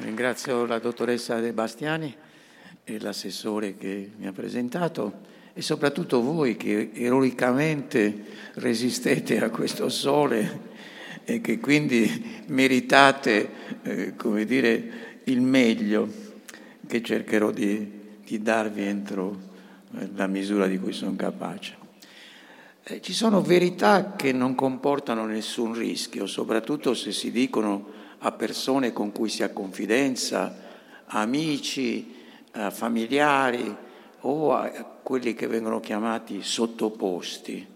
Ringrazio 0.00 0.64
la 0.64 0.78
dottoressa 0.78 1.40
De 1.40 1.52
Bastiani 1.52 2.14
e 2.84 3.00
l'assessore 3.00 3.76
che 3.76 4.12
mi 4.16 4.28
ha 4.28 4.32
presentato 4.32 5.26
e 5.52 5.60
soprattutto 5.60 6.22
voi 6.22 6.56
che 6.56 6.90
eroicamente 6.94 8.24
resistete 8.54 9.42
a 9.42 9.50
questo 9.50 9.88
sole 9.88 10.66
e 11.24 11.40
che 11.40 11.58
quindi 11.58 12.44
meritate, 12.46 13.50
eh, 13.82 14.14
come 14.14 14.44
dire, 14.44 15.20
il 15.24 15.40
meglio 15.40 16.08
che 16.86 17.02
cercherò 17.02 17.50
di, 17.50 17.90
di 18.24 18.40
darvi 18.40 18.82
entro 18.82 19.36
eh, 19.98 20.10
la 20.14 20.28
misura 20.28 20.68
di 20.68 20.78
cui 20.78 20.92
sono 20.92 21.16
capace. 21.16 21.76
Eh, 22.84 23.00
ci 23.00 23.12
sono 23.12 23.42
verità 23.42 24.14
che 24.14 24.30
non 24.30 24.54
comportano 24.54 25.26
nessun 25.26 25.74
rischio, 25.74 26.26
soprattutto 26.26 26.94
se 26.94 27.10
si 27.10 27.32
dicono 27.32 28.06
a 28.18 28.32
persone 28.32 28.92
con 28.92 29.12
cui 29.12 29.28
si 29.28 29.42
ha 29.42 29.50
confidenza, 29.50 30.54
amici, 31.06 32.14
familiari 32.70 33.76
o 34.20 34.52
a 34.52 34.68
quelli 35.02 35.34
che 35.34 35.46
vengono 35.46 35.80
chiamati 35.80 36.42
sottoposti. 36.42 37.66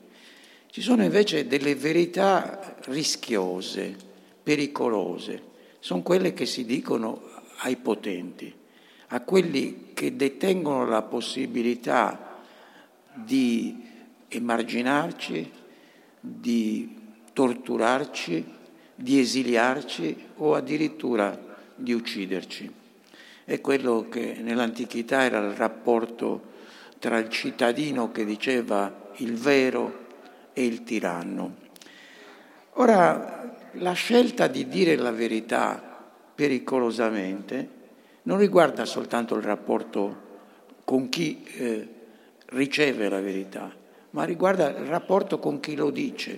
Ci 0.67 0.81
sono 0.81 1.05
invece 1.05 1.47
delle 1.47 1.75
verità 1.75 2.77
rischiose, 2.87 3.95
pericolose, 4.43 5.51
sono 5.79 6.03
quelle 6.03 6.33
che 6.33 6.47
si 6.47 6.65
dicono 6.65 7.29
ai 7.59 7.77
potenti, 7.77 8.53
a 9.09 9.21
quelli 9.21 9.91
che 9.93 10.17
detengono 10.17 10.87
la 10.87 11.03
possibilità 11.03 12.41
di 13.15 13.85
emarginarci, 14.29 15.51
di 16.19 16.97
torturarci, 17.33 18.61
di 19.03 19.19
esiliarci 19.19 20.29
o 20.37 20.55
addirittura 20.55 21.37
di 21.75 21.93
ucciderci. 21.93 22.73
È 23.45 23.61
quello 23.61 24.07
che 24.09 24.39
nell'antichità 24.41 25.25
era 25.25 25.39
il 25.39 25.55
rapporto 25.55 26.51
tra 27.01 27.19
il 27.19 27.29
cittadino 27.29 28.13
che 28.13 28.25
diceva 28.25 29.11
il 29.17 29.35
vero 29.35 30.07
e 30.53 30.65
il 30.65 30.85
tiranno. 30.85 31.57
Ora, 32.75 33.59
la 33.73 33.93
scelta 33.93 34.47
di 34.47 34.69
dire 34.69 34.95
la 34.95 35.11
verità 35.11 35.83
pericolosamente 36.33 37.81
non 38.23 38.39
riguarda 38.39 38.85
soltanto 38.85 39.35
il 39.35 39.43
rapporto 39.43 40.31
con 40.85 41.09
chi 41.09 41.43
eh, 41.43 41.89
riceve 42.51 43.09
la 43.09 43.21
verità, 43.21 43.75
ma 44.11 44.23
riguarda 44.23 44.71
il 44.71 44.87
rapporto 44.87 45.41
con 45.41 45.59
chi 45.59 45.75
lo 45.75 45.91
dice, 45.91 46.31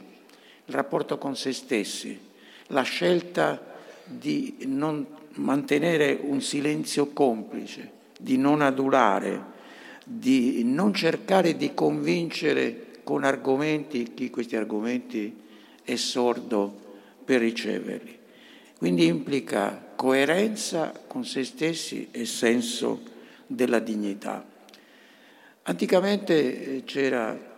il 0.64 0.74
rapporto 0.74 1.18
con 1.18 1.36
se 1.36 1.52
stessi, 1.52 2.23
la 2.68 2.82
scelta 2.82 3.72
di 4.04 4.56
non 4.66 5.06
mantenere 5.34 6.18
un 6.20 6.40
silenzio 6.40 7.08
complice, 7.08 7.90
di 8.18 8.36
non 8.36 8.60
adulare, 8.62 9.52
di 10.04 10.62
non 10.64 10.92
cercare 10.92 11.56
di 11.56 11.74
convincere 11.74 12.86
con 13.02 13.24
argomenti 13.24 14.12
chi 14.14 14.30
questi 14.30 14.56
argomenti 14.56 15.42
è 15.82 15.96
sordo 15.96 16.82
per 17.24 17.40
riceverli. 17.40 18.18
Quindi 18.78 19.06
implica 19.06 19.92
coerenza 19.96 20.92
con 21.06 21.24
se 21.24 21.44
stessi 21.44 22.08
e 22.10 22.26
senso 22.26 23.00
della 23.46 23.78
dignità. 23.78 24.44
Anticamente 25.62 26.76
eh, 26.76 26.84
c'era 26.84 27.52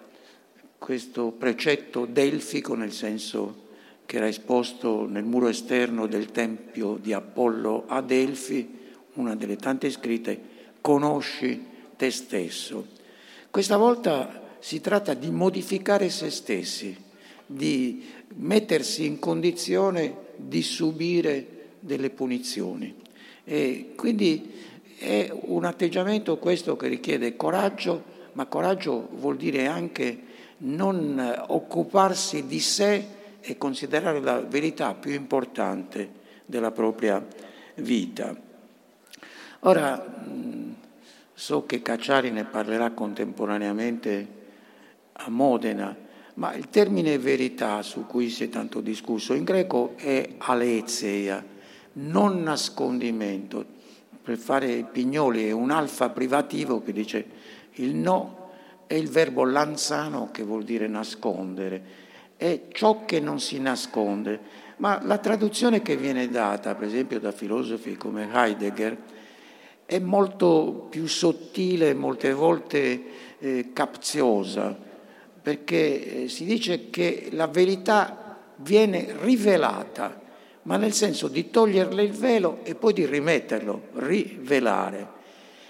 questo 0.78 1.32
precetto 1.32 2.06
delfico 2.06 2.74
nel 2.74 2.92
senso 2.92 3.64
che 4.06 4.16
era 4.16 4.28
esposto 4.28 5.06
nel 5.06 5.24
muro 5.24 5.48
esterno 5.48 6.06
del 6.06 6.30
tempio 6.30 6.96
di 7.00 7.12
Apollo 7.12 7.84
a 7.88 8.00
Delfi, 8.00 8.74
una 9.14 9.34
delle 9.34 9.56
tante 9.56 9.90
scritte, 9.90 10.40
conosci 10.80 11.66
te 11.96 12.10
stesso. 12.10 12.86
Questa 13.50 13.76
volta 13.76 14.56
si 14.60 14.80
tratta 14.80 15.12
di 15.14 15.30
modificare 15.30 16.08
se 16.08 16.30
stessi, 16.30 16.96
di 17.44 18.04
mettersi 18.36 19.04
in 19.04 19.18
condizione 19.18 20.16
di 20.36 20.62
subire 20.62 21.46
delle 21.80 22.10
punizioni. 22.10 22.94
E 23.44 23.92
quindi 23.96 24.52
è 24.98 25.32
un 25.32 25.64
atteggiamento 25.64 26.38
questo 26.38 26.76
che 26.76 26.86
richiede 26.88 27.36
coraggio, 27.36 28.14
ma 28.32 28.46
coraggio 28.46 29.08
vuol 29.14 29.36
dire 29.36 29.66
anche 29.66 30.18
non 30.58 31.44
occuparsi 31.48 32.46
di 32.46 32.60
sé 32.60 33.14
e 33.48 33.56
considerare 33.56 34.20
la 34.20 34.40
verità 34.40 34.94
più 34.94 35.12
importante 35.12 36.10
della 36.44 36.72
propria 36.72 37.24
vita. 37.76 38.34
Ora, 39.60 40.04
so 41.32 41.64
che 41.64 41.80
Cacciari 41.80 42.30
ne 42.32 42.44
parlerà 42.44 42.90
contemporaneamente 42.90 44.28
a 45.12 45.30
Modena, 45.30 45.96
ma 46.34 46.54
il 46.54 46.68
termine 46.70 47.18
verità 47.18 47.82
su 47.82 48.04
cui 48.04 48.30
si 48.30 48.44
è 48.44 48.48
tanto 48.48 48.80
discusso 48.80 49.32
in 49.32 49.44
greco 49.44 49.94
è 49.96 50.34
aletheia, 50.38 51.44
non 51.94 52.42
nascondimento. 52.42 53.64
Per 54.22 54.36
fare 54.38 54.82
pignoli 54.90 55.46
è 55.46 55.52
un 55.52 55.70
alfa 55.70 56.10
privativo 56.10 56.82
che 56.82 56.92
dice 56.92 57.26
il 57.74 57.94
no 57.94 58.50
è 58.88 58.94
il 58.94 59.08
verbo 59.08 59.44
lanzano 59.44 60.30
che 60.32 60.42
vuol 60.42 60.64
dire 60.64 60.88
nascondere 60.88 62.05
è 62.36 62.62
ciò 62.72 63.04
che 63.04 63.20
non 63.20 63.40
si 63.40 63.58
nasconde. 63.58 64.64
Ma 64.76 65.00
la 65.02 65.18
traduzione 65.18 65.80
che 65.80 65.96
viene 65.96 66.28
data, 66.28 66.74
per 66.74 66.86
esempio, 66.86 67.18
da 67.18 67.32
filosofi 67.32 67.96
come 67.96 68.28
Heidegger, 68.30 68.96
è 69.86 69.98
molto 69.98 70.86
più 70.90 71.06
sottile, 71.06 71.94
molte 71.94 72.32
volte 72.32 73.04
eh, 73.38 73.70
capziosa, 73.72 74.76
perché 75.40 76.24
eh, 76.24 76.28
si 76.28 76.44
dice 76.44 76.90
che 76.90 77.28
la 77.30 77.46
verità 77.46 78.36
viene 78.56 79.14
rivelata, 79.20 80.20
ma 80.62 80.76
nel 80.76 80.92
senso 80.92 81.28
di 81.28 81.50
toglierle 81.50 82.02
il 82.02 82.12
velo 82.12 82.58
e 82.64 82.74
poi 82.74 82.92
di 82.92 83.06
rimetterlo, 83.06 83.82
rivelare. 83.94 85.14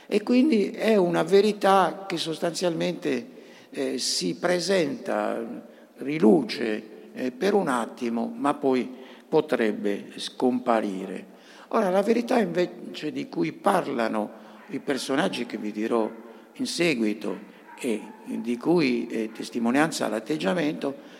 E 0.07 0.23
quindi 0.23 0.71
è 0.71 0.97
una 0.97 1.23
verità 1.23 2.07
che 2.09 2.17
sostanzialmente 2.17 3.35
eh, 3.71 3.99
si 3.99 4.37
presenta 4.37 5.65
riluce 5.99 7.11
eh, 7.13 7.31
per 7.33 7.55
un 7.55 7.69
attimo, 7.69 8.33
ma 8.35 8.55
poi 8.55 8.91
potrebbe 9.29 10.13
scomparire. 10.17 11.35
Ora, 11.69 11.91
la 11.91 12.03
verità 12.03 12.39
invece 12.39 13.11
di 13.13 13.29
cui 13.29 13.53
parlano 13.53 14.45
i 14.69 14.79
personaggi 14.79 15.47
che 15.47 15.59
vi 15.59 15.73
dirò 15.73 16.11
in 16.55 16.67
seguito 16.67 17.55
e 17.79 18.01
di 18.25 18.57
cui 18.57 19.07
è 19.07 19.31
testimonianza 19.31 20.09
l'atteggiamento, 20.09 21.15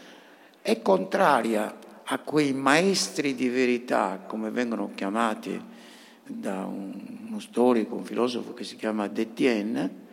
è 0.63 0.81
contraria 0.83 1.79
a 2.05 2.19
quei 2.21 2.53
maestri 2.53 3.35
di 3.35 3.49
verità, 3.49 4.25
come 4.27 4.51
vengono 4.51 4.91
chiamati 4.95 5.61
da 6.25 6.65
uno 6.65 7.39
storico, 7.39 7.97
un 7.97 8.05
filosofo 8.05 8.55
che 8.55 8.65
si 8.65 8.77
chiama 8.77 9.09
Detienne, 9.09 10.05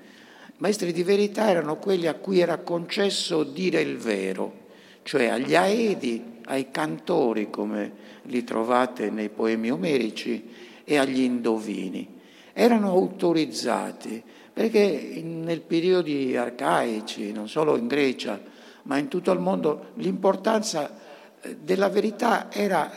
Maestri 0.63 0.93
di 0.93 1.03
verità 1.03 1.49
erano 1.49 1.75
quelli 1.75 2.07
a 2.07 2.13
cui 2.13 2.39
era 2.39 2.59
concesso 2.59 3.43
dire 3.43 3.81
il 3.81 3.97
vero, 3.97 4.61
cioè 5.03 5.25
agli 5.25 5.55
aedi, 5.55 6.39
ai 6.45 6.71
cantori, 6.71 7.49
come 7.49 7.91
li 8.23 8.45
trovate 8.45 9.09
nei 9.09 9.27
poemi 9.27 9.71
omerici, 9.71 10.41
e 10.85 10.97
agli 10.97 11.19
indovini. 11.19 12.21
Erano 12.53 12.91
autorizzati 12.91 14.23
perché 14.53 15.21
nei 15.21 15.59
periodi 15.59 16.37
arcaici, 16.37 17.33
non 17.33 17.49
solo 17.49 17.75
in 17.75 17.87
Grecia, 17.87 18.39
ma 18.83 18.97
in 18.97 19.09
tutto 19.09 19.33
il 19.33 19.39
mondo, 19.39 19.87
l'importanza 19.95 20.97
eh, 21.41 21.57
della 21.57 21.89
verità 21.89 22.49
era 22.49 22.89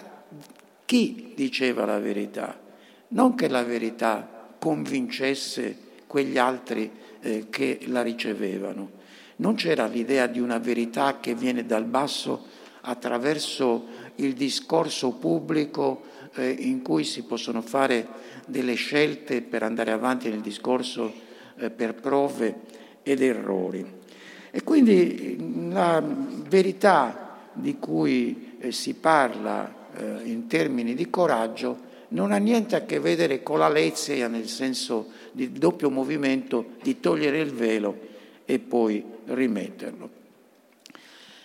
chi 0.85 1.33
diceva 1.35 1.85
la 1.85 1.99
verità, 1.99 2.61
non 3.09 3.35
che 3.35 3.49
la 3.49 3.65
verità 3.65 4.55
convincesse 4.57 5.77
quegli 6.07 6.39
altri 6.39 7.05
eh, 7.27 7.47
che 7.51 7.81
la 7.87 8.03
ricevevano. 8.03 8.91
Non 9.37 9.57
c'era 9.57 9.87
l'idea 9.87 10.29
di 10.29 10.39
una 10.39 10.59
verità 10.59 11.19
che 11.19 11.35
viene 11.35 11.67
dal 11.67 11.85
basso 11.85 12.47
attraverso 12.83 13.87
il 14.17 14.35
discorso 14.35 15.11
pubblico 15.13 16.05
eh, 16.35 16.49
in 16.49 16.83
cui 16.83 17.03
si 17.03 17.25
possono 17.25 17.61
fare 17.63 18.07
delle 18.47 18.75
scelte 18.75 19.43
per 19.43 19.65
andare 19.65 19.91
avanti 19.91 20.31
nel 20.31 20.41
discorso 20.41 21.13
eh, 21.57 21.71
per 21.71 21.95
prove 21.95 22.61
ed 23.03 23.21
errori. 23.21 23.85
E 24.53 24.63
quindi 24.63 25.69
la 25.71 26.01
verità 26.49 27.51
di 27.53 27.79
cui 27.79 28.57
eh, 28.59 28.71
si 28.71 28.95
parla 28.95 29.91
eh, 29.97 30.21
in 30.25 30.47
termini 30.47 30.95
di 30.95 31.11
coraggio 31.11 31.95
non 32.09 32.33
ha 32.33 32.37
niente 32.37 32.77
a 32.77 32.85
che 32.85 33.01
vedere 33.01 33.43
con 33.43 33.59
la 33.59 33.69
lezia 33.69 34.29
nel 34.29 34.49
senso 34.49 35.11
di 35.33 35.53
doppio 35.53 35.91
movimento 35.91 36.73
di 36.83 37.01
togliere 37.01 37.41
il 37.41 37.53
velo 37.53 37.99
e 38.45 38.59
poi 38.59 39.05
rimetterlo. 39.27 40.11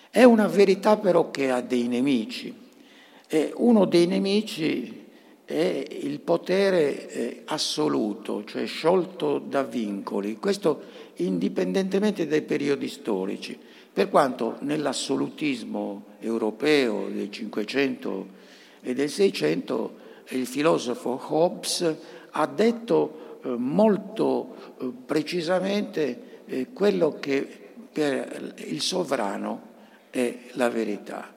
È 0.10 0.24
una 0.24 0.48
verità 0.48 0.98
però 0.98 1.32
che 1.32 1.50
ha 1.50 1.62
dei 1.62 1.88
nemici 1.88 2.54
e 3.28 3.54
uno 3.56 3.86
dei 3.86 4.08
nemici 4.08 5.00
è 5.46 5.86
il 5.90 6.20
potere 6.20 7.10
eh, 7.10 7.42
assoluto, 7.46 8.44
cioè 8.46 8.66
sciolto 8.66 9.38
da 9.40 9.64
vincoli, 9.64 10.38
questo 10.38 10.84
indipendentemente 11.16 12.28
dai 12.28 12.42
periodi 12.42 12.88
storici, 12.88 13.58
per 13.94 14.10
quanto 14.10 14.58
nell'assolutismo 14.62 16.06
europeo 16.20 17.10
del 17.10 17.30
Cinquecento 17.32 18.28
e 18.82 18.94
del 18.94 19.10
Seicento 19.10 20.01
il 20.32 20.48
filosofo 20.48 21.20
Hobbes 21.30 21.96
ha 22.32 22.46
detto 22.48 23.40
eh, 23.44 23.50
molto 23.50 24.76
eh, 24.80 24.92
precisamente 25.06 26.30
quello 26.74 27.18
che 27.18 27.60
per 27.94 28.56
il 28.58 28.82
sovrano 28.82 29.70
è 30.10 30.38
la 30.54 30.70
verità. 30.70 31.34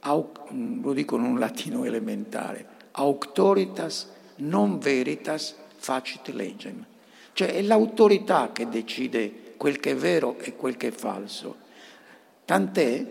Lo 0.00 0.92
dico 0.94 1.16
in 1.16 1.22
un 1.22 1.38
latino 1.38 1.84
elementare, 1.84 2.66
auctoritas 2.92 4.08
non 4.36 4.78
veritas 4.78 5.54
facit 5.76 6.28
legem. 6.28 6.84
Cioè 7.32 7.52
è 7.52 7.62
l'autorità 7.62 8.50
che 8.52 8.68
decide 8.68 9.54
quel 9.56 9.78
che 9.78 9.90
è 9.90 9.96
vero 9.96 10.38
e 10.38 10.56
quel 10.56 10.76
che 10.76 10.88
è 10.88 10.92
falso. 10.92 11.56
Tant'è 12.44 13.04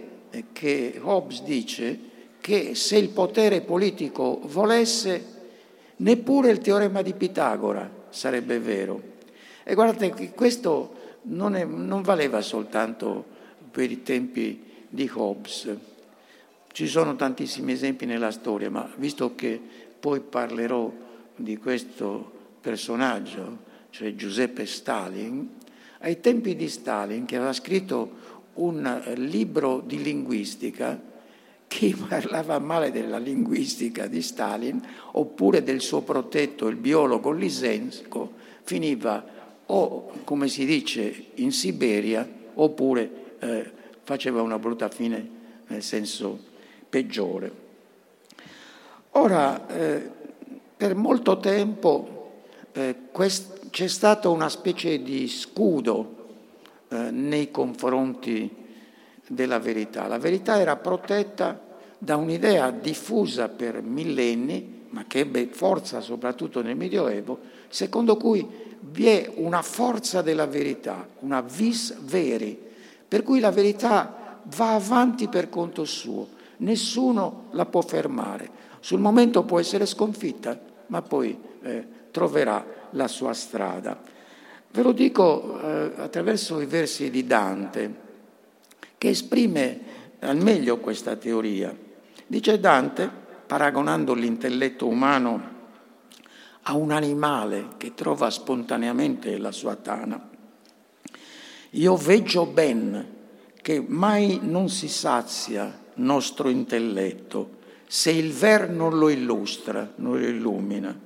che 0.51 0.99
Hobbes 1.01 1.43
dice 1.43 1.99
che 2.39 2.75
se 2.75 2.97
il 2.97 3.09
potere 3.09 3.61
politico 3.61 4.39
volesse, 4.43 5.35
neppure 5.97 6.51
il 6.51 6.59
teorema 6.59 7.01
di 7.01 7.13
Pitagora 7.13 7.89
sarebbe 8.09 8.59
vero. 8.59 9.15
E 9.63 9.73
guardate 9.73 10.11
che 10.13 10.31
questo 10.31 10.93
non, 11.23 11.55
è, 11.55 11.65
non 11.65 12.01
valeva 12.01 12.41
soltanto 12.41 13.25
per 13.69 13.91
i 13.91 14.03
tempi 14.03 14.63
di 14.87 15.09
Hobbes. 15.13 15.75
Ci 16.71 16.87
sono 16.87 17.15
tantissimi 17.15 17.73
esempi 17.73 18.05
nella 18.05 18.31
storia, 18.31 18.69
ma 18.69 18.89
visto 18.97 19.35
che 19.35 19.59
poi 19.99 20.19
parlerò 20.19 20.91
di 21.35 21.57
questo 21.57 22.31
personaggio, 22.61 23.65
cioè 23.89 24.15
Giuseppe 24.15 24.65
Stalin, 24.65 25.55
ai 25.99 26.19
tempi 26.19 26.55
di 26.55 26.69
Stalin, 26.69 27.25
che 27.25 27.35
aveva 27.35 27.53
scritto 27.53 28.25
un 28.55 29.01
libro 29.15 29.81
di 29.85 30.01
linguistica, 30.01 30.99
chi 31.67 31.95
parlava 32.07 32.59
male 32.59 32.91
della 32.91 33.17
linguistica 33.17 34.07
di 34.07 34.21
Stalin, 34.21 34.81
oppure 35.11 35.63
del 35.63 35.81
suo 35.81 36.01
protetto, 36.01 36.67
il 36.67 36.75
biologo 36.75 37.31
Lisensko, 37.31 38.33
finiva 38.63 39.35
o, 39.65 40.11
come 40.23 40.47
si 40.47 40.65
dice, 40.65 41.25
in 41.35 41.51
Siberia, 41.51 42.27
oppure 42.55 43.35
eh, 43.39 43.71
faceva 44.03 44.41
una 44.41 44.57
brutta 44.57 44.89
fine 44.89 45.35
nel 45.67 45.83
senso 45.83 46.39
peggiore. 46.89 47.65
Ora, 49.11 49.67
eh, 49.67 50.09
per 50.75 50.95
molto 50.95 51.39
tempo 51.39 52.41
eh, 52.71 52.95
quest- 53.11 53.69
c'è 53.69 53.87
stata 53.87 54.29
una 54.29 54.49
specie 54.49 55.01
di 55.01 55.27
scudo 55.27 56.15
eh, 56.89 57.11
nei 57.11 57.51
confronti 57.51 58.65
della 59.27 59.59
verità. 59.59 60.07
La 60.07 60.17
verità 60.17 60.59
era 60.59 60.75
protetta 60.75 61.59
da 61.97 62.15
un'idea 62.15 62.71
diffusa 62.71 63.49
per 63.49 63.81
millenni, 63.81 64.85
ma 64.89 65.05
che 65.07 65.19
ebbe 65.19 65.47
forza 65.51 66.01
soprattutto 66.01 66.61
nel 66.61 66.75
Medioevo, 66.75 67.39
secondo 67.67 68.17
cui 68.17 68.47
vi 68.79 69.07
è 69.07 69.31
una 69.35 69.61
forza 69.61 70.21
della 70.21 70.47
verità, 70.47 71.07
una 71.19 71.41
vis 71.41 71.95
veri, 72.01 72.57
per 73.07 73.23
cui 73.23 73.39
la 73.39 73.51
verità 73.51 74.41
va 74.55 74.75
avanti 74.75 75.27
per 75.27 75.49
conto 75.49 75.85
suo, 75.85 76.27
nessuno 76.57 77.45
la 77.51 77.65
può 77.65 77.81
fermare. 77.81 78.49
Sul 78.79 78.99
momento 78.99 79.43
può 79.43 79.59
essere 79.59 79.85
sconfitta, 79.85 80.59
ma 80.87 81.01
poi 81.01 81.37
eh, 81.61 81.87
troverà 82.11 82.65
la 82.91 83.07
sua 83.07 83.33
strada. 83.33 83.99
Ve 84.71 84.81
lo 84.81 84.91
dico 84.91 85.59
eh, 85.59 85.91
attraverso 85.97 86.61
i 86.61 86.65
versi 86.65 87.09
di 87.09 87.25
Dante, 87.25 88.05
che 88.97 89.09
esprime 89.09 89.79
al 90.19 90.37
meglio 90.37 90.79
questa 90.79 91.15
teoria. 91.15 91.75
Dice 92.25 92.59
Dante, 92.59 93.09
paragonando 93.45 94.13
l'intelletto 94.13 94.87
umano 94.87 95.55
a 96.63 96.75
un 96.75 96.91
animale 96.91 97.69
che 97.77 97.93
trova 97.93 98.29
spontaneamente 98.29 99.37
la 99.37 99.51
sua 99.51 99.75
tana, 99.75 100.29
io 101.71 101.95
veggio 101.95 102.45
ben 102.45 103.15
che 103.61 103.83
mai 103.85 104.39
non 104.41 104.69
si 104.69 104.87
sazia 104.87 105.85
nostro 105.95 106.49
intelletto 106.49 107.55
se 107.87 108.11
il 108.11 108.33
ver 108.33 108.69
non 108.69 108.97
lo 108.97 109.09
illustra, 109.09 109.93
non 109.95 110.19
lo 110.19 110.25
illumina. 110.25 110.97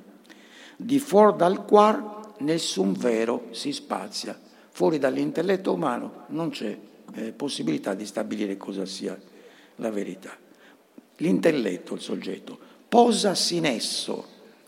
Di 0.76 1.00
fuori 1.00 1.38
dal 1.38 1.64
qual 1.66 2.34
nessun 2.40 2.94
vero 2.94 3.48
si 3.52 3.72
spazia. 3.72 4.40
Fuori 4.72 4.98
dall'intelletto 4.98 5.74
umano 5.74 6.26
non 6.30 6.50
c'è 6.50 6.76
eh, 7.14 7.32
possibilità 7.32 7.94
di 7.94 8.06
stabilire 8.06 8.58
cosa 8.58 8.86
sia 8.86 9.18
la 9.76 9.90
verità. 9.90 10.38
L'intelletto, 11.18 11.94
il 11.94 12.02
soggetto, 12.02 12.58
posasi 12.88 13.58
in 13.58 13.66
esso 13.66 14.26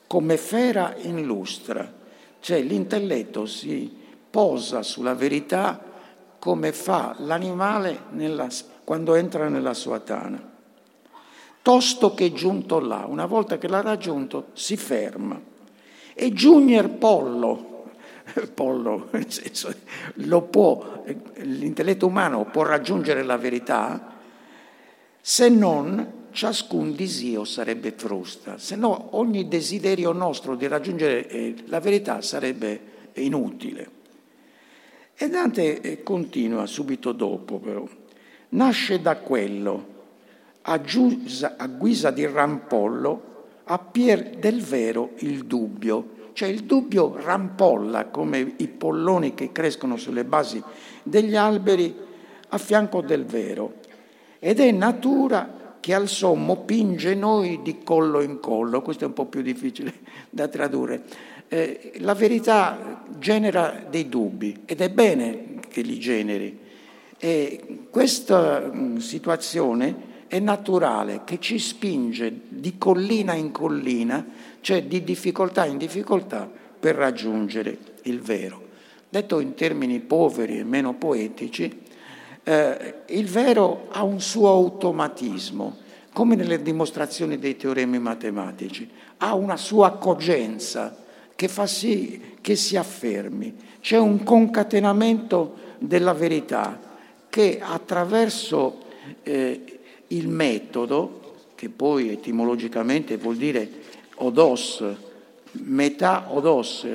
come 0.07 0.38
fera 0.38 0.95
in 1.01 1.24
lustra, 1.24 1.92
cioè 2.40 2.62
l'intelletto 2.62 3.45
si 3.45 3.92
posa 4.30 4.84
sulla 4.84 5.16
verità 5.16 5.92
come 6.40 6.74
fa 6.74 7.16
l'animale 7.19 8.04
nella, 8.12 8.48
quando 8.84 9.16
entra 9.16 9.48
nella 9.48 9.74
sua 9.74 10.00
tana. 10.00 10.51
Tosto 11.62 12.13
che 12.13 12.34
giunto 12.34 12.80
là, 12.80 13.06
una 13.07 13.25
volta 13.25 13.57
che 13.57 13.69
l'ha 13.69 13.81
raggiunto, 13.81 14.48
si 14.54 14.75
ferma. 14.75 15.39
E 16.13 16.31
Junior 16.34 16.89
Pollo, 16.89 17.73
Pollo, 18.54 19.10
senso, 19.28 19.74
può, 20.50 21.04
l'intelletto 21.38 22.08
umano 22.08 22.46
può 22.46 22.64
raggiungere 22.64 23.24
la 23.24 23.38
verità 23.38 24.14
se 25.26 25.48
non 25.48 26.22
ciascun 26.32 26.96
disio 26.96 27.46
sarebbe 27.46 27.94
frusta, 27.96 28.58
se 28.58 28.76
no 28.76 29.16
ogni 29.16 29.48
desiderio 29.48 30.12
nostro 30.12 30.56
di 30.56 30.68
raggiungere 30.68 31.28
eh, 31.30 31.56
la 31.68 31.80
verità 31.80 32.22
sarebbe 32.22 32.82
inutile. 33.14 34.02
E 35.16 35.30
Dante 35.30 35.80
eh, 35.80 36.04
continua 36.04 36.66
subito 36.66 37.12
dopo 37.12 37.60
però. 37.60 37.88
Nasce 38.50 39.02
da 39.02 39.16
quello, 39.18 39.88
a, 40.64 40.82
giusa, 40.82 41.56
a 41.58 41.68
guisa 41.68 42.12
di 42.12 42.26
rampollo, 42.26 43.62
appier 43.64 44.32
del 44.38 44.62
vero 44.62 45.12
il 45.20 45.46
dubbio. 45.46 46.23
Cioè 46.34 46.50
il 46.50 46.63
dubbio 46.63 47.16
rampolla 47.16 48.08
come 48.08 48.56
i 48.58 48.68
polloni 48.68 49.34
che 49.34 49.52
crescono 49.52 49.98
sulle 49.98 50.25
basi 50.25 50.62
degli 51.04 51.36
alberi 51.36 51.96
a 52.50 52.58
fianco 52.58 53.02
del 53.02 53.25
vero. 53.25 53.75
Ed 54.40 54.60
è 54.60 54.72
natura 54.72 55.78
che 55.80 55.94
al 55.94 56.08
sommo 56.08 56.58
pinge 56.58 57.13
noi 57.13 57.62
di 57.62 57.84
collo 57.84 58.22
in 58.22 58.40
collo. 58.40 58.82
Questo 58.82 59.04
è 59.04 59.08
un 59.08 59.13
po' 59.13 59.25
più 59.25 59.42
difficile 59.42 59.94
da 60.30 60.48
tradurre 60.48 61.04
eh, 61.54 61.92
la 61.98 62.16
verità 62.16 63.04
genera 63.20 63.86
dei 63.88 64.10
dubbi 64.10 64.63
ed 64.66 64.82
è 64.82 64.90
bene 64.90 65.60
che 65.70 65.82
li 65.82 66.00
generi. 66.00 66.60
E 67.20 67.86
questa 67.92 68.72
mm, 68.74 68.98
situazione 68.98 70.12
è 70.34 70.40
naturale, 70.40 71.22
che 71.25 71.40
ci 71.40 71.60
spinge 71.60 72.34
di 72.48 72.80
collina 72.80 73.36
in 73.36 73.52
collina, 73.52 74.25
cioè 74.62 74.82
di 74.82 75.04
difficoltà 75.04 75.66
in 75.66 75.78
difficoltà 75.78 76.50
per 76.80 76.96
raggiungere 76.96 77.78
il 78.04 78.20
vero. 78.20 78.70
Detto 79.08 79.40
in 79.40 79.54
termini 79.54 80.00
poveri 80.00 80.58
e 80.58 80.63
meno 80.63 80.96
poetici, 80.96 81.82
eh, 82.44 82.94
il 83.10 83.28
vero 83.28 83.90
ha 83.92 84.02
un 84.02 84.20
suo 84.20 84.50
automatismo, 84.50 85.78
come 86.12 86.34
nelle 86.34 86.63
dimostrazioni 86.63 87.38
dei 87.38 87.56
teoremi 87.56 88.00
matematici, 88.00 88.90
ha 89.18 89.36
una 89.36 89.56
sua 89.56 89.92
cogenza 89.98 90.98
che 91.36 91.48
fa 91.48 91.68
sì 91.68 92.38
che 92.42 92.56
si 92.56 92.75
affermi. 92.75 93.56
C'è 93.82 94.00
un 94.00 94.24
concatenamento 94.24 95.58
della 95.78 96.13
verità 96.13 96.80
che 97.30 97.60
attraverso 97.62 98.80
eh, 99.22 99.73
il 100.15 100.27
metodo, 100.27 101.22
che 101.55 101.70
poi 101.70 102.10
etimologicamente 102.10 103.17
vuol 103.17 103.38
dire 103.38 103.70
odos, 104.15 104.84
metà 105.53 106.25
odos, 106.29 106.88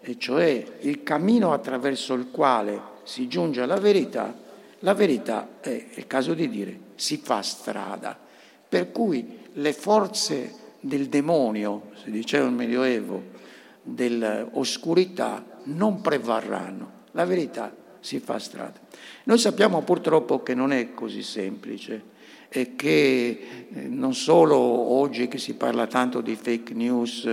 e 0.00 0.18
cioè 0.18 0.64
il 0.80 1.02
cammino 1.02 1.52
attraverso 1.52 2.14
il 2.14 2.30
quale 2.30 2.80
si 3.04 3.28
giunge 3.28 3.60
alla 3.60 3.78
verità, 3.78 4.34
la 4.80 4.94
verità 4.94 5.48
è, 5.60 5.68
è 5.68 5.98
il 5.98 6.06
caso 6.06 6.34
di 6.34 6.48
dire, 6.48 6.78
si 6.94 7.16
fa 7.18 7.42
strada. 7.42 8.18
Per 8.68 8.92
cui 8.92 9.38
le 9.52 9.72
forze 9.72 10.54
del 10.80 11.08
demonio, 11.08 11.90
si 12.02 12.10
diceva 12.10 12.44
nel 12.44 12.54
Medioevo, 12.54 13.36
dell'oscurità 13.82 15.44
non 15.64 16.00
prevarranno, 16.00 16.92
la 17.12 17.24
verità 17.24 17.74
si 18.00 18.20
fa 18.20 18.38
strada. 18.38 18.78
Noi 19.24 19.38
sappiamo 19.38 19.82
purtroppo 19.82 20.42
che 20.42 20.54
non 20.54 20.72
è 20.72 20.94
così 20.94 21.22
semplice 21.22 22.16
e 22.48 22.74
che 22.76 23.66
eh, 23.72 23.80
non 23.88 24.14
solo 24.14 24.56
oggi 24.56 25.28
che 25.28 25.38
si 25.38 25.54
parla 25.54 25.86
tanto 25.86 26.20
di 26.20 26.34
fake 26.34 26.74
news, 26.74 27.24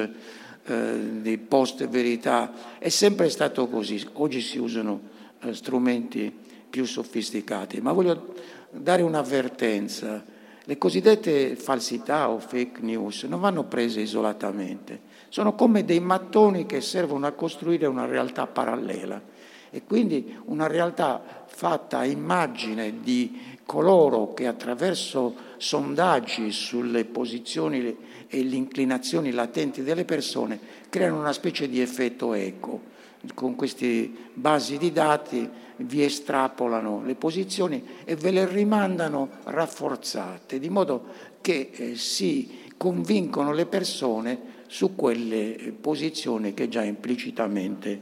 eh, 0.68 1.22
di 1.22 1.38
post 1.38 1.88
verità, 1.88 2.78
è 2.80 2.90
sempre 2.90 3.30
stato 3.30 3.68
così, 3.68 4.06
oggi 4.14 4.42
si 4.42 4.58
usano 4.58 5.00
eh, 5.42 5.54
strumenti 5.54 6.34
più 6.70 6.86
sofisticati, 6.86 7.80
ma 7.80 7.94
voglio 7.94 8.34
dare 8.72 9.02
un'avvertenza, 9.02 10.24
le 10.68 10.78
cosiddette 10.78 11.56
falsità 11.56 12.30
o 12.30 12.40
fake 12.40 12.82
news 12.82 13.24
non 13.24 13.40
vanno 13.40 13.66
prese 13.66 14.02
isolatamente, 14.02 15.00
sono 15.30 15.54
come 15.54 15.86
dei 15.86 16.00
mattoni 16.00 16.66
che 16.66 16.82
servono 16.82 17.28
a 17.28 17.32
costruire 17.32 17.86
una 17.86 18.06
realtà 18.06 18.48
parallela. 18.48 19.34
E 19.70 19.84
quindi 19.84 20.34
una 20.46 20.68
realtà 20.68 21.44
fatta 21.48 21.98
a 21.98 22.06
immagine 22.06 23.02
di 23.02 23.55
coloro 23.66 24.34
che 24.34 24.48
attraverso 24.48 25.36
sondaggi 25.58 26.52
sulle 26.52 27.06
posizioni 27.06 27.98
e 28.28 28.44
le 28.44 28.56
inclinazioni 28.56 29.32
latenti 29.32 29.84
delle 29.84 30.06
persone 30.06 30.60
creano 30.90 31.20
una 31.20 31.34
specie 31.34 31.68
di 31.68 31.82
effetto 31.82 32.34
eco. 32.34 32.94
Con 33.34 33.56
queste 33.56 34.10
basi 34.34 34.78
di 34.78 34.92
dati 34.92 35.50
vi 35.78 36.04
estrapolano 36.04 37.04
le 37.04 37.16
posizioni 37.16 37.84
e 38.06 38.16
ve 38.16 38.32
le 38.32 38.48
rimandano 38.48 39.30
rafforzate, 39.44 40.60
di 40.60 40.70
modo 40.70 41.06
che 41.42 41.72
eh, 41.74 41.96
si 41.96 42.60
convincono 42.78 43.52
le 43.52 43.66
persone 43.66 44.54
su 44.68 44.96
quelle 44.96 45.74
posizioni 45.80 46.54
che 46.54 46.70
già 46.70 46.84
implicitamente 46.84 48.00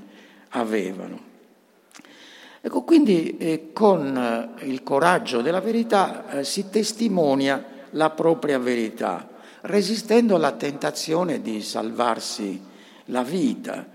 avevano. 0.49 1.31
Ecco, 2.65 2.83
quindi 2.83 3.35
eh, 3.39 3.73
con 3.73 4.15
eh, 4.15 4.65
il 4.67 4.83
coraggio 4.83 5.41
della 5.41 5.59
verità 5.59 6.29
eh, 6.29 6.43
si 6.45 6.69
testimonia 6.69 7.61
la 7.89 8.09
propria 8.11 8.57
verità, 8.57 9.27
resistendo 9.63 10.35
alla 10.35 10.53
tentazione 10.53 11.41
di 11.41 11.61
salvarsi 11.61 12.57
la 13.07 13.21
vita 13.21 13.85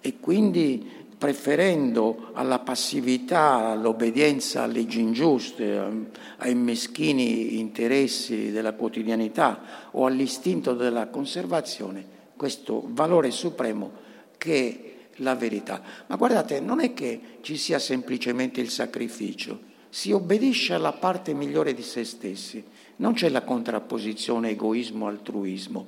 e 0.00 0.18
quindi 0.18 0.90
preferendo 1.16 2.30
alla 2.32 2.58
passività, 2.58 3.70
all'obbedienza 3.70 4.64
a 4.64 4.66
leggi 4.66 4.98
ingiuste, 4.98 5.80
ai 6.38 6.54
meschini 6.56 7.60
interessi 7.60 8.50
della 8.50 8.72
quotidianità 8.72 9.88
o 9.92 10.04
all'istinto 10.04 10.74
della 10.74 11.06
conservazione, 11.06 12.04
questo 12.34 12.82
valore 12.88 13.30
supremo 13.30 13.92
che 14.36 14.95
la 15.16 15.34
verità. 15.34 15.80
Ma 16.06 16.16
guardate, 16.16 16.60
non 16.60 16.80
è 16.80 16.92
che 16.92 17.20
ci 17.40 17.56
sia 17.56 17.78
semplicemente 17.78 18.60
il 18.60 18.70
sacrificio, 18.70 19.74
si 19.88 20.12
obbedisce 20.12 20.74
alla 20.74 20.92
parte 20.92 21.32
migliore 21.32 21.72
di 21.74 21.82
se 21.82 22.04
stessi, 22.04 22.62
non 22.96 23.14
c'è 23.14 23.28
la 23.28 23.42
contrapposizione 23.42 24.50
egoismo-altruismo. 24.50 25.86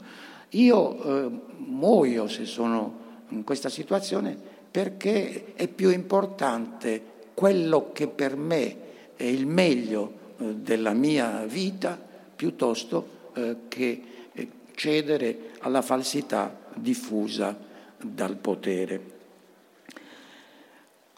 Io 0.50 1.02
eh, 1.02 1.30
muoio 1.58 2.26
se 2.26 2.44
sono 2.47 3.06
in 3.30 3.44
questa 3.44 3.68
situazione 3.68 4.37
perché 4.70 5.54
è 5.54 5.68
più 5.68 5.90
importante 5.90 7.16
quello 7.35 7.90
che 7.92 8.08
per 8.08 8.37
me 8.37 8.76
è 9.16 9.25
il 9.25 9.47
meglio 9.47 10.12
eh, 10.38 10.54
della 10.54 10.92
mia 10.92 11.44
vita 11.44 12.00
piuttosto 12.35 13.30
eh, 13.35 13.56
che 13.68 14.02
eh, 14.32 14.49
cedere 14.75 15.50
alla 15.61 15.82
falsità 15.82 16.56
diffusa 16.75 17.56
dal 18.00 18.37
potere. 18.37 19.17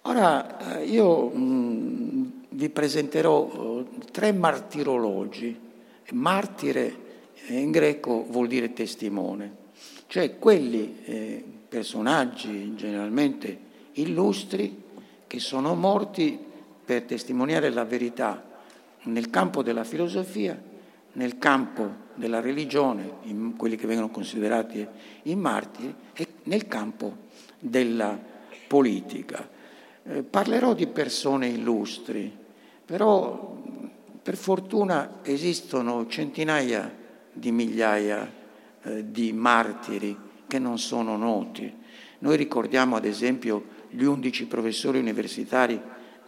Ora 0.02 0.78
eh, 0.78 0.86
io 0.86 1.28
mm, 1.28 2.24
vi 2.50 2.68
presenterò 2.70 3.84
eh, 3.84 4.10
tre 4.10 4.32
martirologi. 4.32 5.68
Martire 6.12 7.08
in 7.48 7.70
greco 7.70 8.24
vuol 8.28 8.48
dire 8.48 8.72
testimone, 8.72 9.56
cioè 10.08 10.38
quelli 10.38 10.98
eh, 11.04 11.44
personaggi 11.68 12.74
generalmente 12.74 13.58
illustri 13.92 14.82
che 15.28 15.38
sono 15.38 15.74
morti 15.76 16.36
per 16.84 17.02
testimoniare 17.02 17.70
la 17.70 17.84
verità 17.84 18.42
nel 19.02 19.30
campo 19.30 19.62
della 19.62 19.84
filosofia, 19.84 20.60
nel 21.12 21.38
campo 21.38 22.08
della 22.14 22.40
religione, 22.40 23.18
quelli 23.56 23.76
che 23.76 23.86
vengono 23.86 24.10
considerati 24.10 24.84
i 25.24 25.36
martiri, 25.36 25.94
e 26.12 26.26
nel 26.44 26.66
campo 26.66 27.16
della 27.60 28.18
politica. 28.66 29.58
Eh, 30.02 30.22
parlerò 30.22 30.72
di 30.72 30.86
persone 30.86 31.48
illustri, 31.48 32.34
però 32.84 33.58
per 34.22 34.36
fortuna 34.36 35.18
esistono 35.22 36.06
centinaia 36.06 36.90
di 37.32 37.52
migliaia 37.52 38.30
eh, 38.82 39.10
di 39.10 39.32
martiri 39.32 40.16
che 40.46 40.58
non 40.58 40.78
sono 40.78 41.16
noti. 41.16 41.72
Noi 42.20 42.36
ricordiamo 42.36 42.96
ad 42.96 43.04
esempio 43.04 43.78
gli 43.90 44.04
undici 44.04 44.46
professori 44.46 44.98
universitari 44.98 45.80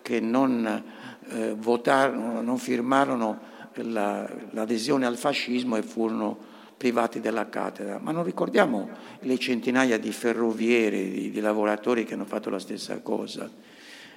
che 0.03 0.21
non, 0.21 0.85
eh, 1.29 1.55
votarono, 1.55 2.43
non 2.43 2.59
firmarono 2.59 3.39
la, 3.75 4.29
l'adesione 4.51 5.07
al 5.07 5.17
fascismo 5.17 5.77
e 5.77 5.83
furono 5.83 6.51
privati 6.83 7.21
della 7.21 7.49
cattedra, 7.49 8.01
ma 8.03 8.11
non 8.11 8.25
ricordiamo 8.25 8.89
le 9.21 9.39
centinaia 9.39 10.01
di 10.01 10.11
ferrovieri, 10.11 11.13
di, 11.13 11.31
di 11.31 11.39
lavoratori 11.39 12.05
che 12.05 12.15
hanno 12.15 12.25
fatto 12.25 12.51
la 12.51 12.59
stessa 12.59 12.99
cosa. 12.99 13.49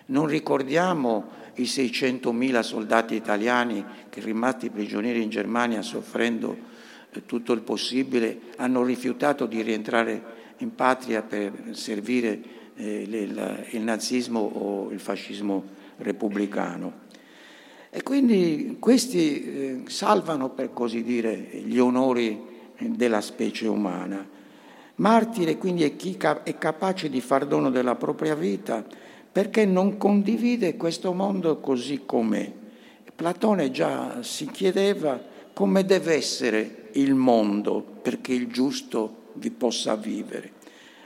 Non 0.07 0.25
ricordiamo 0.25 1.29
i 1.57 1.65
600.000 1.65 2.59
soldati 2.61 3.13
italiani 3.13 3.85
che 4.09 4.19
rimasti 4.19 4.71
prigionieri 4.71 5.21
in 5.21 5.29
Germania 5.29 5.83
soffrendo 5.83 6.57
eh, 7.11 7.23
tutto 7.27 7.53
il 7.53 7.61
possibile 7.61 8.39
hanno 8.57 8.81
rifiutato 8.81 9.45
di 9.45 9.61
rientrare 9.61 10.23
in 10.57 10.73
patria 10.73 11.21
per 11.21 11.51
servire 11.73 12.41
eh, 12.77 13.67
il 13.69 13.81
nazismo 13.81 14.39
o 14.39 14.89
il 14.89 14.99
fascismo 14.99 15.65
repubblicano. 15.97 17.03
E 17.91 18.01
quindi 18.01 18.77
questi 18.79 19.43
eh, 19.43 19.83
salvano, 19.85 20.49
per 20.49 20.73
così 20.73 21.03
dire, 21.03 21.31
gli 21.63 21.77
onori 21.77 22.53
della 22.79 23.21
specie 23.21 23.67
umana. 23.67 24.27
Martire 24.95 25.57
quindi 25.57 25.83
è 25.83 25.95
chi 25.95 26.17
è 26.43 26.57
capace 26.57 27.09
di 27.09 27.19
far 27.19 27.45
dono 27.45 27.69
della 27.69 27.95
propria 27.95 28.35
vita 28.35 28.85
perché 29.31 29.65
non 29.65 29.97
condivide 29.97 30.77
questo 30.77 31.13
mondo 31.13 31.59
così 31.59 32.03
com'è. 32.05 32.51
Platone 33.15 33.71
già 33.71 34.21
si 34.23 34.47
chiedeva 34.47 35.21
come 35.53 35.85
deve 35.85 36.15
essere 36.15 36.89
il 36.93 37.13
mondo 37.15 37.81
perché 38.01 38.33
il 38.33 38.47
giusto 38.47 39.31
vi 39.33 39.51
possa 39.51 39.95
vivere. 39.95 40.51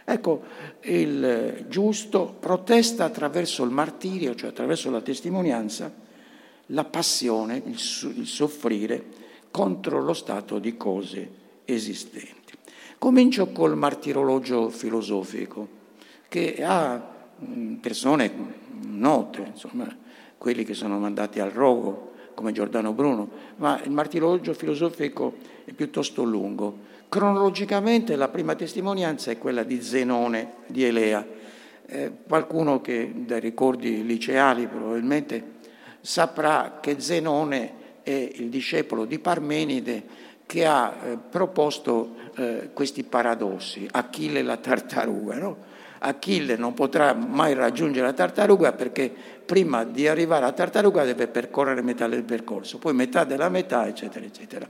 Ecco, 0.06 0.42
il 0.82 1.66
giusto 1.68 2.36
protesta 2.40 3.06
attraverso 3.06 3.64
il 3.64 3.70
martirio, 3.70 4.34
cioè 4.34 4.50
attraverso 4.50 4.90
la 4.90 5.02
testimonianza, 5.02 5.94
la 6.68 6.84
passione, 6.84 7.62
il, 7.66 7.78
soffrire 7.78 9.06
contro 9.52 10.02
lo 10.02 10.14
stato 10.14 10.58
di 10.58 10.76
cose 10.76 11.30
esistenti. 11.74 12.54
Comincio 12.98 13.48
col 13.48 13.78
martirologio 13.78 14.70
filosofico, 14.70 15.68
che 16.28 16.58
ha 16.64 17.02
mm, 17.44 17.76
persone 17.76 18.32
note, 18.82 19.52
insomma, 19.52 19.88
quelli 20.38 20.64
che 20.64 20.74
sono 20.74 21.00
mandati 21.00 21.40
al 21.40 21.50
rogo, 21.50 22.12
come 22.34 22.52
Giordano 22.54 22.94
Bruno, 22.94 23.30
ma 23.58 23.82
il 23.84 23.92
martirologio 23.92 24.54
filosofico 24.54 25.36
è 25.66 25.74
piuttosto 25.74 26.24
lungo. 26.24 26.88
Cronologicamente 27.10 28.16
la 28.16 28.30
prima 28.30 28.56
testimonianza 28.56 29.32
è 29.32 29.38
quella 29.38 29.64
di 29.64 29.82
Zenone 29.82 30.54
di 30.68 30.86
Elea. 30.86 31.26
Eh, 31.86 32.12
qualcuno 32.28 32.82
che 32.82 33.12
dai 33.14 33.40
ricordi 33.40 34.06
liceali 34.06 34.68
probabilmente 34.68 35.58
saprà 36.02 36.78
che 36.80 37.00
Zenone 37.00 37.74
è 38.04 38.32
il 38.36 38.50
discepolo 38.50 39.06
di 39.06 39.20
Parmenide 39.20 40.04
che 40.50 40.66
ha 40.66 40.96
eh, 41.04 41.18
proposto 41.30 42.16
eh, 42.36 42.72
questi 42.74 43.04
paradossi, 43.04 43.88
Achille 43.92 44.42
la 44.42 44.58
tartaruga. 44.58 45.38
No? 45.38 45.58
Achille 46.00 46.56
non 46.56 46.74
potrà 46.74 47.14
mai 47.14 47.54
raggiungere 47.54 48.08
la 48.08 48.14
tartaruga 48.14 48.72
perché 48.72 49.14
prima 49.46 49.84
di 49.84 50.08
arrivare 50.08 50.46
alla 50.46 50.54
tartaruga 50.54 51.04
deve 51.04 51.28
percorrere 51.28 51.84
metà 51.84 52.08
del 52.08 52.24
percorso, 52.24 52.80
poi 52.80 52.96
metà 52.96 53.26
della 53.26 53.48
metà, 53.48 53.86
eccetera, 53.86 54.26
eccetera. 54.26 54.68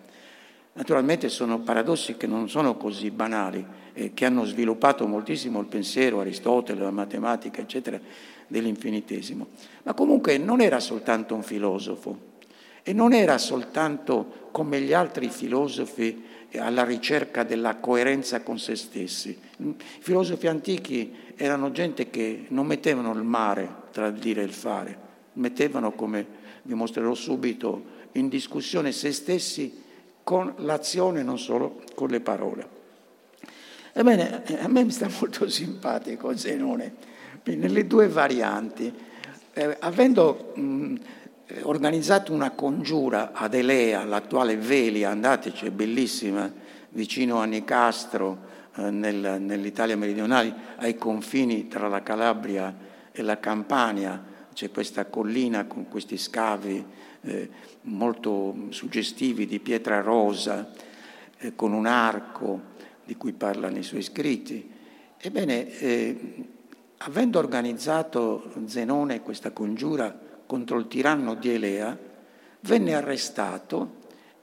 Naturalmente 0.74 1.30
sono 1.30 1.60
paradossi 1.60 2.18
che 2.18 2.28
non 2.28 2.50
sono 2.50 2.76
così 2.76 3.10
banali, 3.10 3.66
eh, 3.94 4.14
che 4.14 4.26
hanno 4.26 4.44
sviluppato 4.44 5.08
moltissimo 5.08 5.62
il 5.62 5.68
pensiero, 5.68 6.20
Aristotele, 6.20 6.82
la 6.82 6.92
matematica, 6.92 7.62
eccetera, 7.62 7.98
dell'infinitesimo. 8.48 9.48
Ma 9.84 9.94
comunque 9.94 10.38
non 10.38 10.60
era 10.60 10.82
soltanto 10.82 11.36
un 11.36 11.44
filosofo, 11.44 12.29
e 12.90 12.94
non 12.94 13.14
era 13.14 13.38
soltanto 13.38 14.50
come 14.52 14.82
gli 14.82 14.94
altri 14.94 15.30
filosofi 15.30 16.26
alla 16.56 16.84
ricerca 16.84 17.44
della 17.44 17.76
coerenza 17.76 18.42
con 18.42 18.58
se 18.58 18.76
stessi. 18.76 19.40
I 19.58 19.76
filosofi 20.00 20.48
antichi 20.48 21.14
erano 21.36 21.72
gente 21.72 22.10
che 22.10 22.46
non 22.48 22.66
mettevano 22.66 23.14
il 23.14 23.22
mare 23.22 23.70
tra 23.92 24.08
il 24.08 24.16
dire 24.16 24.42
e 24.42 24.46
il 24.46 24.54
fare, 24.54 24.98
mettevano, 25.34 25.92
come 25.92 26.26
vi 26.64 26.74
mostrerò 26.74 27.14
subito, 27.14 27.98
in 28.14 28.28
discussione 28.28 28.92
se 28.92 29.12
stessi 29.12 29.84
con 30.24 30.52
l'azione, 30.58 31.22
non 31.22 31.38
solo 31.38 31.84
con 31.94 32.10
le 32.10 32.22
parole. 32.22 32.68
Ebbene, 33.94 34.46
a 34.62 34.68
me 34.68 34.84
mi 34.84 34.90
sta 34.90 35.08
molto 35.22 35.48
simpatico 35.48 36.36
Zenone, 36.36 36.96
nelle 37.44 37.86
due 37.86 38.08
varianti. 38.08 38.92
Eh, 39.54 39.78
avendo 39.80 40.54
mh, 40.56 40.96
organizzato 41.64 42.32
una 42.32 42.52
congiura 42.52 43.32
ad 43.34 43.54
Elea, 43.54 44.04
l'attuale 44.04 44.56
Velia, 44.56 45.10
andateci, 45.10 45.66
è 45.66 45.72
bellissima, 45.72 46.52
vicino 46.90 47.40
a 47.40 47.46
Nicastro, 47.46 48.38
eh, 48.76 48.90
nel, 48.92 49.42
nell'Italia 49.42 49.98
meridionale, 49.98 50.54
ai 50.78 50.96
confini 50.96 51.68
tra 51.68 51.88
la 51.88 52.04
Calabria 52.04 52.76
e 53.12 53.22
la 53.22 53.40
Campania, 53.40 54.24
c'è 54.54 54.70
questa 54.72 55.06
collina 55.06 55.66
con 55.66 55.88
questi 55.88 56.18
scavi 56.18 56.86
eh, 57.22 57.50
molto 57.84 58.68
suggestivi 58.70 59.46
di 59.46 59.60
pietra 59.60 60.02
rosa, 60.02 60.72
eh, 61.38 61.56
con 61.56 61.74
un 61.74 61.86
arco 61.86 62.78
di 63.06 63.16
cui 63.16 63.34
parla 63.34 63.70
nei 63.70 63.84
suoi 63.84 64.02
scritti. 64.04 64.70
Ebbene, 65.18 65.80
eh, 65.80 66.46
avendo 66.98 67.40
organizzato 67.40 68.52
Zenone 68.66 69.22
questa 69.22 69.52
congiura 69.52 70.28
contro 70.50 70.80
il 70.80 70.88
tiranno 70.88 71.36
di 71.36 71.52
Elea, 71.52 71.96
venne 72.62 72.96
arrestato 72.96 73.98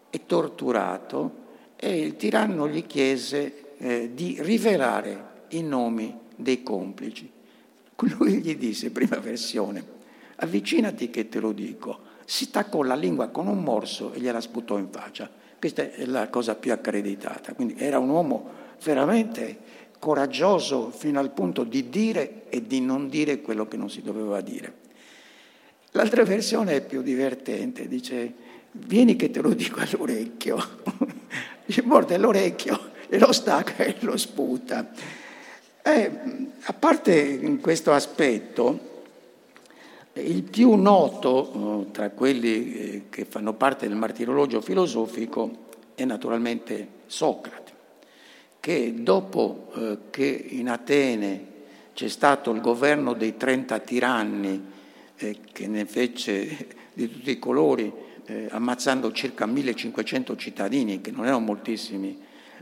e 0.09 0.21
torturato 0.25 1.45
e 1.75 1.99
il 1.99 2.15
tiranno 2.15 2.69
gli 2.69 2.87
chiese 2.87 3.75
eh, 3.79 4.11
di 4.15 4.37
rivelare 4.39 5.25
i 5.49 5.65
nomi 5.65 6.17
dei 6.37 6.63
complici. 6.63 7.29
Lui 7.97 8.35
gli 8.35 8.55
disse, 8.57 8.93
prima 8.93 9.19
versione, 9.19 9.85
avvicinati 10.37 11.11
che 11.11 11.29
te 11.29 11.41
lo 11.41 11.51
dico. 11.51 11.99
Si 12.25 12.53
taccò 12.53 12.83
la 12.83 12.95
lingua 12.95 13.27
con 13.27 13.49
un 13.49 13.65
morso 13.65 14.13
e 14.13 14.21
gliela 14.21 14.41
sputò 14.41 14.79
in 14.79 14.91
faccia. 14.93 15.29
Questa 15.59 15.91
è 15.91 16.05
la 16.07 16.29
cosa 16.29 16.55
più 16.55 16.73
accreditata. 16.73 17.53
Quindi 17.53 17.75
era 17.79 17.99
un 17.99 18.11
uomo 18.11 18.49
veramente 18.81 19.59
coraggioso 19.99 20.91
fino 20.91 21.19
al 21.19 21.33
punto 21.33 21.65
di 21.65 21.89
dire 21.89 22.45
e 22.49 22.65
di 22.65 22.81
non 22.81 23.09
dire 23.09 23.41
quello 23.41 23.67
che 23.67 23.77
non 23.77 23.91
si 23.91 24.03
doveva 24.03 24.41
dire. 24.41 24.86
L'altra 25.97 26.25
versione 26.25 26.75
è 26.75 26.81
più 26.83 27.00
divertente, 27.00 27.88
dice 27.88 28.31
vieni 28.71 29.17
che 29.17 29.31
te 29.31 29.41
lo 29.41 29.55
dico 29.55 29.81
all'orecchio, 29.81 30.62
gli 31.65 31.81
morde 31.85 32.19
l'orecchio 32.19 32.91
e 33.09 33.19
lo 33.19 33.33
stacca 33.33 33.83
e 33.83 33.97
lo 34.00 34.19
sputa. 34.19 34.91
E, 35.83 36.11
a 36.61 36.73
parte 36.75 37.59
questo 37.61 37.95
aspetto, 37.95 39.05
il 40.12 40.43
più 40.43 40.75
noto 40.75 41.87
eh, 41.88 41.91
tra 41.93 42.11
quelli 42.11 42.75
eh, 42.75 43.03
che 43.09 43.25
fanno 43.25 43.55
parte 43.55 43.88
del 43.88 43.97
martirologio 43.97 44.61
filosofico 44.61 45.65
è 45.95 46.05
naturalmente 46.05 46.88
Socrate, 47.07 47.73
che 48.61 48.93
dopo 48.99 49.73
eh, 49.75 49.99
che 50.11 50.26
in 50.26 50.69
Atene 50.69 51.55
c'è 51.95 52.09
stato 52.09 52.50
il 52.50 52.61
governo 52.61 53.15
dei 53.15 53.38
30 53.38 53.79
tiranni, 53.79 54.75
che 55.16 55.66
ne 55.66 55.85
fece 55.87 56.66
di 56.92 57.11
tutti 57.11 57.30
i 57.30 57.38
colori, 57.38 57.92
ammazzando 58.50 59.12
circa 59.12 59.46
1500 59.46 60.37
cittadini, 60.37 61.00
che 61.00 61.11
non 61.11 61.25
erano 61.25 61.40
moltissimi 61.40 62.18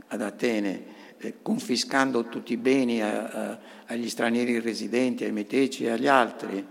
ad 0.07 0.21
Atene, 0.21 0.93
confiscando 1.41 2.25
tutti 2.25 2.53
i 2.53 2.57
beni 2.57 3.01
a, 3.01 3.25
a, 3.25 3.59
agli 3.87 4.09
stranieri 4.09 4.59
residenti, 4.59 5.23
ai 5.23 5.31
meteci 5.31 5.85
e 5.85 5.91
agli 5.91 6.07
altri, 6.07 6.65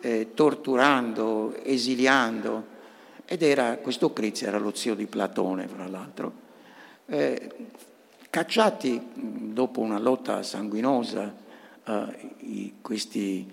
eh, 0.00 0.28
torturando, 0.34 1.56
esiliando, 1.62 2.76
ed 3.24 3.42
era, 3.42 3.76
questo 3.76 4.12
Crizia 4.12 4.48
era 4.48 4.58
lo 4.58 4.74
zio 4.74 4.94
di 4.94 5.06
Platone, 5.06 5.68
fra 5.68 5.86
l'altro, 5.86 6.32
eh, 7.06 7.50
cacciati 8.30 9.00
dopo 9.14 9.80
una 9.80 9.98
lotta 9.98 10.42
sanguinosa, 10.42 11.34
eh, 11.84 12.32
i, 12.38 12.74
questi 12.80 13.46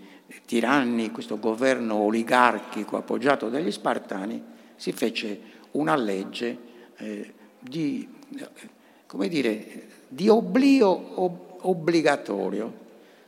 tiranni, 0.45 1.12
questo 1.12 1.39
governo 1.39 1.95
oligarchico 1.95 2.98
appoggiato 2.98 3.50
dagli 3.50 3.71
Spartani, 3.71 4.41
si 4.76 4.91
fece 4.91 5.39
una 5.71 5.95
legge 5.95 6.58
eh, 6.98 7.34
di, 7.60 8.08
come 9.06 9.28
dire, 9.28 9.84
di 10.08 10.28
oblio 10.30 11.21
ob- 11.21 11.58
obbligatorio 11.62 12.84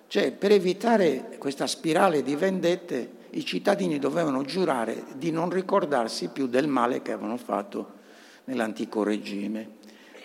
cioè, 0.09 0.31
per 0.31 0.51
evitare 0.51 1.35
questa 1.37 1.67
spirale 1.67 2.23
di 2.23 2.35
vendette, 2.35 3.15
i 3.31 3.43
cittadini 3.43 3.99
dovevano 3.99 4.43
giurare 4.43 5.03
di 5.15 5.31
non 5.31 5.49
ricordarsi 5.49 6.29
più 6.29 6.47
del 6.47 6.67
male 6.67 7.01
che 7.01 7.11
avevano 7.11 7.35
fatto 7.35 7.95
nell'antico 8.45 9.03
regime. 9.03 9.75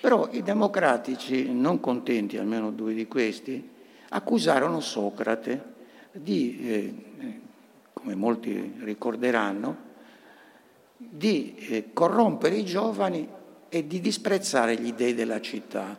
Però 0.00 0.28
i 0.30 0.42
democratici, 0.44 1.52
non 1.52 1.80
contenti, 1.80 2.36
almeno 2.36 2.70
due 2.70 2.94
di 2.94 3.08
questi, 3.08 3.70
accusarono 4.10 4.78
Socrate 4.78 5.70
di, 6.12 6.58
eh, 6.60 6.94
come 7.92 8.14
molti 8.14 8.74
ricorderanno, 8.80 9.90
di 10.96 11.54
eh, 11.56 11.90
corrompere 11.92 12.56
i 12.56 12.64
giovani 12.64 13.26
e 13.68 13.86
di 13.86 14.00
disprezzare 14.00 14.76
gli 14.76 14.92
dei 14.92 15.14
della 15.14 15.40
città. 15.40 15.98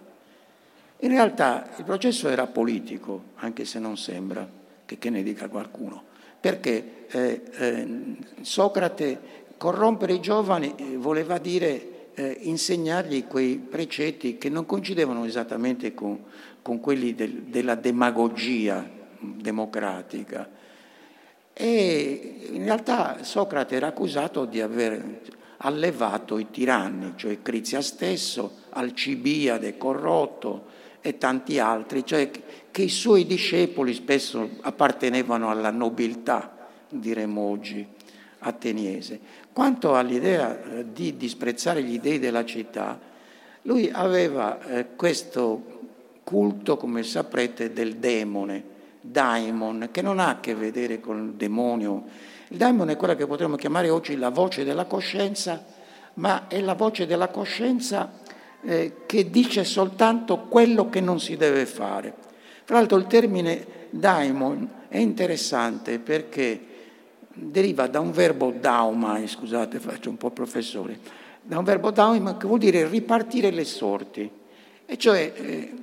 In 1.00 1.10
realtà 1.10 1.74
il 1.78 1.84
processo 1.84 2.30
era 2.30 2.48
politico, 2.48 3.24
anche 3.36 3.66
se 3.66 3.80
non 3.80 3.98
sembra 3.98 4.48
che, 4.86 4.98
che 4.98 5.10
ne 5.10 5.24
dica 5.24 5.50
qualcuno, 5.50 6.04
perché 6.40 7.08
eh, 7.10 7.42
eh, 7.52 8.16
Socrate 8.42 9.20
corrompere 9.58 10.14
i 10.14 10.22
giovani 10.22 10.74
eh, 10.76 10.98
voleva 10.98 11.38
dire 11.40 12.12
eh, 12.14 12.38
insegnargli 12.42 13.26
quei 13.26 13.58
precetti 13.58 14.38
che 14.38 14.50
non 14.50 14.66
coincidevano 14.66 15.26
esattamente 15.26 15.94
con, 15.94 16.24
con 16.62 16.80
quelli 16.80 17.16
del, 17.16 17.44
della 17.44 17.76
demagogia 17.76 18.93
democratica. 19.38 20.50
E 21.54 22.48
in 22.52 22.64
realtà 22.64 23.24
Socrate 23.24 23.76
era 23.76 23.88
accusato 23.88 24.46
di 24.46 24.60
aver 24.60 25.22
allevato 25.58 26.38
i 26.38 26.50
tiranni, 26.50 27.14
cioè 27.16 27.42
Crizia 27.42 27.82
stesso, 27.82 28.62
Alcibiade 28.70 29.78
corrotto, 29.78 30.72
e 31.06 31.18
tanti 31.18 31.60
altri, 31.60 32.06
cioè 32.06 32.32
che 32.72 32.82
i 32.82 32.90
suoi 32.90 33.26
discepoli 33.26 33.94
spesso 33.94 34.50
appartenevano 34.62 35.50
alla 35.50 35.70
nobiltà, 35.70 36.70
diremmo 36.88 37.42
oggi, 37.42 37.86
ateniese. 38.40 39.20
Quanto 39.52 39.96
all'idea 39.96 40.64
eh, 40.64 40.86
di 40.94 41.18
disprezzare 41.18 41.84
gli 41.84 42.00
dei 42.00 42.20
della 42.20 42.46
città, 42.46 42.98
lui 43.64 43.90
aveva 43.92 44.62
eh, 44.62 44.96
questo 44.96 45.82
culto, 46.24 46.78
come 46.78 47.04
saprete, 47.04 47.74
del 47.74 47.98
demone, 47.98 48.64
daimon, 49.04 49.90
che 49.92 50.02
non 50.02 50.20
ha 50.20 50.30
a 50.30 50.40
che 50.40 50.56
vedere 50.56 51.00
con 51.00 51.28
il 51.28 51.34
demonio. 51.34 52.04
Il 52.48 52.58
daimon 52.58 52.90
è 52.90 52.98
quella 52.98 53.16
che 53.16 53.28
potremmo 53.28 53.56
chiamare 53.56 53.90
oggi 53.90 54.16
la 54.16 54.30
voce 54.30 54.64
della 54.64 54.86
coscienza, 54.86 55.64
ma 56.16 56.48
è 56.48 56.62
la 56.62 56.74
voce 56.74 57.06
della 57.06 57.28
coscienza 57.28 58.22
eh, 58.62 59.04
che 59.06 59.30
dice 59.30 59.64
soltanto 59.64 60.46
quello 60.48 60.90
che 60.90 61.02
non 61.02 61.20
si 61.20 61.36
deve 61.36 61.66
fare. 61.66 62.14
Tra 62.64 62.78
l'altro 62.78 62.98
il 62.98 63.08
termine 63.08 63.66
daimon 63.90 64.70
è 64.88 64.98
interessante 64.98 66.00
perché 66.00 66.72
deriva 67.34 67.88
da 67.88 68.00
un 68.00 68.12
verbo 68.12 68.52
daumai, 68.52 69.28
scusate 69.28 69.80
faccio 69.80 70.10
un 70.10 70.18
po' 70.18 70.30
professore, 70.30 70.98
da 71.42 71.58
un 71.58 71.64
verbo 71.64 71.92
daumai 71.92 72.38
che 72.38 72.48
vuol 72.48 72.60
dire 72.60 72.88
ripartire 72.88 73.52
le 73.52 73.66
sorti, 73.66 74.30
e 74.86 74.98
cioè 74.98 75.34
eh, 75.36 75.74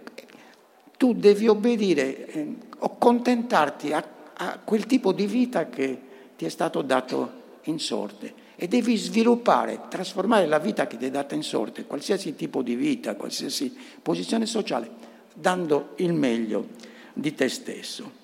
tu 0.96 1.12
devi 1.12 1.48
obbedire 1.48 2.26
eh, 2.26 2.56
o 2.80 2.96
contentarti 2.98 3.92
a, 3.92 4.04
a 4.34 4.58
quel 4.62 4.86
tipo 4.86 5.12
di 5.12 5.26
vita 5.26 5.68
che 5.68 6.00
ti 6.36 6.44
è 6.44 6.48
stato 6.48 6.82
dato 6.82 7.38
in 7.64 7.78
sorte 7.78 8.48
e 8.56 8.68
devi 8.68 8.96
sviluppare, 8.96 9.82
trasformare 9.88 10.46
la 10.46 10.58
vita 10.58 10.86
che 10.86 10.96
ti 10.96 11.06
è 11.06 11.10
data 11.10 11.34
in 11.34 11.42
sorte, 11.42 11.86
qualsiasi 11.86 12.34
tipo 12.34 12.62
di 12.62 12.74
vita, 12.74 13.14
qualsiasi 13.14 13.74
posizione 14.02 14.44
sociale, 14.44 14.90
dando 15.34 15.94
il 15.96 16.12
meglio 16.12 16.68
di 17.14 17.34
te 17.34 17.48
stesso. 17.48 18.18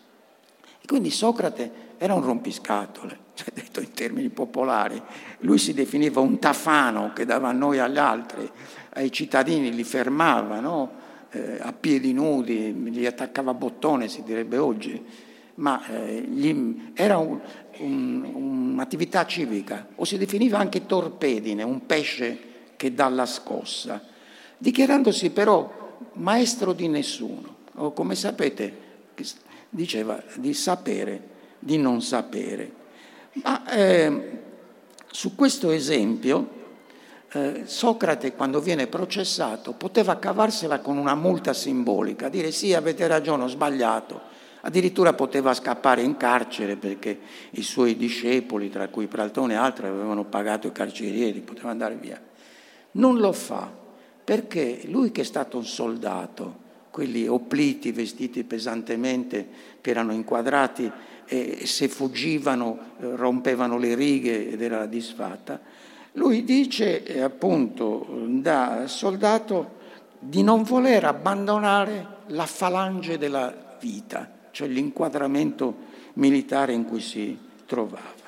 E 0.78 0.86
quindi 0.86 1.10
Socrate 1.10 1.84
era 1.96 2.12
un 2.12 2.22
rompiscatole, 2.22 3.18
cioè 3.32 3.48
detto 3.54 3.80
in 3.80 3.92
termini 3.92 4.28
popolari. 4.28 5.00
Lui 5.38 5.56
si 5.56 5.72
definiva 5.72 6.20
un 6.20 6.38
tafano 6.38 7.12
che 7.14 7.24
dava 7.24 7.48
a 7.48 7.52
noi 7.52 7.78
agli 7.78 7.98
altri, 7.98 8.50
ai 8.90 9.10
cittadini 9.10 9.74
li 9.74 9.84
fermava 9.84 10.60
no? 10.60 11.04
Eh, 11.30 11.58
a 11.60 11.72
piedi 11.72 12.12
nudi, 12.12 12.90
li 12.90 13.06
attaccava 13.06 13.54
bottone, 13.54 14.08
si 14.08 14.22
direbbe 14.22 14.58
oggi, 14.58 15.02
ma 15.56 15.86
eh, 15.86 16.20
gli, 16.20 16.92
era 16.94 17.18
un, 17.18 17.40
un, 17.78 18.24
un'attività 18.34 19.26
civica, 19.26 19.88
o 19.94 20.04
si 20.04 20.18
definiva 20.18 20.58
anche 20.58 20.86
torpedine, 20.86 21.62
un 21.62 21.86
pesce 21.86 22.38
che 22.76 22.94
dà 22.94 23.08
la 23.08 23.26
scossa, 23.26 24.02
dichiarandosi 24.58 25.30
però 25.30 25.98
maestro 26.14 26.72
di 26.72 26.88
nessuno, 26.88 27.56
o 27.74 27.92
come 27.92 28.14
sapete 28.14 28.84
diceva 29.68 30.22
di 30.36 30.54
sapere, 30.54 31.28
di 31.58 31.76
non 31.78 32.02
sapere. 32.02 32.84
Ma 33.42 33.68
eh, 33.70 34.38
su 35.10 35.34
questo 35.34 35.70
esempio 35.70 36.55
eh, 37.37 37.62
Socrate 37.66 38.33
quando 38.33 38.61
viene 38.61 38.87
processato 38.87 39.72
poteva 39.72 40.18
cavarsela 40.18 40.81
con 40.81 40.96
una 40.96 41.14
multa 41.14 41.53
simbolica, 41.53 42.29
dire 42.29 42.51
sì 42.51 42.72
avete 42.72 43.07
ragione, 43.07 43.44
ho 43.44 43.49
sbagliato. 43.49 44.35
Addirittura 44.62 45.12
poteva 45.12 45.55
scappare 45.55 46.03
in 46.03 46.16
carcere 46.16 46.77
perché 46.77 47.20
i 47.51 47.62
suoi 47.62 47.96
discepoli, 47.96 48.68
tra 48.68 48.88
cui 48.88 49.07
Platone 49.07 49.53
e 49.53 49.57
altri, 49.57 49.87
avevano 49.87 50.25
pagato 50.25 50.66
i 50.66 50.72
carcerieri, 50.72 51.40
poteva 51.40 51.70
andare 51.70 51.94
via. 51.94 52.20
Non 52.92 53.18
lo 53.18 53.33
fa 53.33 53.70
perché 54.25 54.81
lui 54.87 55.12
che 55.12 55.20
è 55.20 55.25
stato 55.25 55.57
un 55.57 55.64
soldato, 55.64 56.64
quelli 56.90 57.29
opliti, 57.29 57.92
vestiti 57.92 58.42
pesantemente, 58.42 59.46
che 59.81 59.90
erano 59.90 60.12
inquadrati 60.12 60.90
e 61.27 61.66
se 61.66 61.88
fuggivano 61.88 62.79
eh, 63.01 63.14
rompevano 63.14 63.79
le 63.79 63.94
righe 63.94 64.51
ed 64.51 64.62
era 64.62 64.79
la 64.79 64.87
disfatta, 64.87 65.61
lui 66.16 66.44
dice 66.44 67.05
eh, 67.05 67.20
appunto 67.20 68.07
da 68.26 68.87
soldato 68.87 69.74
di 70.18 70.42
non 70.42 70.62
voler 70.62 71.05
abbandonare 71.05 72.14
la 72.29 72.46
falange 72.46 73.18
della 73.18 73.76
vita, 73.81 74.29
cioè 74.50 74.66
l'inquadramento 74.66 75.74
militare 76.14 76.72
in 76.72 76.85
cui 76.85 77.00
si 77.00 77.38
trovava. 77.66 78.24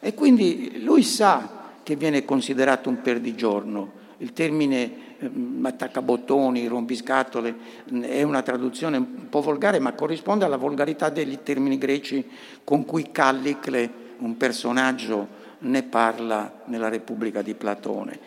E 0.00 0.14
quindi 0.14 0.82
lui 0.82 1.02
sa 1.02 1.68
che 1.82 1.94
viene 1.94 2.24
considerato 2.24 2.88
un 2.88 3.00
perdigiorno. 3.00 3.98
Il 4.18 4.32
termine 4.32 5.18
eh, 5.18 5.30
attaccabottoni, 5.62 6.66
rompiscatole 6.66 7.54
è 8.00 8.22
una 8.22 8.42
traduzione 8.42 8.96
un 8.96 9.28
po' 9.30 9.40
volgare, 9.40 9.78
ma 9.78 9.92
corrisponde 9.92 10.44
alla 10.44 10.56
volgarità 10.56 11.08
degli 11.10 11.38
termini 11.42 11.78
greci 11.78 12.28
con 12.64 12.84
cui 12.84 13.10
Callicle, 13.12 14.08
un 14.18 14.36
personaggio 14.36 15.38
ne 15.60 15.82
parla 15.82 16.62
nella 16.66 16.88
Repubblica 16.88 17.42
di 17.42 17.54
Platone. 17.54 18.18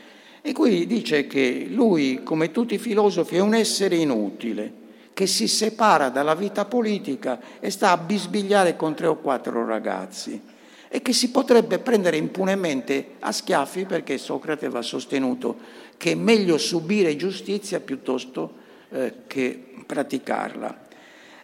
E 0.41 0.51
qui 0.51 0.85
dice 0.85 1.25
che 1.27 1.67
lui, 1.69 2.21
come 2.23 2.51
tutti 2.51 2.73
i 2.73 2.79
filosofi, 2.79 3.37
è 3.37 3.39
un 3.39 3.53
essere 3.53 3.95
inutile, 3.95 4.81
che 5.13 5.27
si 5.27 5.47
separa 5.47 6.09
dalla 6.09 6.35
vita 6.35 6.65
politica 6.65 7.39
e 7.59 7.69
sta 7.69 7.91
a 7.91 7.97
bisbigliare 7.97 8.75
con 8.75 8.95
tre 8.95 9.07
o 9.07 9.17
quattro 9.17 9.65
ragazzi 9.65 10.41
e 10.89 11.01
che 11.01 11.13
si 11.13 11.31
potrebbe 11.31 11.79
prendere 11.79 12.17
impunemente 12.17 13.15
a 13.19 13.31
schiaffi 13.31 13.85
perché 13.85 14.17
Socrate 14.17 14.65
aveva 14.65 14.81
sostenuto 14.81 15.57
che 15.97 16.11
è 16.11 16.15
meglio 16.15 16.57
subire 16.57 17.15
giustizia 17.15 17.79
piuttosto 17.79 18.53
eh, 18.89 19.13
che 19.27 19.73
praticarla. 19.85 20.81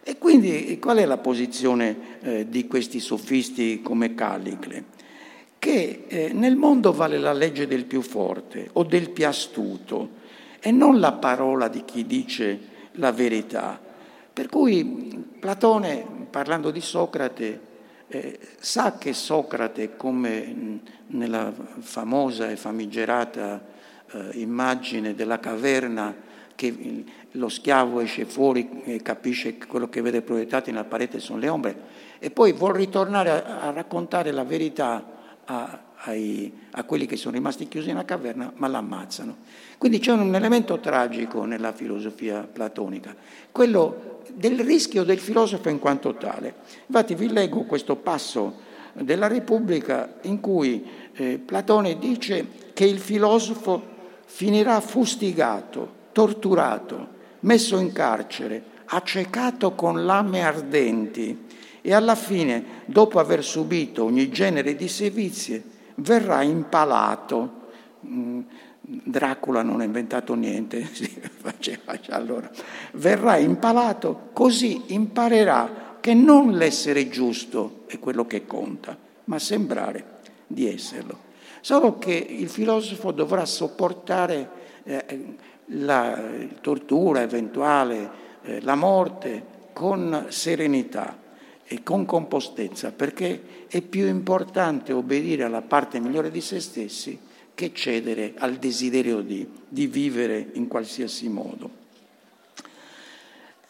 E 0.02 0.18
quindi 0.18 0.78
qual 0.78 0.98
è 0.98 1.04
la 1.04 1.18
posizione 1.18 1.96
eh, 2.22 2.48
di 2.48 2.66
questi 2.66 3.00
sofisti 3.00 3.80
come 3.82 4.14
Callicle? 4.14 4.84
Che 5.60 6.04
eh, 6.08 6.32
nel 6.32 6.56
mondo 6.56 6.90
vale 6.90 7.18
la 7.18 7.34
legge 7.34 7.66
del 7.66 7.84
più 7.84 8.00
forte 8.00 8.70
o 8.72 8.82
del 8.82 9.10
più 9.10 9.26
astuto 9.26 10.08
e 10.58 10.70
non 10.70 10.98
la 10.98 11.12
parola 11.12 11.68
di 11.68 11.84
chi 11.84 12.06
dice 12.06 12.58
la 12.92 13.12
verità. 13.12 13.78
Per 14.32 14.48
cui 14.48 15.22
Platone, 15.38 16.02
parlando 16.30 16.70
di 16.70 16.80
Socrate, 16.80 17.60
eh, 18.08 18.38
sa 18.58 18.96
che 18.96 19.12
Socrate, 19.12 19.96
come 19.96 20.80
nella 21.08 21.52
famosa 21.80 22.50
e 22.50 22.56
famigerata 22.56 23.62
eh, 24.12 24.30
immagine 24.38 25.14
della 25.14 25.38
caverna, 25.40 26.28
che 26.54 27.04
lo 27.32 27.48
schiavo 27.50 28.00
esce 28.00 28.24
fuori 28.24 28.82
e 28.84 29.02
capisce 29.02 29.58
che 29.58 29.66
quello 29.66 29.90
che 29.90 30.00
vede 30.00 30.22
proiettato 30.22 30.70
nella 30.70 30.84
parete 30.84 31.20
sono 31.20 31.38
le 31.38 31.48
ombre, 31.50 31.76
e 32.18 32.30
poi 32.30 32.52
vuol 32.52 32.74
ritornare 32.74 33.30
a, 33.30 33.60
a 33.60 33.70
raccontare 33.72 34.30
la 34.30 34.44
verità 34.44 35.18
a, 35.50 35.78
ai, 36.04 36.52
a 36.72 36.84
quelli 36.84 37.06
che 37.06 37.16
sono 37.16 37.34
rimasti 37.34 37.66
chiusi 37.66 37.88
nella 37.88 38.04
caverna, 38.04 38.52
ma 38.56 38.68
l'ammazzano. 38.68 39.36
Quindi 39.78 39.98
c'è 39.98 40.12
un 40.12 40.34
elemento 40.34 40.78
tragico 40.78 41.44
nella 41.44 41.72
filosofia 41.72 42.48
platonica, 42.50 43.14
quello 43.50 44.22
del 44.32 44.60
rischio 44.60 45.02
del 45.02 45.18
filosofo 45.18 45.68
in 45.68 45.80
quanto 45.80 46.14
tale. 46.14 46.54
Infatti 46.86 47.14
vi 47.14 47.32
leggo 47.32 47.64
questo 47.64 47.96
passo 47.96 48.68
della 48.92 49.26
Repubblica 49.26 50.14
in 50.22 50.40
cui 50.40 50.84
eh, 51.14 51.38
Platone 51.44 51.98
dice 51.98 52.46
che 52.72 52.84
il 52.84 53.00
filosofo 53.00 53.98
finirà 54.26 54.80
fustigato, 54.80 55.98
torturato, 56.12 57.18
messo 57.40 57.78
in 57.78 57.92
carcere, 57.92 58.62
accecato 58.86 59.72
con 59.72 60.04
lame 60.04 60.42
ardenti 60.42 61.48
e 61.82 61.94
alla 61.94 62.14
fine, 62.14 62.82
dopo 62.84 63.18
aver 63.18 63.42
subito 63.42 64.04
ogni 64.04 64.28
genere 64.30 64.76
di 64.76 64.88
sevizie, 64.88 65.62
verrà 65.96 66.42
impalato. 66.42 67.58
Mm, 68.06 68.40
Dracula 68.82 69.62
non 69.62 69.80
ha 69.80 69.84
inventato 69.84 70.34
niente, 70.34 70.88
allora. 72.08 72.50
Verrà 72.92 73.36
impalato, 73.36 74.30
così 74.32 74.94
imparerà 74.94 75.96
che 76.00 76.12
non 76.14 76.52
l'essere 76.52 77.08
giusto 77.08 77.82
è 77.86 77.98
quello 77.98 78.26
che 78.26 78.46
conta, 78.46 78.96
ma 79.24 79.38
sembrare 79.38 80.18
di 80.46 80.68
esserlo. 80.68 81.28
Solo 81.60 81.98
che 81.98 82.12
il 82.12 82.48
filosofo 82.48 83.12
dovrà 83.12 83.44
sopportare 83.44 84.48
eh, 84.82 85.04
la 85.66 86.20
tortura 86.60 87.20
eventuale, 87.20 88.10
eh, 88.42 88.60
la 88.62 88.74
morte 88.74 89.58
con 89.72 90.26
serenità 90.28 91.19
e 91.72 91.84
con 91.84 92.04
compostezza, 92.04 92.90
perché 92.90 93.66
è 93.68 93.80
più 93.80 94.08
importante 94.08 94.92
obbedire 94.92 95.44
alla 95.44 95.62
parte 95.62 96.00
migliore 96.00 96.32
di 96.32 96.40
se 96.40 96.58
stessi 96.58 97.16
che 97.54 97.72
cedere 97.72 98.34
al 98.38 98.56
desiderio 98.56 99.20
di, 99.20 99.46
di 99.68 99.86
vivere 99.86 100.50
in 100.54 100.66
qualsiasi 100.66 101.28
modo. 101.28 101.70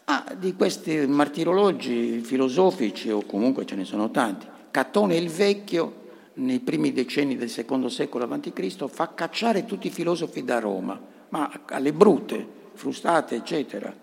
Ah, 0.04 0.34
di 0.34 0.54
questi 0.54 1.06
martirologi 1.06 2.20
filosofici, 2.20 3.10
o 3.10 3.22
comunque 3.26 3.66
ce 3.66 3.74
ne 3.74 3.84
sono 3.84 4.10
tanti, 4.10 4.46
Catone 4.70 5.16
il 5.16 5.28
Vecchio, 5.28 5.96
nei 6.34 6.60
primi 6.60 6.92
decenni 6.94 7.36
del 7.36 7.50
secondo 7.50 7.90
secolo 7.90 8.24
a.C., 8.24 8.88
fa 8.88 9.12
cacciare 9.12 9.66
tutti 9.66 9.88
i 9.88 9.90
filosofi 9.90 10.42
da 10.42 10.58
Roma, 10.58 10.98
ma 11.28 11.52
alle 11.66 11.92
brute, 11.92 12.46
frustate, 12.72 13.34
eccetera. 13.34 13.94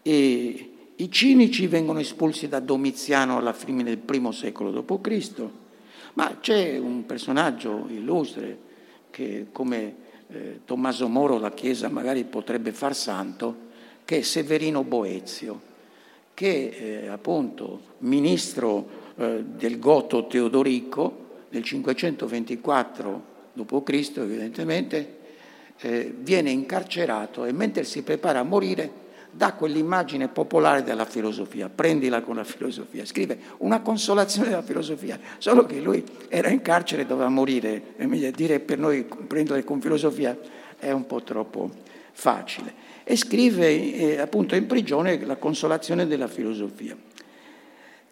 E 0.00 0.67
i 1.00 1.10
cinici 1.12 1.68
vengono 1.68 2.00
espulsi 2.00 2.48
da 2.48 2.58
Domiziano 2.58 3.36
alla 3.36 3.52
fine 3.52 3.84
del 3.84 3.98
primo 3.98 4.32
secolo 4.32 4.72
d.C., 4.72 5.42
ma 6.14 6.38
c'è 6.40 6.76
un 6.76 7.06
personaggio 7.06 7.86
illustre 7.88 8.58
che 9.10 9.46
come 9.52 9.94
eh, 10.26 10.60
Tommaso 10.64 11.06
Moro 11.06 11.38
la 11.38 11.52
Chiesa 11.52 11.88
magari 11.88 12.24
potrebbe 12.24 12.72
far 12.72 12.96
santo, 12.96 13.66
che 14.04 14.18
è 14.18 14.22
Severino 14.22 14.82
Boezio, 14.82 15.60
che 16.34 17.02
eh, 17.04 17.06
appunto 17.06 17.80
ministro 17.98 18.88
eh, 19.14 19.44
del 19.44 19.78
Goto 19.78 20.26
Teodorico 20.26 21.26
nel 21.50 21.62
524 21.62 23.22
d.C., 23.52 24.12
evidentemente, 24.16 25.16
eh, 25.78 26.12
viene 26.18 26.50
incarcerato 26.50 27.44
e 27.44 27.52
mentre 27.52 27.84
si 27.84 28.02
prepara 28.02 28.40
a 28.40 28.44
morire 28.44 29.06
dà 29.38 29.52
quell'immagine 29.52 30.26
popolare 30.26 30.82
della 30.82 31.04
filosofia, 31.04 31.68
prendila 31.68 32.22
con 32.22 32.34
la 32.34 32.42
filosofia, 32.42 33.06
scrive 33.06 33.38
una 33.58 33.80
consolazione 33.80 34.48
della 34.48 34.62
filosofia, 34.62 35.18
solo 35.38 35.64
che 35.64 35.80
lui 35.80 36.04
era 36.26 36.48
in 36.48 36.60
carcere 36.60 37.02
e 37.02 37.06
doveva 37.06 37.28
morire, 37.28 37.94
e 37.96 38.32
dire 38.32 38.58
per 38.58 38.78
noi 38.78 39.04
prendere 39.04 39.62
con 39.62 39.80
filosofia 39.80 40.36
è 40.76 40.90
un 40.90 41.06
po' 41.06 41.22
troppo 41.22 41.70
facile. 42.10 42.86
E 43.04 43.16
scrive 43.16 43.68
eh, 43.68 44.18
appunto 44.18 44.56
in 44.56 44.66
prigione 44.66 45.24
la 45.24 45.36
consolazione 45.36 46.08
della 46.08 46.26
filosofia, 46.26 46.96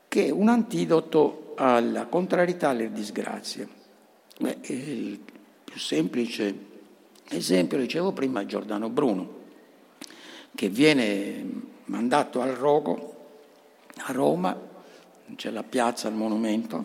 che 0.06 0.26
è 0.26 0.30
un 0.30 0.48
antidoto 0.48 1.54
alla 1.56 2.06
contrarietà 2.06 2.68
alle 2.68 2.92
disgrazie. 2.92 3.68
Beh, 4.38 4.58
il 4.66 5.18
più 5.64 5.78
semplice 5.80 6.54
esempio, 7.30 7.78
dicevo 7.78 8.12
prima, 8.12 8.42
è 8.42 8.46
Giordano 8.46 8.88
Bruno 8.88 9.35
che 10.56 10.68
viene 10.70 11.44
mandato 11.84 12.40
al 12.40 12.52
rogo 12.52 13.14
a 13.98 14.12
Roma, 14.12 14.58
c'è 15.36 15.50
la 15.50 15.62
piazza, 15.62 16.08
il 16.08 16.14
monumento, 16.14 16.84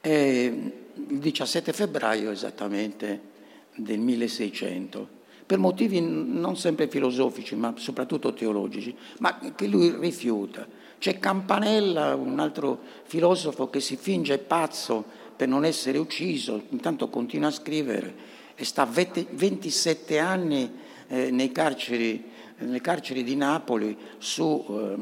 e 0.00 0.72
il 0.94 1.18
17 1.18 1.72
febbraio 1.72 2.30
esattamente 2.30 3.28
del 3.76 4.00
1600, 4.00 5.18
per 5.46 5.58
motivi 5.58 6.00
non 6.00 6.56
sempre 6.56 6.88
filosofici, 6.88 7.54
ma 7.54 7.72
soprattutto 7.76 8.34
teologici, 8.34 8.94
ma 9.18 9.38
che 9.54 9.66
lui 9.66 9.94
rifiuta. 9.96 10.66
C'è 10.98 11.18
Campanella, 11.18 12.16
un 12.16 12.40
altro 12.40 12.80
filosofo 13.04 13.70
che 13.70 13.80
si 13.80 13.96
finge 13.96 14.38
pazzo 14.38 15.04
per 15.36 15.46
non 15.46 15.64
essere 15.64 15.98
ucciso, 15.98 16.64
intanto 16.70 17.08
continua 17.08 17.48
a 17.48 17.52
scrivere 17.52 18.38
e 18.54 18.64
sta 18.64 18.84
27 18.84 20.18
anni 20.18 20.79
eh, 21.10 21.50
carceri, 21.52 22.24
nelle 22.58 22.80
carceri 22.80 23.24
di 23.24 23.34
Napoli 23.34 23.96
su, 24.18 24.64
eh, 24.68 24.94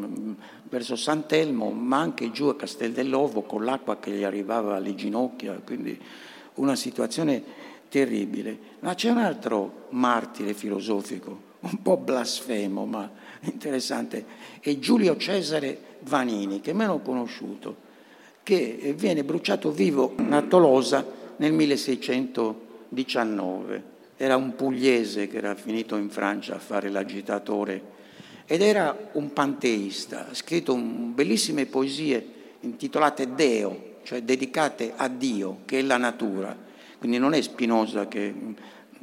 verso 0.69 0.97
Sant'Elmo, 0.97 1.71
ma 1.71 1.99
anche 1.99 2.31
giù 2.31 2.47
a 2.47 2.57
Castel 2.57 2.93
dell'Ovo 2.93 3.43
con 3.43 3.63
l'acqua 3.65 3.99
che 3.99 4.11
gli 4.11 4.25
arrivava 4.25 4.77
alle 4.77 4.95
ginocchia, 4.95 5.61
quindi 5.65 6.01
una 6.55 6.77
situazione 6.77 7.43
terribile. 7.89 8.59
Ma 8.81 8.95
c'è 8.95 9.11
un 9.11 9.19
altro 9.19 9.87
martire 9.91 10.55
filosofico, 10.55 11.41
un 11.61 11.83
po' 11.83 11.99
blasfemo, 11.99 12.87
ma 12.87 13.11
interessante, 13.41 14.25
è 14.61 14.79
Giulio 14.79 15.17
Cesare 15.17 15.97
Vanini, 16.01 16.61
che 16.61 16.71
è 16.71 16.75
meno 16.75 17.01
conosciuto, 17.01 17.87
che 18.43 18.95
viene 18.97 19.25
bruciato 19.25 19.71
vivo 19.71 20.15
a 20.31 20.41
Tolosa 20.43 21.05
nel 21.37 21.53
1619. 21.53 23.97
Era 24.21 24.37
un 24.37 24.57
pugliese 24.57 25.29
che 25.29 25.37
era 25.37 25.55
finito 25.55 25.97
in 25.97 26.11
Francia 26.11 26.57
a 26.57 26.59
fare 26.59 26.91
l'agitatore 26.91 27.97
ed 28.45 28.63
era 28.63 29.11
un 29.13 29.33
panteista, 29.33 30.29
ha 30.29 30.35
scritto 30.35 30.75
bellissime 30.75 31.67
poesie 31.67 32.37
intitolate 32.61 33.35
Deo, 33.35 34.01
cioè 34.03 34.23
dedicate 34.23 34.95
a 34.97 35.07
Dio, 35.09 35.59
che 35.65 35.79
è 35.79 35.83
la 35.83 35.99
natura. 35.99 36.57
Quindi 36.99 37.19
non 37.19 37.35
è 37.35 37.41
Spinoza 37.43 38.09
che 38.09 38.35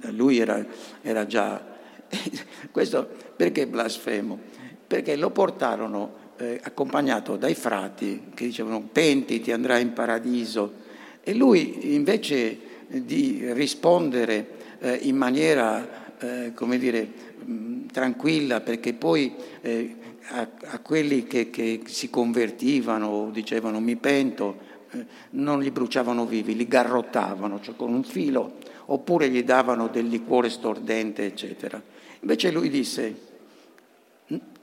lui 0.10 0.40
era, 0.40 0.66
era 1.02 1.26
già... 1.26 1.64
Questo 2.72 3.08
perché 3.36 3.68
blasfemo? 3.68 4.38
Perché 4.86 5.16
lo 5.16 5.30
portarono 5.30 6.34
eh, 6.38 6.60
accompagnato 6.64 7.38
dai 7.38 7.56
frati 7.56 8.32
che 8.34 8.46
dicevano 8.46 8.82
pentiti, 8.82 9.52
andrai 9.52 9.82
in 9.82 9.94
paradiso. 9.94 10.74
E 11.22 11.34
lui 11.34 11.94
invece 11.94 12.60
di 12.88 13.54
rispondere 13.54 14.55
eh, 14.80 15.00
in 15.04 15.16
maniera, 15.16 16.16
eh, 16.20 16.54
come 16.54 16.78
dire, 16.78 17.08
mh, 17.44 17.86
tranquilla, 17.92 18.62
perché 18.62 18.94
poi 18.94 19.34
eh, 19.62 19.96
a, 20.30 20.48
a, 20.72 20.80
quelli 20.80 21.26
che, 21.26 21.50
che, 21.50 21.82
si 21.86 22.10
convertivano 22.10 23.30
dicevano 23.32 23.80
mi 23.80 23.96
pento, 23.96 24.58
eh, 24.92 25.06
non 25.32 25.60
li 25.60 25.72
bruciavano 25.72 26.26
vivi, 26.26 26.56
li 26.56 26.68
garrottavano, 26.68 27.60
cioè 27.62 27.76
con 27.76 27.94
un 27.94 28.04
filo, 28.04 28.58
oppure 28.86 29.30
gli 29.30 29.44
davano 29.44 29.88
del 29.88 30.08
liquore 30.08 30.50
stordente, 30.50 31.26
eccetera. 31.26 31.82
Invece 32.22 32.52
lui 32.52 32.70
disse, 32.70 33.16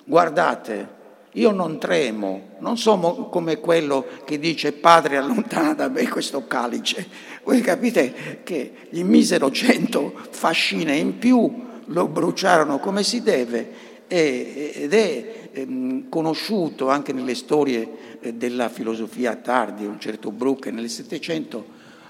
guardate, 0.04 1.00
io 1.32 1.50
non 1.50 1.78
tremo, 1.78 2.50
non 2.58 2.76
sono 2.76 3.28
come 3.28 3.58
quello 3.58 4.06
che 4.24 4.38
dice 4.38 4.72
padre 4.72 5.16
allontana 5.16 5.72
da 5.72 5.88
me 5.88 6.06
questo 6.08 6.46
calice. 6.46 7.06
Voi 7.44 7.60
capite 7.62 8.40
che 8.44 8.72
gli 8.90 9.02
misero 9.02 9.50
cento 9.50 10.12
fascine 10.30 10.96
in 10.96 11.18
più, 11.18 11.50
lo 11.86 12.06
bruciarono 12.06 12.78
come 12.78 13.02
si 13.02 13.22
deve 13.22 13.90
ed 14.08 14.92
è 14.92 15.48
ehm, 15.52 16.10
conosciuto 16.10 16.90
anche 16.90 17.14
nelle 17.14 17.34
storie 17.34 18.18
eh, 18.20 18.34
della 18.34 18.68
filosofia 18.68 19.34
tardi, 19.36 19.86
un 19.86 19.98
certo 19.98 20.30
Bruck 20.30 20.66
nel 20.66 20.90
Settecento, 20.90 21.64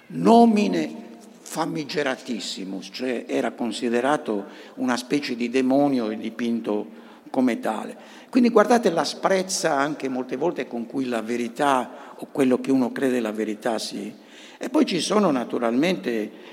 nomine 0.08 1.11
famigeratissimos, 1.42 2.88
cioè 2.90 3.24
era 3.28 3.52
considerato 3.52 4.46
una 4.76 4.96
specie 4.96 5.37
di 5.37 5.48
demonio 5.48 6.08
dipinto 6.08 6.87
come 7.30 7.61
tale. 7.61 7.96
Quindi 8.32 8.48
guardate 8.48 8.88
l'asprezza 8.88 9.76
anche 9.76 10.08
molte 10.08 10.36
volte 10.36 10.66
con 10.66 10.86
cui 10.86 11.04
la 11.04 11.20
verità 11.20 12.14
o 12.16 12.28
quello 12.32 12.62
che 12.62 12.72
uno 12.72 12.90
crede 12.90 13.20
la 13.20 13.30
verità 13.30 13.78
si... 13.78 14.10
E 14.56 14.70
poi 14.70 14.86
ci 14.86 15.00
sono 15.00 15.30
naturalmente 15.30 16.08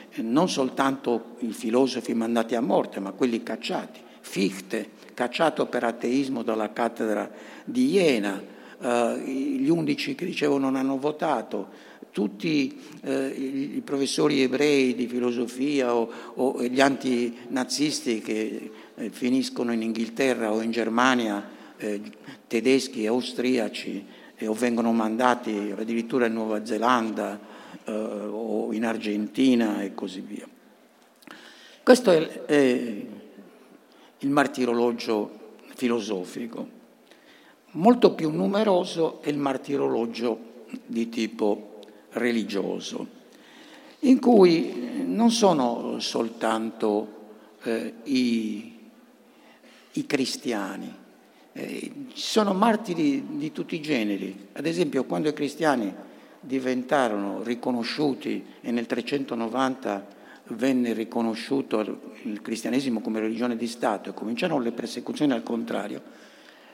eh, 0.09 0.21
non 0.21 0.49
soltanto 0.49 1.37
i 1.39 1.53
filosofi 1.53 2.13
mandati 2.13 2.55
a 2.55 2.59
morte, 2.59 2.99
ma 2.99 3.13
quelli 3.13 3.43
cacciati. 3.43 4.01
Fichte, 4.19 4.89
cacciato 5.13 5.67
per 5.67 5.85
ateismo 5.85 6.43
dalla 6.43 6.73
cattedra 6.73 7.31
di 7.63 7.91
Iena, 7.91 8.43
eh, 8.81 9.17
gli 9.17 9.69
undici 9.69 10.15
che 10.15 10.25
dicevo 10.25 10.57
non 10.57 10.75
hanno 10.75 10.97
votato, 10.97 11.69
tutti 12.11 12.77
eh, 13.03 13.27
i 13.27 13.81
professori 13.85 14.41
ebrei 14.41 14.95
di 14.95 15.07
filosofia 15.07 15.95
o, 15.95 16.11
o 16.33 16.61
gli 16.61 16.81
antinazisti 16.81 18.19
che 18.19 18.71
eh, 18.95 19.09
finiscono 19.11 19.71
in 19.71 19.81
Inghilterra 19.81 20.51
o 20.51 20.61
in 20.61 20.71
Germania, 20.71 21.55
eh, 21.79 22.01
tedeschi 22.47 23.03
e 23.03 23.07
austriaci, 23.07 24.05
eh, 24.35 24.47
o 24.47 24.53
vengono 24.53 24.91
mandati 24.91 25.73
addirittura 25.75 26.27
in 26.27 26.33
Nuova 26.33 26.65
Zelanda 26.65 27.39
eh, 27.83 27.91
o 27.91 28.71
in 28.73 28.85
Argentina 28.85 29.81
e 29.81 29.93
così 29.95 30.21
via. 30.21 30.47
Questo 31.81 32.11
è, 32.11 32.45
è 32.45 33.05
il 34.19 34.29
martirologio 34.29 35.57
filosofico. 35.73 36.77
Molto 37.71 38.13
più 38.13 38.31
numeroso 38.31 39.21
è 39.21 39.29
il 39.29 39.37
martirologio 39.37 40.47
di 40.85 41.09
tipo 41.09 41.79
religioso, 42.11 43.07
in 43.99 44.19
cui 44.19 45.03
non 45.05 45.31
sono 45.31 45.99
soltanto 45.99 47.17
eh, 47.63 47.93
i 48.03 48.77
i 49.99 50.05
cristiani. 50.05 50.98
Eh, 51.59 51.91
ci 52.13 52.21
sono 52.21 52.53
martiri 52.53 53.37
di 53.37 53.51
tutti 53.51 53.75
i 53.75 53.81
generi. 53.81 54.47
Ad 54.53 54.65
esempio, 54.65 55.03
quando 55.03 55.27
i 55.27 55.33
cristiani 55.33 55.93
diventarono 56.39 57.43
riconosciuti 57.43 58.45
e 58.61 58.71
nel 58.71 58.85
390 58.85 60.07
venne 60.51 60.93
riconosciuto 60.93 62.13
il 62.23 62.41
cristianesimo 62.41 63.01
come 63.01 63.19
religione 63.19 63.57
di 63.57 63.67
Stato 63.67 64.09
e 64.09 64.13
cominciarono 64.13 64.63
le 64.63 64.71
persecuzioni 64.71 65.33
al 65.33 65.43
contrario, 65.43 66.01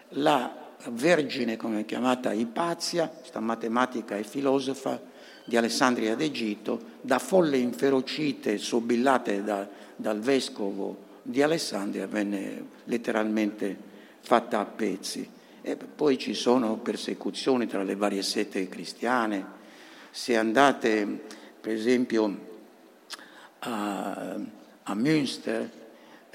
la 0.10 0.64
Vergine, 0.90 1.58
come 1.58 1.80
è 1.80 1.86
chiamata 1.86 2.32
Ipazia, 2.32 3.08
questa 3.08 3.40
matematica 3.40 4.18
e 4.18 4.24
filosofa 4.24 5.02
di 5.46 5.58
Alessandria 5.58 6.16
d'Egitto, 6.16 6.80
da 7.02 7.18
folle 7.18 7.58
inferocite, 7.58 8.60
sobillate 8.60 9.44
da, 9.44 9.68
dal 9.96 10.20
vescovo 10.20 11.14
di 11.24 11.42
Alessandria 11.42 12.06
venne 12.06 12.66
letteralmente 12.84 13.94
fatta 14.26 14.60
a 14.60 14.66
pezzi. 14.66 15.30
E 15.62 15.76
poi 15.76 16.18
ci 16.18 16.34
sono 16.34 16.78
persecuzioni 16.78 17.68
tra 17.68 17.84
le 17.84 17.96
varie 17.96 18.24
sette 18.24 18.68
cristiane. 18.68 19.54
Se 20.10 20.36
andate, 20.36 21.08
per 21.62 21.74
esempio, 21.74 22.38
a, 23.60 24.36
a 24.84 24.96
Münster, 24.96 25.70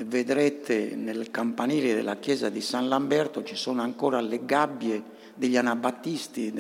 vedrete 0.05 0.95
nel 0.95 1.31
campanile 1.31 1.95
della 1.95 2.17
chiesa 2.17 2.49
di 2.49 2.61
San 2.61 2.89
Lamberto 2.89 3.43
ci 3.43 3.57
sono 3.57 3.83
ancora 3.83 4.21
le 4.21 4.45
gabbie 4.45 5.03
degli 5.35 5.57
anabattisti, 5.57 6.53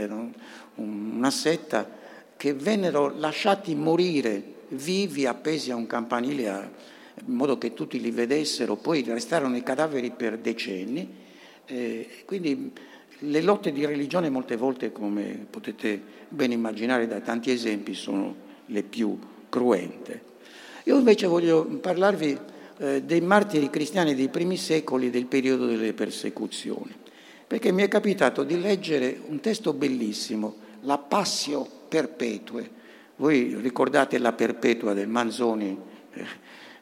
una 0.74 1.30
setta 1.30 1.88
che 2.36 2.54
vennero 2.54 3.14
lasciati 3.16 3.74
morire 3.74 4.58
vivi 4.68 5.26
appesi 5.26 5.70
a 5.70 5.76
un 5.76 5.86
campanile 5.86 6.48
a, 6.48 6.70
in 7.26 7.35
modo 7.35 7.59
che 7.59 7.74
tutti 7.74 8.00
li 8.00 8.11
vedessero, 8.11 8.76
poi 8.76 9.02
restarono 9.02 9.56
i 9.56 9.62
cadaveri 9.62 10.11
per 10.11 10.38
decenni. 10.38 11.09
Eh, 11.66 12.09
quindi 12.24 12.72
le 13.20 13.42
lotte 13.42 13.72
di 13.72 13.85
religione 13.85 14.30
molte 14.30 14.56
volte, 14.56 14.92
come 14.92 15.46
potete 15.48 16.00
ben 16.28 16.52
immaginare 16.52 17.06
da 17.06 17.20
tanti 17.20 17.50
esempi, 17.50 17.94
sono 17.94 18.35
le 18.66 18.83
più 18.83 19.18
cruente. 19.48 20.28
Io 20.85 20.96
invece 20.96 21.26
voglio 21.26 21.64
parlarvi 21.64 22.38
eh, 22.78 23.02
dei 23.02 23.20
martiri 23.20 23.68
cristiani 23.68 24.14
dei 24.14 24.28
primi 24.28 24.56
secoli 24.56 25.11
del 25.11 25.26
periodo 25.26 25.66
delle 25.66 25.92
persecuzioni, 25.92 26.94
perché 27.46 27.72
mi 27.72 27.83
è 27.83 27.88
capitato 27.88 28.42
di 28.42 28.59
leggere 28.59 29.20
un 29.26 29.40
testo 29.40 29.72
bellissimo, 29.74 30.56
la 30.83 30.96
Passio 30.96 31.68
Perpetue. 31.88 32.78
Voi 33.16 33.54
ricordate 33.61 34.16
la 34.16 34.33
Perpetua 34.33 34.94
del 34.94 35.09
Manzoni? 35.09 35.76
Eh, 36.12 36.24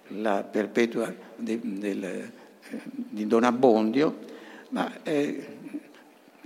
la 0.09 0.43
perpetua 0.43 1.13
de, 1.37 1.59
del, 1.63 2.05
eh, 2.05 2.33
di 2.93 3.27
Don 3.27 3.45
Abbondio, 3.45 4.19
ma 4.71 5.03
eh, 5.03 5.57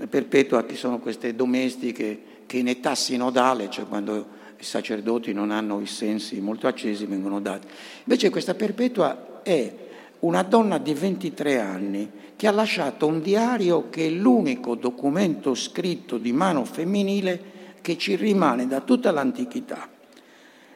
perpetua 0.09 0.65
che 0.65 0.75
sono 0.75 0.99
queste 0.99 1.35
domestiche 1.35 2.31
che 2.47 2.59
in 2.59 2.69
età 2.69 2.95
sinodale, 2.95 3.71
cioè 3.71 3.87
quando 3.87 4.41
i 4.59 4.65
sacerdoti 4.65 5.33
non 5.33 5.51
hanno 5.51 5.81
i 5.81 5.87
sensi 5.87 6.41
molto 6.41 6.67
accesi, 6.67 7.07
vengono 7.07 7.41
dati. 7.41 7.67
Invece 8.05 8.31
questa 8.31 8.55
perpetua 8.55 9.41
è 9.43 9.75
una 10.21 10.43
donna 10.43 10.79
di 10.79 10.95
23 10.95 11.59
anni 11.59 12.11
che 12.37 12.47
ha 12.47 12.53
lasciato 12.53 13.07
un 13.07 13.21
diario 13.21 13.89
che 13.91 14.07
è 14.07 14.11
l'unico 14.11 14.75
documento 14.75 15.55
scritto 15.55 16.19
di 16.19 16.33
mano 16.33 16.65
femminile 16.65 17.51
che 17.81 17.99
ci 17.99 18.17
rimane 18.17 18.67
da 18.67 18.81
tutta 18.81 19.11
l'antichità. 19.11 19.89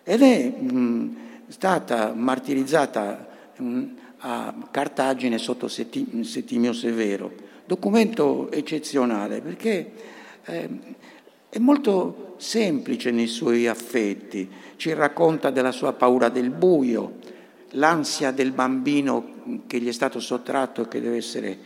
Ed 0.03 0.22
è 0.22 0.49
mh, 0.49 1.16
stata 1.48 2.12
martirizzata 2.14 3.28
mm, 3.61 3.85
a 4.18 4.54
Cartagine 4.70 5.38
sotto 5.38 5.68
Settimio 5.68 6.72
Severo. 6.72 7.32
Documento 7.64 8.50
eccezionale 8.50 9.40
perché 9.40 9.92
eh, 10.44 10.68
è 11.48 11.59
molto 11.59 12.35
semplice 12.38 13.11
nei 13.11 13.26
suoi 13.26 13.66
affetti, 13.66 14.48
ci 14.76 14.92
racconta 14.92 15.50
della 15.50 15.72
sua 15.72 15.92
paura 15.92 16.28
del 16.28 16.50
buio, 16.50 17.18
l'ansia 17.70 18.30
del 18.30 18.52
bambino 18.52 19.62
che 19.66 19.80
gli 19.80 19.88
è 19.88 19.92
stato 19.92 20.20
sottratto 20.20 20.82
e 20.82 20.88
che 20.88 21.00
deve 21.00 21.16
essere 21.16 21.59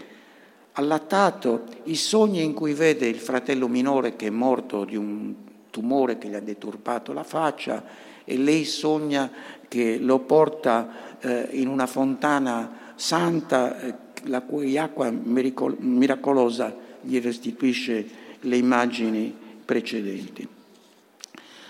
allattato, 0.72 1.64
i 1.84 1.96
sogni 1.96 2.42
in 2.42 2.54
cui 2.54 2.72
vede 2.72 3.06
il 3.06 3.18
fratello 3.18 3.68
minore 3.68 4.16
che 4.16 4.28
è 4.28 4.30
morto 4.30 4.84
di 4.84 4.96
un 4.96 5.34
tumore 5.70 6.18
che 6.18 6.28
gli 6.28 6.34
ha 6.34 6.40
deturpato 6.40 7.12
la 7.12 7.24
faccia 7.24 7.84
e 8.24 8.36
lei 8.36 8.64
sogna 8.64 9.30
che 9.70 9.98
lo 9.98 10.18
porta 10.18 11.18
eh, 11.20 11.48
in 11.52 11.68
una 11.68 11.86
fontana 11.86 12.92
santa, 12.96 13.80
eh, 13.80 13.94
la 14.24 14.40
cui 14.40 14.76
acqua 14.76 15.08
miracolosa 15.10 16.74
gli 17.00 17.20
restituisce 17.20 18.04
le 18.40 18.56
immagini 18.56 19.32
precedenti. 19.64 20.46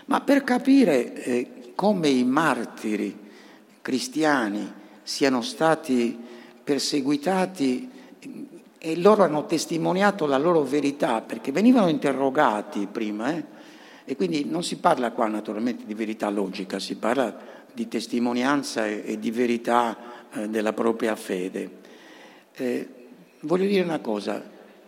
Ma 0.06 0.22
per 0.22 0.44
capire 0.44 1.22
eh, 1.22 1.72
come 1.74 2.08
i 2.08 2.24
martiri 2.24 3.14
cristiani 3.82 4.72
siano 5.02 5.42
stati 5.42 6.18
perseguitati 6.64 7.90
e 8.78 8.96
loro 8.96 9.24
hanno 9.24 9.44
testimoniato 9.44 10.24
la 10.24 10.38
loro 10.38 10.62
verità 10.62 11.20
perché 11.20 11.52
venivano 11.52 11.88
interrogati 11.88 12.88
prima 12.90 13.34
eh? 13.34 13.44
e 14.06 14.16
quindi 14.16 14.46
non 14.46 14.64
si 14.64 14.78
parla 14.78 15.12
qua 15.12 15.26
naturalmente 15.26 15.84
di 15.84 15.92
verità 15.92 16.30
logica, 16.30 16.78
si 16.78 16.96
parla 16.96 17.59
di 17.72 17.88
testimonianza 17.88 18.86
e, 18.86 19.02
e 19.04 19.18
di 19.18 19.30
verità 19.30 19.96
eh, 20.32 20.48
della 20.48 20.72
propria 20.72 21.16
fede. 21.16 21.78
Eh, 22.54 22.88
voglio 23.40 23.66
dire 23.66 23.82
una 23.82 24.00
cosa, 24.00 24.42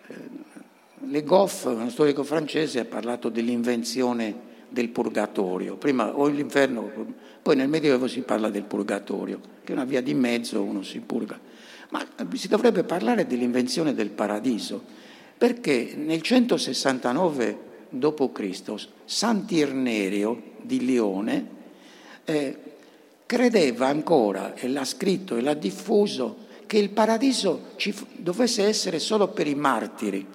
eh, 0.07 0.15
Le 1.09 1.23
Goff, 1.25 1.65
uno 1.65 1.91
storico 1.91 2.23
francese, 2.23 2.81
ha 2.81 2.85
parlato 2.85 3.29
dell'invenzione 3.29 4.51
del 4.69 4.89
purgatorio, 4.89 5.77
prima 5.77 6.17
o 6.17 6.27
l'inferno, 6.29 6.91
poi 7.43 7.57
nel 7.57 7.69
Medioevo 7.69 8.07
si 8.07 8.21
parla 8.21 8.49
del 8.51 8.65
purgatorio, 8.65 9.41
che 9.65 9.73
è 9.73 9.75
una 9.75 9.85
via 9.85 10.01
di 10.01 10.15
mezzo, 10.15 10.63
uno 10.63 10.83
si 10.83 11.01
purga. 11.01 11.39
Ma 11.91 12.07
si 12.35 12.49
dovrebbe 12.49 12.85
parlare 12.85 13.27
dell'invenzione 13.27 13.95
del 13.95 14.11
paradiso, 14.11 14.83
perché 15.37 15.95
nel 15.97 16.23
169 16.23 17.59
d.C. 17.91 18.89
Sant'Irnerio 19.05 20.43
di 20.63 20.85
Lione 20.85 21.47
eh, 22.25 22.57
credeva 23.33 23.87
ancora, 23.87 24.53
e 24.53 24.69
l'ha 24.69 24.85
scritto 24.85 25.39
e 25.39 25.41
l'ha 25.41 25.55
diffuso, 25.55 26.37
che 26.67 26.77
il 26.77 26.91
paradiso 26.91 27.71
ci 27.77 27.95
dovesse 28.17 28.63
essere 28.63 28.99
solo 28.99 29.29
per 29.29 29.47
i 29.47 29.55
martiri, 29.55 30.27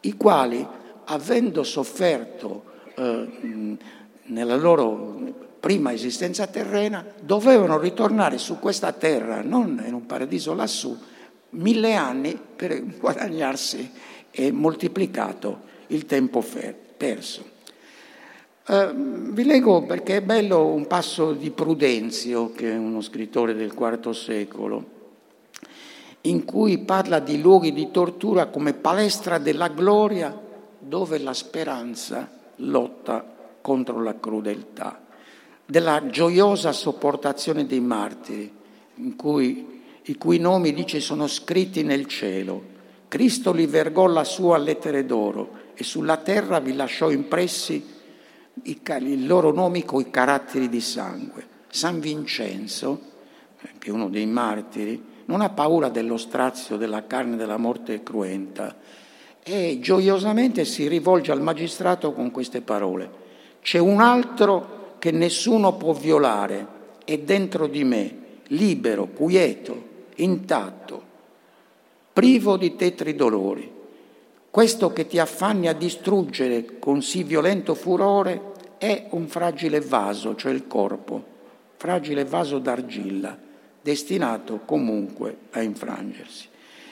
i 0.00 0.16
quali, 0.16 0.66
avendo 1.04 1.62
sofferto 1.62 2.64
eh, 2.94 3.76
nella 4.22 4.56
loro 4.56 5.50
prima 5.60 5.92
esistenza 5.92 6.46
terrena, 6.46 7.04
dovevano 7.20 7.78
ritornare 7.78 8.38
su 8.38 8.58
questa 8.58 8.92
terra, 8.92 9.42
non 9.42 9.82
in 9.86 9.92
un 9.92 10.06
paradiso 10.06 10.54
lassù, 10.54 10.98
mille 11.50 11.92
anni 11.92 12.40
per 12.56 12.82
guadagnarsi 12.98 13.90
e 14.30 14.50
moltiplicato 14.50 15.60
il 15.88 16.06
tempo 16.06 16.42
perso. 16.96 17.51
Uh, 18.64 19.32
vi 19.32 19.42
leggo 19.42 19.82
perché 19.82 20.18
è 20.18 20.22
bello 20.22 20.66
un 20.66 20.86
passo 20.86 21.32
di 21.32 21.50
Prudenzio, 21.50 22.52
che 22.52 22.70
è 22.70 22.76
uno 22.76 23.00
scrittore 23.00 23.54
del 23.54 23.74
IV 23.76 24.10
secolo, 24.10 24.84
in 26.22 26.44
cui 26.44 26.78
parla 26.78 27.18
di 27.18 27.40
luoghi 27.40 27.72
di 27.72 27.90
tortura 27.90 28.46
come 28.46 28.72
palestra 28.72 29.38
della 29.38 29.66
gloria 29.66 30.38
dove 30.78 31.18
la 31.18 31.32
speranza 31.32 32.30
lotta 32.56 33.24
contro 33.60 34.00
la 34.00 34.20
crudeltà, 34.20 35.06
della 35.66 36.06
gioiosa 36.06 36.70
sopportazione 36.70 37.66
dei 37.66 37.80
martiri, 37.80 38.52
cui, 39.16 39.82
i 40.02 40.16
cui 40.16 40.38
nomi, 40.38 40.72
dice, 40.72 41.00
sono 41.00 41.26
scritti 41.26 41.82
nel 41.82 42.06
cielo. 42.06 42.70
Cristo 43.08 43.52
li 43.52 43.66
vergò 43.66 44.06
lassù 44.06 44.50
a 44.50 44.56
lettere 44.56 45.04
d'oro 45.04 45.50
e 45.74 45.82
sulla 45.82 46.18
terra 46.18 46.60
vi 46.60 46.74
lasciò 46.74 47.10
impressi 47.10 48.00
i, 48.64 48.80
i 48.84 49.26
loro 49.26 49.52
nomi 49.52 49.84
con 49.84 50.00
i 50.00 50.10
caratteri 50.10 50.68
di 50.68 50.80
sangue. 50.80 51.46
San 51.68 52.00
Vincenzo, 52.00 53.00
che 53.78 53.88
è 53.88 53.92
uno 53.92 54.08
dei 54.08 54.26
martiri, 54.26 55.10
non 55.26 55.40
ha 55.40 55.48
paura 55.50 55.88
dello 55.88 56.16
strazio, 56.16 56.76
della 56.76 57.06
carne, 57.06 57.36
della 57.36 57.56
morte 57.56 58.02
cruenta 58.02 58.76
e 59.44 59.80
gioiosamente 59.80 60.64
si 60.64 60.86
rivolge 60.86 61.32
al 61.32 61.40
magistrato 61.40 62.12
con 62.12 62.30
queste 62.30 62.60
parole. 62.60 63.20
C'è 63.60 63.78
un 63.78 64.00
altro 64.00 64.94
che 64.98 65.10
nessuno 65.10 65.74
può 65.74 65.92
violare, 65.92 66.66
è 67.04 67.18
dentro 67.18 67.66
di 67.66 67.82
me, 67.82 68.16
libero, 68.48 69.06
quieto, 69.06 69.90
intatto, 70.16 71.02
privo 72.12 72.56
di 72.56 72.76
tetri 72.76 73.16
dolori. 73.16 73.80
Questo 74.52 74.92
che 74.92 75.06
ti 75.06 75.18
affanni 75.18 75.66
a 75.66 75.72
distruggere 75.72 76.78
con 76.78 77.00
sì 77.00 77.22
violento 77.22 77.74
furore 77.74 78.52
è 78.76 79.06
un 79.12 79.26
fragile 79.26 79.80
vaso, 79.80 80.34
cioè 80.34 80.52
il 80.52 80.66
corpo, 80.66 81.24
fragile 81.78 82.26
vaso 82.26 82.58
d'argilla, 82.58 83.34
destinato 83.80 84.60
comunque 84.66 85.38
a 85.52 85.62
infrangersi. 85.62 86.48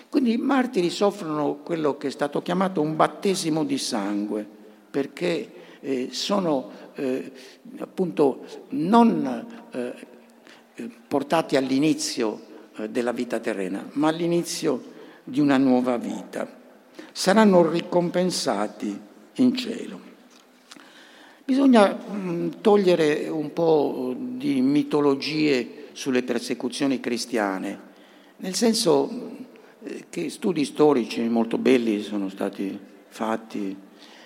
Quindi 0.09 0.33
i 0.33 0.37
martiri 0.39 0.89
soffrono 0.89 1.57
quello 1.57 1.99
che 1.99 2.07
è 2.07 2.11
stato 2.11 2.41
chiamato 2.41 2.81
un 2.81 2.97
battesimo 2.97 3.63
di 3.63 3.77
sangue, 3.77 4.47
perché 4.91 5.53
eh, 5.81 6.09
sono 6.13 6.71
eh, 6.95 7.31
appunto 7.77 8.43
non 8.71 9.47
eh, 9.73 9.95
portati 11.07 11.57
all'inizio 11.57 12.41
eh, 12.77 12.89
della 12.89 13.13
vita 13.13 13.39
terrena, 13.39 13.87
ma 13.93 14.09
all'inizio 14.09 14.83
di 15.25 15.41
una 15.41 15.59
nuova 15.59 15.99
vita. 15.99 16.60
Saranno 17.13 17.69
ricompensati 17.69 18.99
in 19.35 19.57
cielo. 19.57 20.09
Bisogna 21.45 21.99
mm, 22.09 22.49
togliere 22.61 23.29
un 23.29 23.53
po' 23.53 24.15
di 24.17 24.61
mitologie 24.61 25.89
sulle 25.93 26.23
persecuzioni 26.23 27.01
cristiane, 27.01 27.89
nel 28.37 28.55
senso 28.55 29.11
eh, 29.83 30.05
che 30.09 30.31
studi 30.31 30.65
storici 30.65 31.21
molto 31.29 31.59
belli 31.59 32.03
sono 32.03 32.29
stati 32.29 32.79
fatti 33.09 33.77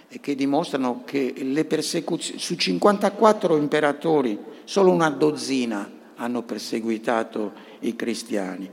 e 0.09 0.21
che 0.21 0.35
dimostrano 0.35 1.03
che 1.05 1.33
le 1.37 1.65
persecuzioni, 1.65 2.39
su 2.39 2.55
54 2.57 3.57
imperatori 3.57 4.39
solo 4.65 4.91
una 4.91 5.09
dozzina 5.09 5.91
hanno 6.17 6.43
perseguitato 6.43 7.53
i 7.81 7.97
cristiani 7.97 8.71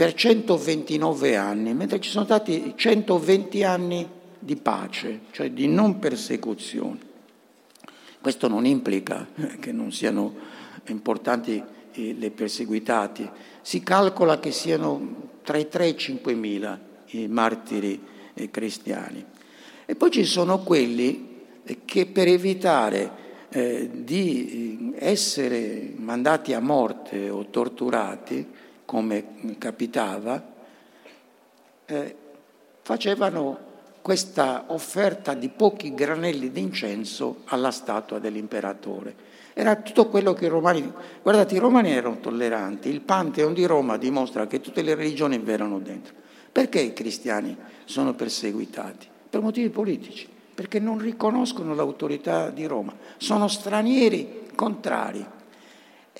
per 0.00 0.14
129 0.14 1.36
anni, 1.36 1.74
mentre 1.74 2.00
ci 2.00 2.08
sono 2.08 2.24
stati 2.24 2.72
120 2.74 3.64
anni 3.64 4.08
di 4.38 4.56
pace, 4.56 5.24
cioè 5.30 5.50
di 5.50 5.68
non 5.68 5.98
persecuzione. 5.98 6.98
Questo 8.18 8.48
non 8.48 8.64
implica 8.64 9.28
che 9.60 9.72
non 9.72 9.92
siano 9.92 10.34
importanti 10.86 11.62
le 11.92 12.30
perseguitati. 12.30 13.28
Si 13.60 13.82
calcola 13.82 14.40
che 14.40 14.52
siano 14.52 15.32
tra 15.42 15.58
i 15.58 15.68
3 15.68 15.84
e 15.84 15.88
i 15.88 15.96
5 15.98 16.32
mila 16.32 16.80
i 17.08 17.28
martiri 17.28 18.02
eh, 18.32 18.48
cristiani. 18.48 19.22
E 19.84 19.94
poi 19.96 20.10
ci 20.10 20.24
sono 20.24 20.60
quelli 20.60 21.42
eh, 21.62 21.80
che 21.84 22.06
per 22.06 22.26
evitare 22.26 23.10
eh, 23.50 23.90
di 23.92 24.94
essere 24.96 25.92
mandati 25.94 26.54
a 26.54 26.60
morte 26.60 27.28
o 27.28 27.50
torturati, 27.50 28.68
come 28.90 29.56
capitava, 29.56 30.42
eh, 31.86 32.16
facevano 32.82 33.58
questa 34.02 34.64
offerta 34.66 35.32
di 35.34 35.48
pochi 35.48 35.94
granelli 35.94 36.50
d'incenso 36.50 37.42
alla 37.44 37.70
statua 37.70 38.18
dell'imperatore. 38.18 39.14
Era 39.52 39.76
tutto 39.76 40.08
quello 40.08 40.32
che 40.32 40.46
i 40.46 40.48
romani... 40.48 40.92
Guardate, 41.22 41.54
i 41.54 41.58
romani 41.58 41.92
erano 41.92 42.18
tolleranti, 42.18 42.88
il 42.88 43.02
Pantheon 43.02 43.54
di 43.54 43.64
Roma 43.64 43.96
dimostra 43.96 44.48
che 44.48 44.60
tutte 44.60 44.82
le 44.82 44.96
religioni 44.96 45.40
erano 45.46 45.78
dentro. 45.78 46.14
Perché 46.50 46.80
i 46.80 46.92
cristiani 46.92 47.56
sono 47.84 48.14
perseguitati? 48.14 49.06
Per 49.30 49.40
motivi 49.40 49.68
politici, 49.68 50.28
perché 50.52 50.80
non 50.80 50.98
riconoscono 50.98 51.76
l'autorità 51.76 52.50
di 52.50 52.66
Roma, 52.66 52.92
sono 53.18 53.46
stranieri 53.46 54.48
contrari. 54.56 55.24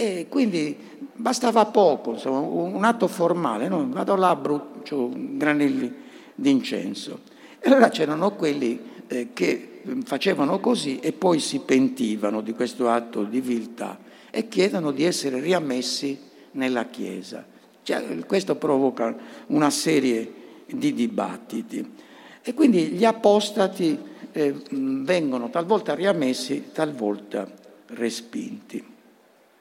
E 0.00 0.28
quindi 0.30 0.74
bastava 1.14 1.66
poco, 1.66 2.12
insomma, 2.12 2.38
un 2.38 2.82
atto 2.84 3.06
formale, 3.06 3.68
no? 3.68 3.86
vado 3.90 4.16
là, 4.16 4.34
brucio 4.34 5.10
granelli 5.14 5.94
d'incenso. 6.34 7.20
E 7.58 7.68
allora 7.68 7.90
c'erano 7.90 8.34
quelli 8.34 8.80
eh, 9.06 9.28
che 9.34 9.82
facevano 10.04 10.58
così 10.58 11.00
e 11.00 11.12
poi 11.12 11.38
si 11.38 11.58
pentivano 11.58 12.40
di 12.40 12.54
questo 12.54 12.88
atto 12.88 13.24
di 13.24 13.42
viltà 13.42 13.98
e 14.30 14.48
chiedono 14.48 14.90
di 14.90 15.04
essere 15.04 15.38
riammessi 15.38 16.18
nella 16.52 16.86
Chiesa. 16.86 17.44
Cioè, 17.82 18.24
questo 18.24 18.56
provoca 18.56 19.14
una 19.48 19.68
serie 19.68 20.32
di 20.64 20.94
dibattiti. 20.94 21.92
E 22.40 22.54
quindi 22.54 22.86
gli 22.86 23.04
apostati 23.04 23.98
eh, 24.32 24.54
vengono 24.70 25.50
talvolta 25.50 25.94
riammessi, 25.94 26.70
talvolta 26.72 27.46
respinti. 27.88 28.98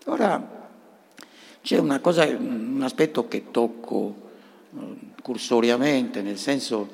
Ora 0.10 0.58
c'è 1.62 1.78
una 1.78 2.00
cosa, 2.00 2.26
un 2.26 2.82
aspetto 2.82 3.28
che 3.28 3.52
tocco 3.52 4.16
eh, 4.76 4.78
cursoriamente, 5.22 6.24
nel 6.24 6.40
senso 6.40 6.90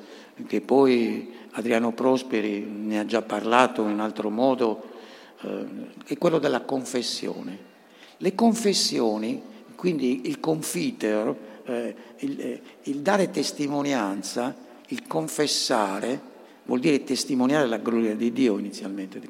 che 0.46 0.60
poi 0.60 1.32
Adriano 1.52 1.92
Prosperi 1.92 2.60
ne 2.60 2.98
ha 2.98 3.06
già 3.06 3.22
parlato 3.22 3.88
in 3.88 4.00
altro 4.00 4.28
modo, 4.28 4.82
eh, 5.40 5.66
è 6.04 6.18
quello 6.18 6.38
della 6.38 6.60
confessione. 6.60 7.58
Le 8.18 8.34
confessioni, 8.34 9.40
quindi 9.76 10.28
il 10.28 10.38
confiter, 10.38 11.34
eh, 11.64 11.94
il, 12.18 12.60
il 12.82 12.98
dare 12.98 13.30
testimonianza, 13.30 14.54
il 14.88 15.06
confessare, 15.06 16.20
vuol 16.64 16.80
dire 16.80 17.02
testimoniare 17.02 17.66
la 17.66 17.78
gloria 17.78 18.14
di 18.14 18.30
Dio 18.30 18.58
inizialmente. 18.58 19.18
Di 19.18 19.28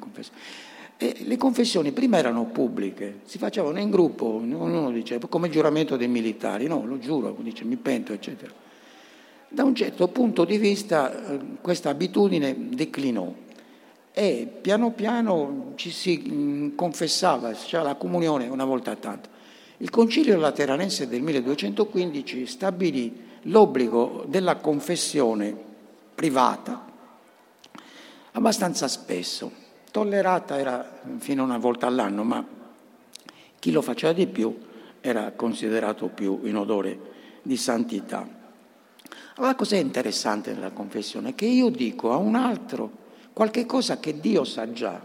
e 0.97 1.17
le 1.25 1.37
confessioni 1.37 1.91
prima 1.91 2.17
erano 2.17 2.45
pubbliche, 2.45 3.19
si 3.25 3.37
facevano 3.37 3.79
in 3.79 3.91
gruppo, 3.91 4.25
ognuno 4.25 4.89
diceva, 4.91 5.27
come 5.27 5.49
giuramento 5.49 5.95
dei 5.95 6.07
militari, 6.07 6.67
no, 6.67 6.83
lo 6.85 6.97
giuro, 6.97 7.35
dice 7.39 7.63
mi 7.63 7.75
pento, 7.75 8.13
eccetera. 8.13 8.51
Da 9.49 9.63
un 9.63 9.75
certo 9.75 10.07
punto 10.07 10.43
di 10.43 10.57
vista 10.57 11.33
eh, 11.33 11.39
questa 11.61 11.89
abitudine 11.89 12.69
declinò 12.69 13.31
e 14.11 14.47
piano 14.61 14.91
piano 14.91 15.73
ci 15.75 15.91
si 15.91 16.23
mm, 16.27 16.75
confessava, 16.75 17.53
cioè 17.53 17.83
la 17.83 17.95
comunione 17.95 18.47
una 18.47 18.65
volta 18.65 18.95
tanto. 18.95 19.29
Il 19.77 19.91
Concilio 19.91 20.35
Lateranense 20.37 21.07
del 21.07 21.21
1215 21.21 22.47
stabilì 22.47 23.25
l'obbligo 23.43 24.25
della 24.27 24.55
confessione 24.55 25.55
privata 26.15 26.83
abbastanza 28.31 28.87
spesso. 28.87 29.65
Tollerata 29.97 30.59
era 30.59 30.99
fino 31.17 31.41
a 31.41 31.45
una 31.45 31.57
volta 31.57 31.87
all'anno, 31.87 32.23
ma 32.23 32.45
chi 33.57 33.71
lo 33.71 33.81
faceva 33.81 34.13
di 34.13 34.27
più 34.27 34.55
era 35.01 35.31
considerato 35.31 36.05
più 36.05 36.41
in 36.43 36.55
odore 36.55 36.99
di 37.41 37.57
santità. 37.57 38.27
Allora 39.37 39.55
cos'è 39.55 39.77
interessante 39.77 40.53
nella 40.53 40.69
confessione? 40.69 41.33
Che 41.33 41.47
io 41.47 41.69
dico 41.69 42.11
a 42.11 42.17
un 42.17 42.35
altro 42.35 42.91
qualche 43.33 43.65
cosa 43.65 43.99
che 43.99 44.19
Dio 44.19 44.43
sa 44.43 44.71
già. 44.71 45.03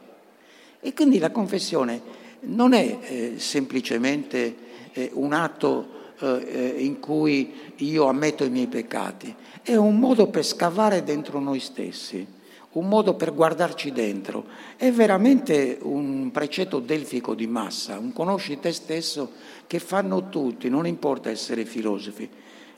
E 0.79 0.93
quindi 0.93 1.19
la 1.19 1.31
confessione 1.31 2.03
non 2.41 2.75
è 2.75 2.99
eh, 3.01 3.35
semplicemente 3.39 4.57
eh, 4.93 5.11
un 5.15 5.33
atto 5.33 5.89
eh, 6.21 6.75
in 6.81 7.01
cui 7.01 7.55
io 7.77 8.09
ammetto 8.09 8.45
i 8.45 8.51
miei 8.51 8.67
peccati, 8.67 9.35
è 9.63 9.75
un 9.75 9.99
modo 9.99 10.27
per 10.27 10.45
scavare 10.45 11.03
dentro 11.03 11.41
noi 11.41 11.61
stessi, 11.61 12.41
un 12.73 12.89
modo 12.89 13.15
per 13.15 13.35
guardarci 13.35 13.93
dentro. 13.93 14.47
È 14.77 14.91
veramente 14.91 15.79
un 15.83 16.31
precetto 16.31 16.79
delfico 16.79 17.35
di 17.35 17.47
massa, 17.47 17.99
un 17.99 18.13
conosci 18.13 18.59
te 18.61 18.73
stesso 18.73 19.33
che 19.67 19.79
fanno 19.79 20.29
tutti, 20.29 20.69
non 20.69 20.87
importa 20.87 21.31
essere 21.31 21.65
filosofi, 21.65 22.29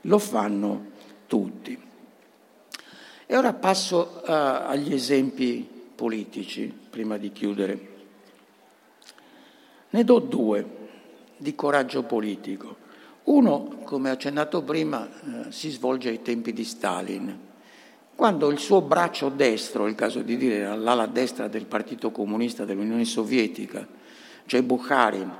lo 0.03 0.19
fanno 0.19 0.93
tutti. 1.27 1.79
E 3.27 3.37
ora 3.37 3.53
passo 3.53 4.21
uh, 4.23 4.31
agli 4.31 4.93
esempi 4.93 5.69
politici, 5.95 6.73
prima 6.91 7.17
di 7.17 7.33
chiudere. 7.33 7.93
Ne 9.91 10.05
do 10.05 10.19
due 10.19 10.83
di 11.37 11.55
coraggio 11.55 12.03
politico. 12.03 12.83
Uno, 13.25 13.79
come 13.85 14.11
accennato 14.11 14.63
prima, 14.63 15.09
eh, 15.09 15.53
si 15.53 15.71
svolge 15.71 16.11
ai 16.11 16.21
tempi 16.21 16.53
di 16.53 16.65
Stalin, 16.65 17.39
quando 18.15 18.51
il 18.51 18.59
suo 18.59 18.81
braccio 18.81 19.29
destro, 19.29 19.87
è 19.87 19.89
il 19.89 19.95
caso 19.95 20.21
di 20.21 20.37
dire 20.37 20.77
l'ala 20.77 21.07
destra 21.07 21.49
del 21.49 21.67
Partito 21.67 22.11
Comunista 22.11 22.65
dell'Unione 22.65 23.05
Sovietica, 23.05 23.87
cioè 24.47 24.63
Bukharin, 24.63 25.33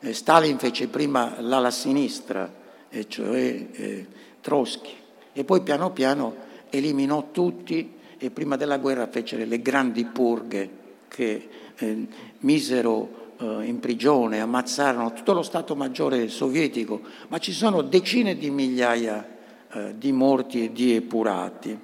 eh, 0.00 0.12
Stalin 0.12 0.58
fece 0.58 0.88
prima 0.88 1.40
l'ala 1.40 1.70
sinistra, 1.70 2.64
e 2.88 3.08
cioè 3.08 3.66
eh, 3.72 4.06
Trotsky, 4.40 4.94
e 5.32 5.44
poi 5.44 5.62
piano 5.62 5.90
piano 5.90 6.34
eliminò 6.70 7.28
tutti 7.32 7.94
e 8.18 8.30
prima 8.30 8.56
della 8.56 8.78
guerra 8.78 9.08
fece 9.08 9.44
le 9.44 9.60
grandi 9.60 10.04
purghe 10.04 10.70
che 11.08 11.48
eh, 11.76 12.06
misero 12.38 13.34
eh, 13.38 13.64
in 13.64 13.80
prigione, 13.80 14.40
ammazzarono 14.40 15.12
tutto 15.12 15.32
lo 15.32 15.42
Stato 15.42 15.74
Maggiore 15.74 16.28
sovietico, 16.28 17.00
ma 17.28 17.38
ci 17.38 17.52
sono 17.52 17.82
decine 17.82 18.36
di 18.36 18.50
migliaia 18.50 19.26
eh, 19.72 19.94
di 19.98 20.12
morti 20.12 20.64
e 20.64 20.72
di 20.72 20.94
epurati. 20.94 21.78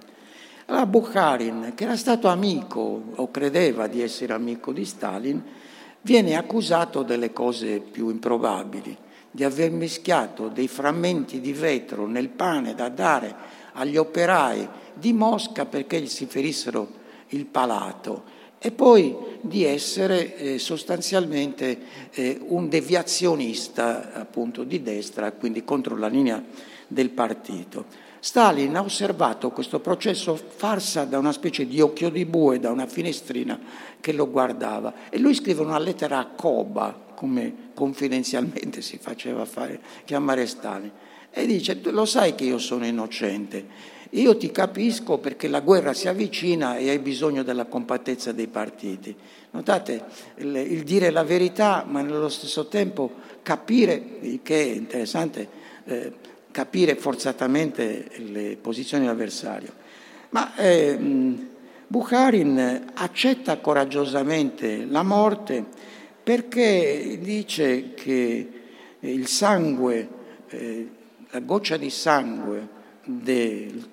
Allora 0.67 0.87
Bukharin, 0.87 1.73
che 1.75 1.85
era 1.85 1.97
stato 1.97 2.29
amico 2.29 3.03
o 3.15 3.31
credeva 3.31 3.89
di 3.89 4.01
essere 4.01 4.33
amico 4.33 4.73
di 4.73 4.85
Stalin, 4.85 5.43
viene 6.03 6.37
accusato 6.37 7.03
delle 7.03 7.33
cose 7.33 7.81
più 7.81 8.09
improbabili, 8.09 8.97
di 9.31 9.45
aver 9.45 9.71
mischiato 9.71 10.49
dei 10.49 10.69
frammenti 10.69 11.41
di 11.41 11.53
vetro 11.53 12.07
nel 12.07 12.29
pane 12.29 12.75
da 12.75 12.89
dare 12.89 13.35
agli 13.73 13.97
operai 13.97 14.69
di 14.95 15.13
Mosca 15.13 15.65
perché 15.65 16.01
gli 16.01 16.09
si 16.09 16.27
ferissero 16.27 17.01
il 17.29 17.47
palato 17.47 18.41
e 18.59 18.71
poi 18.71 19.17
di 19.41 19.65
essere 19.65 20.37
eh, 20.37 20.59
sostanzialmente 20.59 21.79
eh, 22.13 22.39
un 22.47 22.69
deviazionista 22.69 24.13
appunto 24.13 24.63
di 24.63 24.83
destra, 24.83 25.33
quindi 25.33 25.65
contro 25.65 25.97
la 25.97 26.07
linea 26.07 26.41
del 26.87 27.11
partito. 27.11 28.02
Stalin 28.25 28.77
ha 28.77 28.83
osservato 28.83 29.51
questo 29.51 29.81
processo 29.81 30.37
farsa 30.37 31.03
da 31.03 31.19
una 31.19 31.33
specie 31.33 31.67
di 31.67 31.81
occhio 31.81 32.09
di 32.09 32.25
bue, 32.25 32.61
da 32.61 32.71
una 32.71 32.87
finestrina 32.87 33.59
che 34.01 34.13
lo 34.13 34.31
guardava. 34.31 34.95
E 35.11 35.19
lui 35.19 35.35
scrive 35.35 35.63
una 35.63 35.81
lettera 35.81 36.21
a 36.21 36.27
Koba, 36.27 36.97
come 37.17 37.71
confidenzialmente 37.75 38.81
si 38.81 38.97
faceva 38.99 39.45
fare, 39.45 39.81
chiamare 40.05 40.47
Stalin, 40.47 40.93
e 41.33 41.47
dice, 41.47 41.81
lo 41.83 42.05
sai 42.05 42.37
che 42.37 42.45
io 42.45 42.59
sono 42.59 42.87
innocente, 42.87 43.67
io 44.11 44.37
ti 44.37 44.53
capisco 44.53 45.19
perché 45.19 45.49
la 45.49 45.61
guerra 45.61 45.93
si 45.93 46.07
avvicina 46.07 46.77
e 46.77 46.91
hai 46.91 47.01
bisogno 47.01 47.43
della 47.43 47.65
compattezza 47.65 48.31
dei 48.31 48.47
partiti. 48.47 49.17
Notate 49.51 50.05
il, 50.37 50.55
il 50.55 50.85
dire 50.85 51.11
la 51.11 51.25
verità, 51.25 51.85
ma 51.89 52.03
nello 52.03 52.29
stesso 52.29 52.69
tempo 52.69 53.15
capire, 53.43 54.39
che 54.45 54.63
è 54.63 54.77
interessante, 54.77 55.49
eh, 55.87 56.31
capire 56.53 56.95
forzatamente 56.95 58.09
le 58.19 58.57
posizioni 58.61 59.03
dell'avversario. 59.03 59.73
Ma 60.31 60.55
eh, 60.55 60.97
Bukharin 61.89 62.93
accetta 62.95 63.59
coraggiosamente 63.59 64.85
la 64.85 65.03
morte 65.03 65.65
perché 66.23 67.19
dice 67.21 67.95
che 67.95 68.49
il 69.01 69.27
sangue, 69.27 70.09
eh, 70.49 70.89
la 71.31 71.41
goccia 71.41 71.77
di 71.77 71.91
sangue 71.91 72.81
del 73.05 73.89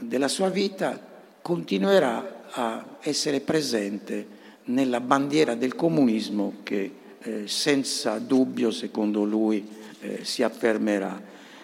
della 0.00 0.28
sua 0.28 0.48
vita 0.48 0.98
continuerà 1.42 2.44
a 2.52 2.84
essere 3.00 3.40
presente 3.40 4.38
nella 4.64 5.00
bandiera 5.00 5.54
del 5.54 5.74
comunismo 5.74 6.54
che 6.62 6.92
eh, 7.22 7.46
senza 7.46 8.18
dubbio, 8.18 8.70
secondo 8.70 9.24
lui, 9.24 9.66
eh, 10.00 10.20
si 10.24 10.42
affermerà. 10.42 11.20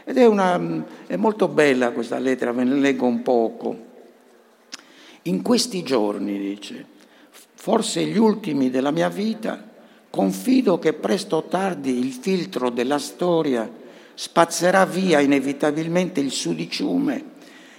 Ed 0.08 0.18
è, 0.18 0.24
una, 0.24 0.84
è 1.08 1.16
molto 1.16 1.48
bella 1.48 1.90
questa 1.90 2.20
lettera, 2.20 2.52
ve 2.52 2.62
ne 2.62 2.76
leggo 2.76 3.06
un 3.06 3.22
poco. 3.22 3.76
In 5.22 5.42
questi 5.42 5.82
giorni, 5.82 6.38
dice, 6.38 6.86
forse 7.54 8.04
gli 8.04 8.16
ultimi 8.16 8.70
della 8.70 8.92
mia 8.92 9.08
vita, 9.08 9.60
confido 10.08 10.78
che 10.78 10.92
presto 10.92 11.38
o 11.38 11.42
tardi 11.46 11.98
il 11.98 12.12
filtro 12.12 12.70
della 12.70 13.00
storia 13.00 13.68
spazzerà 14.14 14.86
via 14.86 15.18
inevitabilmente 15.18 16.20
il 16.20 16.30
sudiciume 16.30 17.24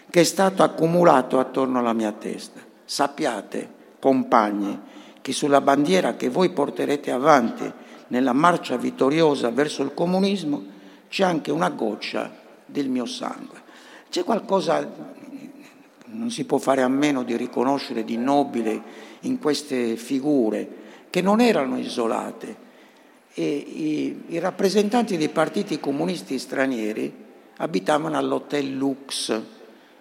che 0.10 0.20
è 0.20 0.26
stato 0.26 0.64
accumulato 0.64 1.40
attorno 1.40 1.80
alla 1.80 1.94
mia 1.94 2.12
testa. 2.12 2.60
Sappiate, 2.84 3.70
compagni, 4.00 4.78
che 5.22 5.32
sulla 5.32 5.62
bandiera 5.62 6.18
che 6.18 6.28
voi 6.28 6.50
porterete 6.50 7.10
avanti 7.10 7.72
nella 8.08 8.34
marcia 8.34 8.76
vittoriosa 8.76 9.50
verso 9.50 9.82
il 9.82 9.94
comunismo 9.94 10.76
c'è 11.10 11.24
anche 11.24 11.52
una 11.52 11.70
goccia 11.70 12.32
del 12.66 12.90
mio 12.90 13.06
sangue. 13.06 13.62
C'è 14.10 14.24
qualcosa, 14.24 14.90
non 16.06 16.32
si 16.32 16.46
può 16.46 16.58
fare 16.58 16.82
a 16.82 16.88
meno 16.88 17.24
di 17.24 17.36
riconoscere 17.36 18.04
di 18.04 18.18
nobile 18.18 18.82
in 19.22 19.40
queste 19.40 19.96
figure, 19.96 20.68
che 21.10 21.22
non 21.22 21.42
erano 21.42 21.78
isolate. 21.78 22.66
E 23.34 23.46
i, 23.46 24.24
i 24.28 24.40
rappresentanti 24.40 25.18
dei 25.18 25.30
partiti 25.30 25.80
comunisti 25.80 26.40
stranieri 26.40 27.26
abitavano 27.58 28.18
all'hotel 28.18 28.76
Lux, 28.76 29.42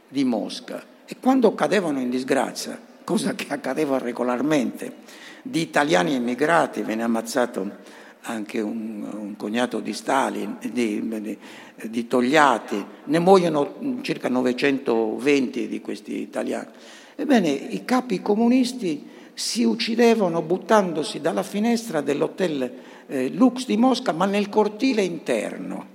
di 0.08 0.24
Mosca 0.24 0.82
e 1.04 1.16
quando 1.20 1.54
cadevano 1.54 2.00
in 2.00 2.10
disgrazia, 2.10 2.78
cosa 3.04 3.34
che 3.34 3.46
accadeva 3.48 3.98
regolarmente, 3.98 5.04
di 5.42 5.60
italiani 5.60 6.14
emigrati, 6.14 6.82
venne 6.82 7.04
ammazzato 7.04 7.94
anche 8.26 8.60
un, 8.60 9.06
un 9.10 9.36
cognato 9.36 9.80
di 9.80 9.92
Stalin, 9.92 10.56
di, 10.72 11.38
di, 11.84 12.06
Togliatti, 12.06 12.84
ne 13.04 13.18
muoiono 13.18 13.98
circa 14.02 14.28
920 14.28 15.68
di 15.68 15.80
questi 15.80 16.20
italiani. 16.20 16.68
Ebbene, 17.14 17.48
i 17.48 17.84
capi 17.84 18.20
comunisti 18.20 19.14
si 19.32 19.64
uccidevano 19.64 20.42
buttandosi 20.42 21.20
dalla 21.20 21.42
finestra 21.42 22.00
dell'hotel 22.00 22.72
eh, 23.06 23.28
Lux 23.30 23.64
di 23.66 23.76
Mosca, 23.76 24.12
ma 24.12 24.26
nel 24.26 24.48
cortile 24.48 25.02
interno, 25.02 25.94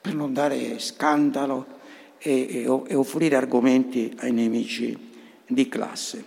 per 0.00 0.14
non 0.14 0.32
dare 0.32 0.78
scandalo 0.78 1.66
e, 2.18 2.64
e 2.86 2.94
offrire 2.94 3.36
argomenti 3.36 4.12
ai 4.18 4.32
nemici 4.32 4.96
di 5.46 5.68
classe. 5.68 6.24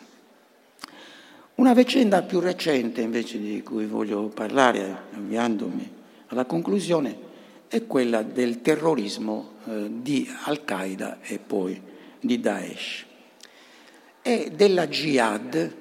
Una 1.56 1.74
vicenda 1.74 2.22
più 2.22 2.41
recente 2.41 2.99
invece 2.99 3.39
di 3.39 3.64
cui 3.64 3.86
voglio 3.86 4.24
parlare, 4.28 5.03
avviandomi 5.16 5.89
alla 6.28 6.43
conclusione, 6.43 7.18
è 7.70 7.86
quella 7.88 8.24
del 8.24 8.62
terrorismo 8.62 9.51
eh, 9.66 9.89
di 9.89 10.30
Al-Qaeda 10.43 11.20
e 11.22 11.39
poi 11.39 11.82
di 12.20 12.41
Daesh 12.41 13.06
e 14.22 14.51
della 14.53 14.88
jihad 14.88 15.76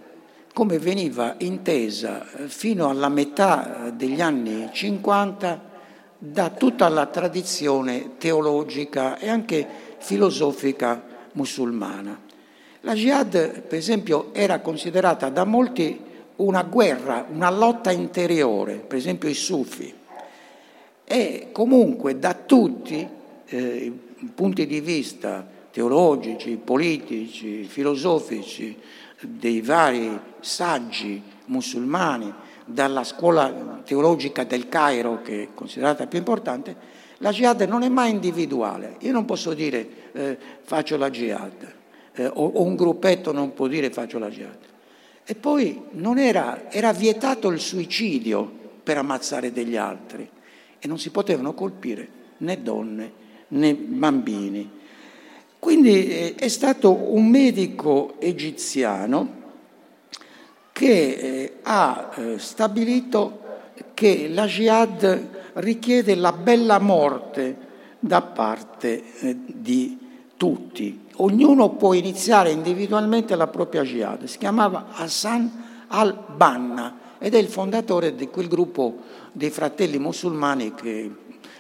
come 0.53 0.79
veniva 0.79 1.35
intesa 1.39 2.25
eh, 2.31 2.49
fino 2.49 2.89
alla 2.89 3.09
metà 3.09 3.87
eh, 3.87 3.93
degli 3.95 4.21
anni 4.21 4.69
50 4.71 5.73
da 6.19 6.51
tutta 6.51 6.89
la 6.89 7.07
tradizione 7.07 8.17
teologica 8.17 9.19
e 9.19 9.29
anche 9.29 9.67
filosofica 9.99 11.03
musulmana. 11.33 12.17
La 12.85 12.93
jihad, 12.93 13.63
per 13.63 13.79
esempio, 13.79 14.29
era 14.35 14.61
considerata 14.61 15.31
da 15.31 15.45
molti 15.45 15.99
una 16.37 16.63
guerra, 16.65 17.27
una 17.31 17.49
lotta 17.49 17.91
interiore, 17.91 18.75
per 18.75 18.99
esempio 18.99 19.27
i 19.27 19.35
sufi, 19.35 19.93
e 21.03 21.49
comunque 21.51 22.19
da 22.19 22.35
tutti 22.35 23.09
eh, 23.47 23.93
punti 24.35 24.67
di 24.67 24.81
vista 24.81 25.47
teologici, 25.71 26.61
politici, 26.63 27.65
filosofici, 27.65 28.77
dei 29.19 29.63
vari 29.63 30.21
saggi 30.41 31.23
musulmani, 31.47 32.33
dalla 32.67 33.05
scuola 33.05 33.81
teologica 33.83 34.45
del 34.45 34.69
Cairo, 34.69 35.23
che 35.23 35.43
è 35.43 35.49
considerata 35.55 36.07
più 36.07 36.19
importante, 36.19 36.77
la 37.19 37.31
jihad 37.31 37.63
non 37.63 37.83
è 37.83 37.89
mai 37.89 38.11
individuale. 38.11 38.97
Io 39.01 39.13
non 39.13 39.25
posso 39.25 39.55
dire 39.55 39.89
eh, 40.13 40.39
faccio 40.63 40.99
la 40.99 41.09
jihad, 41.09 41.83
eh, 42.15 42.27
o, 42.27 42.47
o, 42.47 42.63
un 42.63 42.77
gruppetto 42.77 43.33
non 43.33 43.55
può 43.55 43.67
dire 43.67 43.91
faccio 43.91 44.19
la 44.19 44.29
jihad. 44.29 44.59
E 45.25 45.35
poi 45.35 45.83
era, 46.19 46.71
era 46.71 46.93
vietato 46.93 47.49
il 47.49 47.59
suicidio 47.59 48.63
per 48.83 48.99
ammazzare 48.99 49.53
degli 49.53 49.77
altri 49.77 50.29
e 50.79 50.87
non 50.87 50.99
si 50.99 51.11
potevano 51.11 51.55
colpire 51.55 52.09
né 52.39 52.63
donne 52.63 53.13
né 53.49 53.75
bambini. 53.75 54.71
Quindi 55.59 56.09
eh, 56.09 56.35
è 56.35 56.49
stato 56.49 56.93
un 56.93 57.27
medico 57.29 58.17
egiziano 58.19 59.43
che 60.73 60.89
eh, 60.89 61.53
ha 61.63 62.11
eh, 62.15 62.39
stabilito 62.39 63.41
che 63.95 64.29
la 64.29 64.47
jihad 64.47 65.29
richiede 65.55 66.15
la 66.17 66.33
bella 66.33 66.79
morte 66.79 67.57
da 67.99 68.21
parte 68.21 69.03
eh, 69.21 69.37
di 69.47 70.04
tutti. 70.37 71.01
Ognuno 71.17 71.71
può 71.71 71.93
iniziare 71.93 72.51
individualmente 72.51 73.37
la 73.37 73.47
propria 73.47 73.83
jihad. 73.83 74.25
Si 74.25 74.39
chiamava 74.39 74.87
Hassan 74.93 75.87
al-Banna 75.89 76.99
ed 77.19 77.35
è 77.35 77.39
il 77.39 77.49
fondatore 77.49 78.15
di 78.15 78.29
quel 78.29 78.49
gruppo 78.49 78.99
dei 79.33 79.51
fratelli 79.51 79.99
musulmani 79.99 80.75
che 80.75 81.11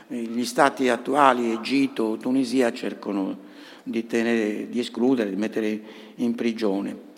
gli 0.08 0.44
stati 0.44 0.88
attuali, 0.88 1.52
Egitto, 1.52 2.16
Tunisia, 2.18 2.72
cercano 2.72 3.38
di, 3.82 4.06
tenere, 4.06 4.68
di 4.68 4.78
escludere, 4.78 5.30
di 5.30 5.36
mettere 5.36 5.80
in 6.16 6.34
prigione. 6.34 7.12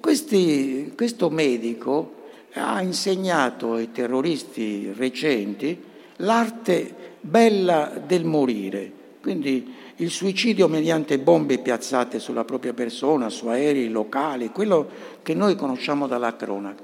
Questi, 0.00 0.92
questo 0.94 1.30
medico 1.30 2.14
ha 2.54 2.80
insegnato 2.82 3.74
ai 3.74 3.92
terroristi 3.92 4.92
recenti 4.94 5.78
l'arte 6.16 7.14
bella 7.20 8.00
del 8.06 8.24
morire, 8.24 8.90
quindi 9.20 9.74
il 9.96 10.10
suicidio 10.10 10.68
mediante 10.68 11.18
bombe 11.18 11.58
piazzate 11.58 12.18
sulla 12.18 12.44
propria 12.44 12.74
persona, 12.74 13.30
su 13.30 13.46
aerei 13.46 13.88
locali, 13.88 14.50
quello 14.50 14.88
che 15.22 15.32
noi 15.32 15.56
conosciamo 15.56 16.06
dalla 16.06 16.36
cronaca. 16.36 16.82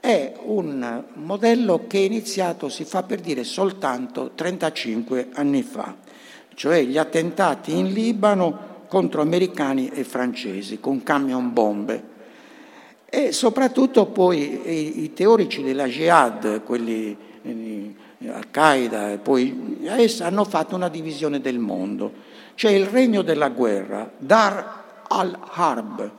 È 0.00 0.32
un 0.44 1.04
modello 1.14 1.84
che 1.86 1.98
è 1.98 2.02
iniziato, 2.02 2.68
si 2.68 2.84
fa 2.84 3.02
per 3.02 3.20
dire, 3.20 3.44
soltanto 3.44 4.30
35 4.34 5.28
anni 5.34 5.62
fa, 5.62 5.94
cioè 6.54 6.82
gli 6.84 6.96
attentati 6.96 7.76
in 7.76 7.92
Libano 7.92 8.66
contro 8.88 9.20
americani 9.20 9.90
e 9.90 10.04
francesi 10.04 10.80
con 10.80 11.02
camion 11.02 11.52
bombe. 11.52 12.16
E 13.10 13.32
soprattutto 13.32 14.06
poi 14.06 15.02
i, 15.02 15.12
teorici 15.12 15.62
della 15.62 15.86
jihad, 15.86 16.62
quelli 16.62 17.16
eh, 17.42 17.94
Al-Qaeda 18.26 19.18
poi 19.18 19.78
hanno 20.20 20.44
fatto 20.44 20.74
una 20.74 20.88
divisione 20.88 21.40
del 21.40 21.58
mondo. 21.58 22.27
C'è 22.58 22.70
il 22.70 22.86
regno 22.86 23.22
della 23.22 23.50
guerra, 23.50 24.10
Dar 24.18 25.04
al-Harb, 25.06 26.10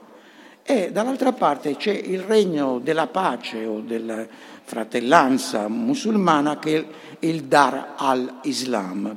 e 0.62 0.90
dall'altra 0.90 1.32
parte 1.32 1.76
c'è 1.76 1.92
il 1.92 2.20
regno 2.20 2.78
della 2.78 3.08
pace 3.08 3.66
o 3.66 3.80
della 3.80 4.26
fratellanza 4.62 5.68
musulmana 5.68 6.58
che 6.58 6.78
è 6.78 7.26
il 7.26 7.44
Dar 7.44 7.92
al-Islam. 7.94 9.14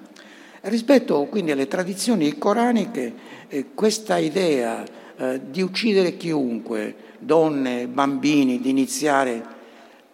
Rispetto 0.63 1.23
quindi 1.27 1.51
alle 1.51 1.69
tradizioni 1.69 2.37
coraniche, 2.37 3.13
eh, 3.47 3.67
questa 3.73 4.17
idea 4.17 4.83
eh, 5.15 5.39
di 5.49 5.61
uccidere 5.61 6.17
chiunque, 6.17 6.93
donne, 7.19 7.87
bambini, 7.87 8.59
di 8.59 8.69
iniziare, 8.69 9.45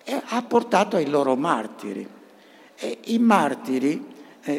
eh, 0.04 0.22
ha 0.28 0.44
portato 0.44 0.96
ai 0.96 1.10
loro 1.10 1.36
martiri. 1.36 2.08
E 2.76 2.98
i 3.06 3.18
martiri, 3.18 4.06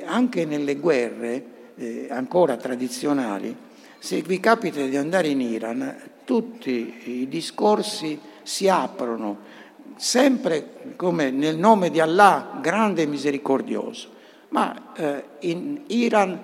anche 0.05 0.45
nelle 0.45 0.75
guerre 0.75 1.50
eh, 1.81 2.09
ancora 2.11 2.57
tradizionali, 2.57 3.57
se 3.99 4.20
vi 4.20 4.39
capita 4.39 4.83
di 4.83 4.97
andare 4.97 5.28
in 5.28 5.41
Iran, 5.41 5.97
tutti 6.24 7.22
i 7.22 7.28
discorsi 7.28 8.18
si 8.43 8.68
aprono, 8.68 9.39
sempre 9.97 10.95
come 10.97 11.31
nel 11.31 11.57
nome 11.57 11.91
di 11.91 12.01
Allah, 12.01 12.59
grande 12.61 13.03
e 13.03 13.07
misericordioso. 13.07 14.18
Ma 14.51 14.93
eh, 14.95 15.24
in 15.41 15.83
Iran 15.89 16.39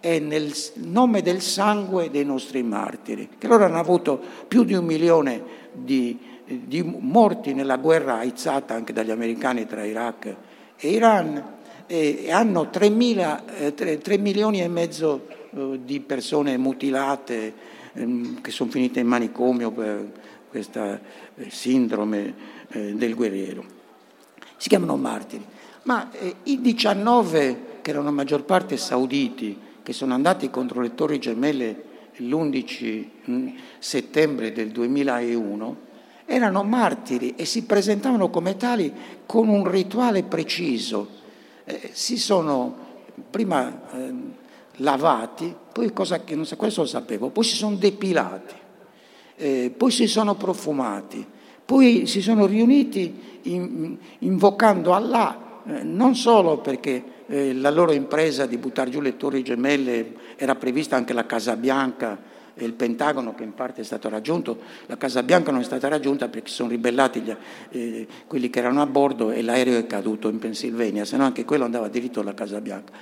è 0.00 0.18
nel 0.18 0.52
nome 0.76 1.22
del 1.22 1.42
sangue 1.42 2.10
dei 2.10 2.24
nostri 2.24 2.62
martiri, 2.62 3.28
che 3.36 3.46
loro 3.46 3.64
hanno 3.64 3.78
avuto 3.78 4.20
più 4.46 4.64
di 4.64 4.74
un 4.74 4.84
milione 4.84 5.42
di, 5.72 6.18
di 6.44 6.82
morti 6.82 7.52
nella 7.52 7.76
guerra 7.76 8.18
aizzata 8.18 8.74
anche 8.74 8.92
dagli 8.92 9.10
americani 9.10 9.66
tra 9.66 9.84
Iraq 9.84 10.36
e 10.76 10.88
Iran 10.88 11.56
e 11.88 12.30
hanno 12.30 12.68
3, 12.68 12.90
mila, 12.90 13.44
eh, 13.56 13.74
3, 13.74 13.98
3 13.98 14.18
milioni 14.18 14.60
e 14.60 14.68
mezzo 14.68 15.26
eh, 15.50 15.80
di 15.82 16.00
persone 16.00 16.58
mutilate 16.58 17.54
ehm, 17.94 18.42
che 18.42 18.50
sono 18.50 18.70
finite 18.70 19.00
in 19.00 19.06
manicomio 19.06 19.70
per 19.70 20.12
questa 20.50 21.00
eh, 21.34 21.50
sindrome 21.50 22.34
eh, 22.68 22.92
del 22.92 23.14
guerriero. 23.14 23.64
Si 24.58 24.68
chiamano 24.68 24.96
martiri. 24.96 25.44
Ma 25.84 26.10
i 26.42 26.60
19, 26.60 27.80
che 27.80 27.90
erano 27.90 28.04
la 28.04 28.10
maggior 28.10 28.44
parte 28.44 28.76
sauditi, 28.76 29.56
che 29.82 29.94
sono 29.94 30.12
andati 30.12 30.50
contro 30.50 30.82
le 30.82 30.94
torri 30.94 31.18
gemelle 31.18 31.84
l'11 32.16 33.04
mm, 33.30 33.48
settembre 33.78 34.52
del 34.52 34.70
2001, 34.70 35.76
erano 36.26 36.62
martiri 36.62 37.34
e 37.36 37.46
si 37.46 37.64
presentavano 37.64 38.28
come 38.28 38.58
tali 38.58 38.92
con 39.24 39.48
un 39.48 39.70
rituale 39.70 40.24
preciso. 40.24 41.16
Eh, 41.70 41.90
si 41.92 42.16
sono 42.16 42.86
prima 43.28 43.90
eh, 43.92 44.12
lavati, 44.76 45.54
poi 45.70 45.92
cosa 45.92 46.24
che 46.24 46.34
non 46.34 46.46
so, 46.46 46.56
questo 46.56 46.80
lo 46.80 46.86
sapevo, 46.86 47.28
poi 47.28 47.44
si 47.44 47.56
sono 47.56 47.76
depilati, 47.76 48.54
eh, 49.36 49.74
poi 49.76 49.90
si 49.90 50.06
sono 50.06 50.34
profumati, 50.34 51.22
poi 51.66 52.06
si 52.06 52.22
sono 52.22 52.46
riuniti 52.46 53.40
in, 53.42 53.98
invocando 54.20 54.94
Allah 54.94 55.60
eh, 55.66 55.82
non 55.82 56.14
solo 56.14 56.56
perché 56.56 57.04
eh, 57.26 57.52
la 57.52 57.68
loro 57.68 57.92
impresa 57.92 58.46
di 58.46 58.56
buttare 58.56 58.88
giù 58.88 59.02
le 59.02 59.18
torri 59.18 59.42
gemelle 59.42 60.14
era 60.36 60.54
prevista 60.54 60.96
anche 60.96 61.12
la 61.12 61.26
Casa 61.26 61.54
Bianca 61.56 62.18
e 62.58 62.64
il 62.64 62.72
Pentagono 62.72 63.34
che 63.34 63.44
in 63.44 63.54
parte 63.54 63.80
è 63.80 63.84
stato 63.84 64.08
raggiunto, 64.08 64.58
la 64.86 64.96
Casa 64.96 65.22
Bianca 65.22 65.50
non 65.50 65.60
è 65.60 65.64
stata 65.64 65.88
raggiunta 65.88 66.28
perché 66.28 66.50
sono 66.50 66.68
ribellati 66.68 67.20
gli, 67.20 67.34
eh, 67.70 68.06
quelli 68.26 68.50
che 68.50 68.58
erano 68.58 68.82
a 68.82 68.86
bordo 68.86 69.30
e 69.30 69.42
l'aereo 69.42 69.78
è 69.78 69.86
caduto 69.86 70.28
in 70.28 70.38
Pennsylvania, 70.38 71.04
se 71.04 71.16
no 71.16 71.24
anche 71.24 71.44
quello 71.44 71.64
andava 71.64 71.88
diritto 71.88 72.20
alla 72.20 72.34
Casa 72.34 72.60
Bianca. 72.60 72.92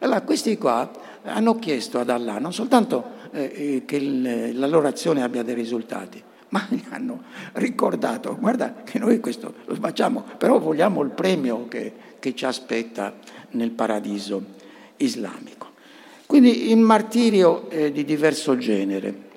Allora 0.00 0.20
questi 0.22 0.58
qua 0.58 0.90
hanno 1.22 1.58
chiesto 1.58 1.98
ad 1.98 2.10
Allah 2.10 2.38
non 2.38 2.52
soltanto 2.52 3.12
eh, 3.30 3.52
eh 3.56 3.82
che 3.86 3.96
il, 3.96 4.58
la 4.58 4.66
loro 4.66 4.88
azione 4.88 5.22
abbia 5.22 5.42
dei 5.42 5.54
risultati, 5.54 6.22
ma 6.50 6.66
gli 6.68 6.82
hanno 6.90 7.22
ricordato, 7.54 8.36
guarda 8.38 8.82
che 8.84 8.98
noi 8.98 9.20
questo 9.20 9.54
lo 9.64 9.74
facciamo, 9.76 10.24
però 10.36 10.58
vogliamo 10.58 11.02
il 11.02 11.10
premio 11.10 11.68
che, 11.68 11.92
che 12.18 12.34
ci 12.34 12.44
aspetta 12.44 13.14
nel 13.50 13.70
paradiso 13.70 14.42
islamico. 14.96 15.73
Quindi 16.26 16.70
il 16.70 16.78
martirio 16.78 17.68
è 17.68 17.92
di 17.92 18.04
diverso 18.04 18.56
genere. 18.56 19.32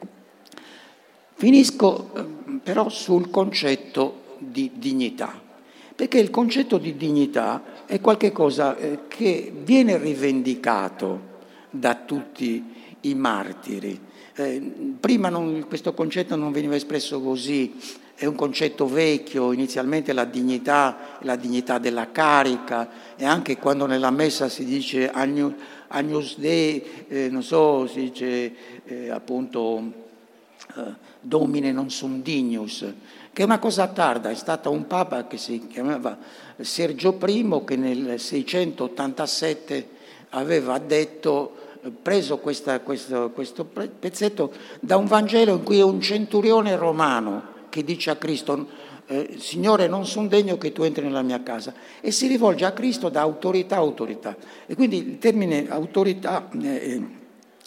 Finisco 1.36 2.10
eh, 2.16 2.24
però 2.64 2.90
sul 2.90 3.30
concetto 3.30 4.36
di 4.40 4.72
dignità, 4.76 5.40
perché 5.96 6.18
il 6.18 6.30
concetto 6.30 6.78
di 6.78 6.96
dignità 6.96 7.86
è 7.86 8.02
qualcosa 8.02 8.76
eh, 8.78 9.00
che 9.08 9.54
viene 9.64 9.98
rivendicato 9.98 11.36
da 11.70 11.96
tutti 11.96 12.74
i 13.02 13.14
martiri. 13.14 14.00
Eh, 14.36 14.96
prima 15.00 15.30
non, 15.30 15.66
questo 15.68 15.94
concetto 15.94 16.36
non 16.36 16.52
veniva 16.52 16.76
espresso 16.76 17.22
così 17.22 18.06
è 18.20 18.26
un 18.26 18.34
concetto 18.34 18.88
vecchio, 18.88 19.52
inizialmente 19.52 20.12
la 20.12 20.26
dignità, 20.26 21.20
la 21.22 21.36
dignità 21.36 21.78
della 21.78 22.10
carica 22.12 22.90
e 23.16 23.26
anche 23.26 23.58
quando 23.58 23.86
nella 23.86 24.10
messa 24.10 24.50
si 24.50 24.66
dice 24.66 25.12
Agnus 25.88 26.38
Dei, 26.38 26.84
eh, 27.08 27.30
non 27.30 27.44
so, 27.44 27.88
si 27.88 28.10
dice 28.10 28.54
eh, 28.86 29.10
appunto 29.10 29.82
eh, 30.76 31.06
Domine 31.20 31.72
non 31.72 31.90
sum 31.90 32.22
dignus, 32.22 32.86
che 33.34 33.42
è 33.42 33.46
una 33.46 33.60
cosa 33.60 33.88
tarda, 33.88 34.30
è 34.30 34.36
stato 34.36 34.72
un 34.72 34.88
papa 34.88 35.28
che 35.28 35.38
si 35.38 35.68
chiamava 35.68 36.18
Sergio 36.60 37.18
I 37.26 37.62
che 37.66 37.76
nel 37.76 38.20
687 38.20 39.90
aveva 40.30 40.78
detto 40.80 41.56
preso 42.02 42.38
questa, 42.38 42.80
questo, 42.80 43.32
questo 43.32 43.66
pezzetto 43.66 44.52
da 44.80 44.98
un 44.98 45.06
Vangelo 45.06 45.54
in 45.54 45.64
cui 45.64 45.80
è 45.80 45.84
un 45.84 46.02
centurione 46.02 46.76
romano 46.76 47.56
che 47.70 47.84
dice 47.84 48.10
a 48.10 48.16
Cristo, 48.16 48.68
eh, 49.08 49.38
Signore 49.40 49.88
non 49.88 50.06
sono 50.06 50.28
degno 50.28 50.58
che 50.58 50.72
tu 50.72 50.84
entri 50.84 51.06
nella 51.06 51.22
mia 51.22 51.42
casa, 51.42 51.74
e 52.02 52.12
si 52.12 52.28
rivolge 52.28 52.66
a 52.66 52.74
Cristo 52.74 53.10
da 53.10 53.22
autorità 53.22 53.76
a 53.76 53.80
autorità. 53.80 54.36
E 54.66 54.76
quindi 54.76 54.98
il 54.98 55.18
termine 55.18 55.68
autorità, 55.70 56.50
eh, 56.62 56.68
eh, 56.68 57.08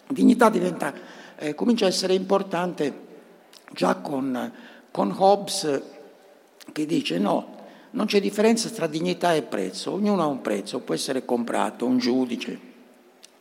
dignità 0.07 0.49
diventa, 0.49 0.93
eh, 1.37 1.55
comincia 1.55 1.85
a 1.85 1.89
essere 1.89 2.13
importante 2.13 3.09
già 3.73 3.95
con, 3.95 4.51
con 4.91 5.15
Hobbes 5.17 5.81
che 6.71 6.85
dice 6.85 7.17
no, 7.17 7.57
non 7.91 8.05
c'è 8.05 8.21
differenza 8.21 8.69
tra 8.69 8.87
dignità 8.87 9.33
e 9.33 9.41
prezzo, 9.41 9.91
ognuno 9.91 10.21
ha 10.21 10.27
un 10.27 10.41
prezzo, 10.41 10.79
può 10.79 10.93
essere 10.93 11.25
comprato, 11.25 11.85
un 11.85 11.97
giudice 11.97 12.69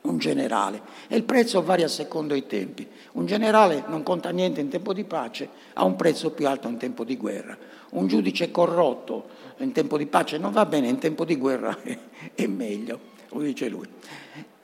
un 0.03 0.19
generale 0.19 0.81
e 1.09 1.17
il 1.17 1.25
prezzo 1.25 1.63
varia 1.63 1.89
secondo 1.89 2.35
i 2.35 2.47
tempi. 2.47 2.87
Un 3.13 3.27
generale 3.27 3.85
non 3.87 4.03
conta 4.03 4.31
niente 4.31 4.61
in 4.61 4.69
tempo 4.69 4.93
di 4.93 5.05
pace, 5.05 5.49
ha 5.75 5.85
un 5.85 5.97
prezzo 5.97 6.31
più 6.31 6.47
alto 6.47 6.69
in 6.69 6.79
tempo 6.79 7.05
di 7.05 7.17
guerra. 7.17 7.57
Un 7.91 8.07
giudice 8.07 8.51
corrotto 8.51 9.29
in 9.59 9.73
tempo 9.73 9.99
di 9.99 10.07
pace 10.07 10.39
non 10.39 10.53
va 10.53 10.65
bene, 10.65 10.89
in 10.89 10.99
tempo 10.99 11.25
di 11.25 11.37
guerra 11.37 11.77
è 12.35 12.47
meglio, 12.47 12.99
lo 13.29 13.41
dice 13.41 13.69
lui. 13.69 13.87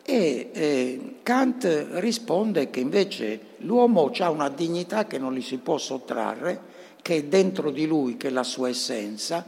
E 0.02 0.50
eh, 0.52 1.14
Kant 1.22 1.88
risponde 1.94 2.70
che 2.70 2.80
invece 2.80 3.40
l'uomo 3.58 4.12
ha 4.16 4.30
una 4.30 4.48
dignità 4.48 5.06
che 5.06 5.18
non 5.18 5.34
gli 5.34 5.42
si 5.42 5.58
può 5.58 5.78
sottrarre, 5.78 6.74
che 7.02 7.16
è 7.16 7.24
dentro 7.24 7.70
di 7.70 7.86
lui, 7.86 8.16
che 8.16 8.28
è 8.28 8.30
la 8.30 8.44
sua 8.44 8.68
essenza, 8.68 9.44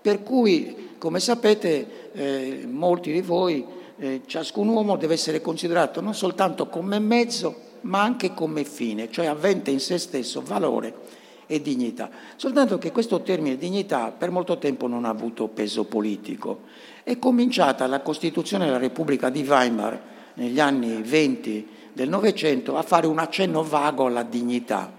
per 0.00 0.22
cui, 0.22 0.96
come 0.98 1.20
sapete, 1.20 2.10
eh, 2.12 2.66
molti 2.68 3.12
di 3.12 3.22
voi 3.22 3.64
eh, 3.96 4.22
ciascun 4.26 4.68
uomo 4.68 4.96
deve 4.96 5.14
essere 5.14 5.40
considerato 5.40 6.00
non 6.00 6.14
soltanto 6.14 6.68
come 6.68 6.98
mezzo, 6.98 7.70
ma 7.82 8.02
anche 8.02 8.34
come 8.34 8.64
fine, 8.64 9.10
cioè 9.10 9.26
avente 9.26 9.70
in 9.70 9.80
se 9.80 9.98
stesso 9.98 10.42
valore 10.42 11.20
e 11.52 11.60
dignità. 11.60 12.08
Soltanto 12.36 12.78
che 12.78 12.90
questo 12.90 13.20
termine 13.20 13.58
dignità 13.58 14.10
per 14.10 14.30
molto 14.30 14.56
tempo 14.56 14.86
non 14.86 15.04
ha 15.04 15.10
avuto 15.10 15.48
peso 15.48 15.84
politico. 15.84 16.60
È 17.02 17.18
cominciata 17.18 17.86
la 17.86 18.00
Costituzione 18.00 18.64
della 18.64 18.78
Repubblica 18.78 19.28
di 19.28 19.44
Weimar 19.46 20.00
negli 20.34 20.58
anni 20.58 21.02
20 21.02 21.68
del 21.92 22.08
Novecento 22.08 22.78
a 22.78 22.82
fare 22.82 23.06
un 23.06 23.18
accenno 23.18 23.62
vago 23.62 24.06
alla 24.06 24.22
dignità. 24.22 24.94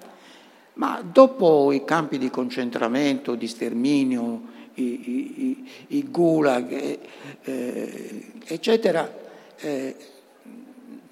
Ma 0.73 1.03
dopo 1.03 1.71
i 1.71 1.83
campi 1.83 2.19
di 2.19 2.29
concentramento, 2.29 3.33
di 3.33 3.47
sterminio, 3.47 4.41
i, 4.75 4.83
i, 4.83 5.69
i 5.87 6.03
gulag, 6.07 6.71
eh, 6.71 6.99
eh, 7.41 8.31
eccetera, 8.45 9.11
eh, 9.57 9.95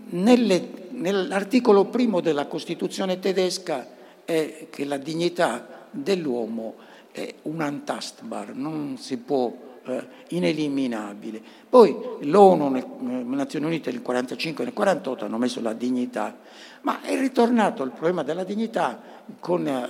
nelle, 0.09 0.69
nell'articolo 0.89 1.85
primo 1.85 2.21
della 2.21 2.45
Costituzione 2.45 3.17
tedesca 3.17 3.99
è 4.25 4.67
che 4.69 4.85
la 4.85 4.97
dignità 4.97 5.87
dell'uomo 5.91 6.75
è 7.11 7.33
un 7.43 7.61
antastbar, 7.61 8.53
non 8.53 8.97
si 8.97 9.17
può 9.17 9.53
eh, 9.83 10.07
ineliminabile. 10.29 11.41
Poi 11.69 11.95
l'ONU, 12.21 12.71
le 12.71 12.85
Nazioni 13.23 13.65
Unite 13.65 13.91
nel 13.91 14.01
1945 14.01 14.63
e 14.63 14.67
nel 14.67 14.73
1948 14.75 15.25
hanno 15.25 15.37
messo 15.37 15.61
la 15.61 15.73
dignità, 15.73 16.37
ma 16.81 17.01
è 17.01 17.17
ritornato 17.19 17.83
il 17.83 17.91
problema 17.91 18.23
della 18.23 18.43
dignità 18.43 19.01
con 19.39 19.67
eh, 19.67 19.89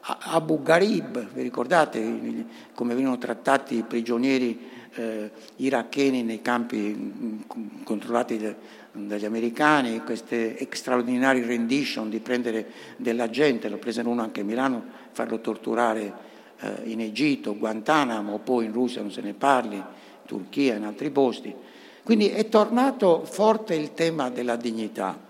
Abu 0.00 0.62
Gharib, 0.62 1.32
vi 1.32 1.42
ricordate 1.42 2.46
come 2.74 2.94
venivano 2.94 3.18
trattati 3.18 3.76
i 3.76 3.82
prigionieri 3.82 4.68
eh, 4.94 5.30
iracheni 5.56 6.22
nei 6.22 6.42
campi 6.42 6.78
mm, 6.78 7.40
controllati 7.84 8.56
dagli 8.92 9.24
americani, 9.24 10.00
queste 10.00 10.66
straordinarie 10.70 11.44
rendition 11.44 12.10
di 12.10 12.18
prendere 12.18 12.66
della 12.96 13.30
gente, 13.30 13.68
lo 13.68 13.78
presero 13.78 14.10
uno 14.10 14.22
anche 14.22 14.40
a 14.40 14.44
Milano, 14.44 14.82
farlo 15.12 15.40
torturare 15.40 16.12
eh, 16.60 16.72
in 16.84 17.00
Egitto, 17.00 17.56
Guantanamo, 17.56 18.38
poi 18.38 18.66
in 18.66 18.72
Russia 18.72 19.00
non 19.00 19.12
se 19.12 19.20
ne 19.20 19.34
parli, 19.34 19.82
Turchia, 20.26 20.76
in 20.76 20.84
altri 20.84 21.10
posti. 21.10 21.54
Quindi 22.02 22.28
è 22.28 22.48
tornato 22.48 23.24
forte 23.24 23.74
il 23.74 23.94
tema 23.94 24.30
della 24.30 24.56
dignità 24.56 25.28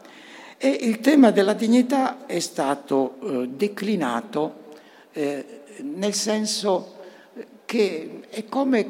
e 0.56 0.68
il 0.68 1.00
tema 1.00 1.30
della 1.30 1.54
dignità 1.54 2.26
è 2.26 2.38
stato 2.38 3.16
eh, 3.22 3.48
declinato 3.48 4.68
eh, 5.12 5.62
nel 5.82 6.14
senso 6.14 6.96
che 7.64 8.20
è 8.28 8.44
come 8.44 8.88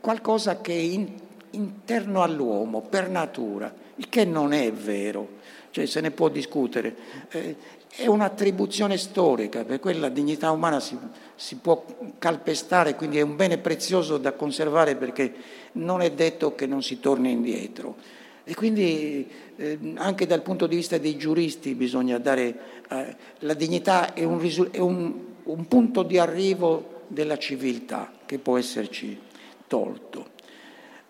qualcosa 0.00 0.60
che 0.60 0.72
è 0.72 0.76
in, 0.76 1.08
interno 1.50 2.22
all'uomo, 2.22 2.80
per 2.80 3.08
natura, 3.08 3.72
il 4.02 4.08
che 4.08 4.24
non 4.24 4.52
è 4.52 4.72
vero, 4.72 5.40
cioè 5.70 5.86
se 5.86 6.00
ne 6.00 6.10
può 6.10 6.28
discutere. 6.28 6.94
Eh, 7.30 7.56
è 7.94 8.06
un'attribuzione 8.06 8.96
storica, 8.96 9.64
per 9.64 9.78
cui 9.78 9.98
la 9.98 10.08
dignità 10.08 10.50
umana 10.50 10.80
si, 10.80 10.96
si, 11.34 11.56
può 11.56 11.84
calpestare, 12.18 12.94
quindi 12.96 13.18
è 13.18 13.20
un 13.20 13.36
bene 13.36 13.58
prezioso 13.58 14.16
da 14.16 14.32
conservare 14.32 14.96
perché 14.96 15.32
non 15.72 16.00
è 16.00 16.10
detto 16.10 16.54
che 16.54 16.66
non 16.66 16.82
si 16.82 17.00
torni 17.00 17.30
indietro. 17.30 17.96
E 18.44 18.54
quindi 18.54 19.28
eh, 19.56 19.78
anche 19.96 20.26
dal 20.26 20.42
punto 20.42 20.66
di 20.66 20.74
vista 20.74 20.96
dei 20.96 21.16
giuristi 21.16 21.74
bisogna 21.74 22.18
dare, 22.18 22.58
eh, 22.88 23.16
la 23.40 23.54
dignità 23.54 24.14
è, 24.14 24.24
un, 24.24 24.68
è 24.70 24.78
un, 24.78 25.14
un 25.44 25.68
punto 25.68 26.02
di 26.02 26.18
arrivo 26.18 27.02
della 27.08 27.36
civiltà 27.36 28.10
che 28.24 28.38
può 28.38 28.56
esserci 28.56 29.20
tolto. 29.66 30.30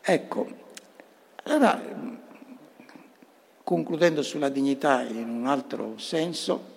Ecco, 0.02 0.48
allora, 1.44 1.80
concludendo 3.64 4.22
sulla 4.22 4.48
dignità 4.48 5.02
in 5.02 5.28
un 5.28 5.46
altro 5.46 5.94
senso, 5.96 6.70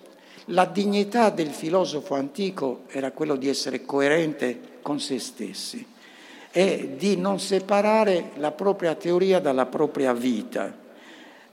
la 0.50 0.64
dignità 0.64 1.30
del 1.30 1.50
filosofo 1.50 2.14
antico 2.14 2.82
era 2.88 3.10
quello 3.10 3.36
di 3.36 3.48
essere 3.48 3.84
coerente 3.84 4.78
con 4.82 5.00
se 5.00 5.18
stessi 5.18 5.84
e 6.52 6.94
di 6.96 7.16
non 7.16 7.40
separare 7.40 8.30
la 8.36 8.52
propria 8.52 8.94
teoria 8.94 9.40
dalla 9.40 9.66
propria 9.66 10.12
vita. 10.12 10.84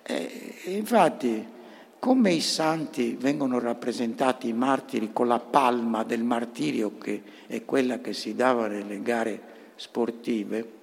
E 0.04 0.62
infatti, 0.66 1.46
come 1.98 2.32
i 2.32 2.42
santi 2.42 3.18
vengono 3.20 3.60
rappresentati, 3.60 4.50
i 4.50 4.54
martiri, 4.54 5.12
con 5.12 5.28
la 5.28 5.40
palma 5.40 6.04
del 6.04 6.24
martirio, 6.24 6.98
che 6.98 7.22
è 7.48 7.66
quella 7.66 8.00
che 8.00 8.14
si 8.14 8.36
dava 8.36 8.68
nelle 8.68 9.02
gare 9.02 9.42
sportive, 9.76 10.82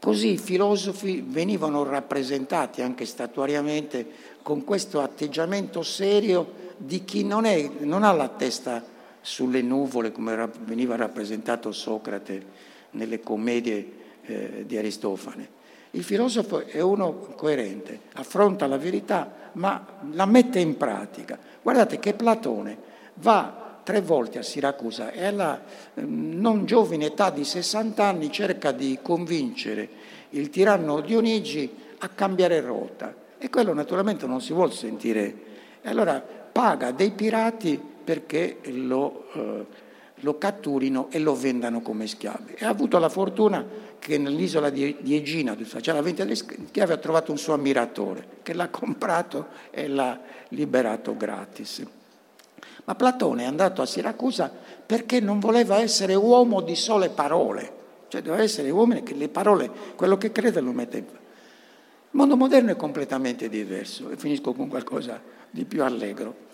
così 0.00 0.32
i 0.32 0.38
filosofi 0.38 1.24
venivano 1.24 1.84
rappresentati 1.84 2.82
anche 2.82 3.04
statuariamente 3.04 4.06
con 4.42 4.64
questo 4.64 5.00
atteggiamento 5.00 5.82
serio 5.82 6.68
di 6.76 7.04
chi 7.04 7.24
non, 7.24 7.44
è, 7.44 7.70
non 7.80 8.02
ha 8.02 8.12
la 8.12 8.28
testa 8.28 8.82
sulle 9.20 9.60
nuvole 9.60 10.10
come 10.10 10.48
veniva 10.64 10.96
rappresentato 10.96 11.70
Socrate 11.72 12.68
nelle 12.92 13.20
commedie 13.20 13.92
eh, 14.24 14.64
di 14.66 14.76
Aristofane. 14.78 15.58
Il 15.92 16.04
filosofo 16.04 16.64
è 16.64 16.80
uno 16.80 17.12
coerente, 17.36 18.00
affronta 18.14 18.66
la 18.66 18.78
verità 18.78 19.50
ma 19.52 19.84
la 20.12 20.24
mette 20.24 20.60
in 20.60 20.76
pratica. 20.76 21.38
Guardate 21.60 21.98
che 21.98 22.14
Platone 22.14 22.78
va 23.14 23.69
tre 23.82 24.00
volte 24.00 24.38
a 24.38 24.42
Siracusa 24.42 25.10
e 25.12 25.24
alla 25.24 25.60
ehm, 25.94 26.38
non 26.38 26.66
giovine 26.66 27.06
età 27.06 27.30
di 27.30 27.44
60 27.44 28.04
anni 28.04 28.30
cerca 28.30 28.72
di 28.72 28.98
convincere 29.02 29.88
il 30.30 30.50
tiranno 30.50 31.00
Dionigi 31.00 31.70
a 31.98 32.08
cambiare 32.08 32.60
rotta 32.60 33.14
e 33.38 33.48
quello 33.48 33.72
naturalmente 33.72 34.26
non 34.26 34.40
si 34.40 34.52
vuole 34.52 34.72
sentire. 34.72 35.34
E 35.80 35.88
allora 35.88 36.20
paga 36.20 36.90
dei 36.90 37.10
pirati 37.10 37.80
perché 38.04 38.58
lo, 38.64 39.26
eh, 39.32 39.66
lo 40.16 40.38
catturino 40.38 41.08
e 41.10 41.18
lo 41.18 41.34
vendano 41.34 41.80
come 41.80 42.06
schiavi. 42.06 42.54
E 42.58 42.64
ha 42.64 42.68
avuto 42.68 42.98
la 42.98 43.08
fortuna 43.08 43.66
che 43.98 44.18
nell'isola 44.18 44.70
di, 44.70 44.96
di 45.00 45.16
Egina, 45.16 45.52
dove 45.52 45.64
faceva 45.64 45.98
la 45.98 46.02
vendita 46.02 46.24
delle 46.24 46.36
schiavi, 46.36 46.92
ha 46.92 46.96
trovato 46.98 47.30
un 47.30 47.38
suo 47.38 47.54
ammiratore 47.54 48.26
che 48.42 48.52
l'ha 48.52 48.68
comprato 48.70 49.46
e 49.70 49.88
l'ha 49.88 50.20
liberato 50.48 51.16
gratis. 51.16 51.86
Ma 52.84 52.94
Platone 52.94 53.42
è 53.42 53.46
andato 53.46 53.82
a 53.82 53.86
Siracusa 53.86 54.50
perché 54.84 55.20
non 55.20 55.38
voleva 55.38 55.78
essere 55.78 56.14
uomo 56.14 56.60
di 56.60 56.74
sole 56.74 57.10
parole, 57.10 57.72
cioè 58.08 58.22
doveva 58.22 58.42
essere 58.42 58.70
uomo 58.70 59.02
che 59.02 59.14
le 59.14 59.28
parole, 59.28 59.70
quello 59.94 60.16
che 60.16 60.32
crede 60.32 60.60
lo 60.60 60.72
mette 60.72 60.98
in 60.98 61.04
pratica. 61.04 61.28
Il 62.12 62.18
mondo 62.18 62.36
moderno 62.36 62.72
è 62.72 62.76
completamente 62.76 63.48
diverso 63.48 64.10
e 64.10 64.16
finisco 64.16 64.52
con 64.52 64.66
qualcosa 64.66 65.22
di 65.48 65.64
più 65.64 65.84
allegro. 65.84 66.48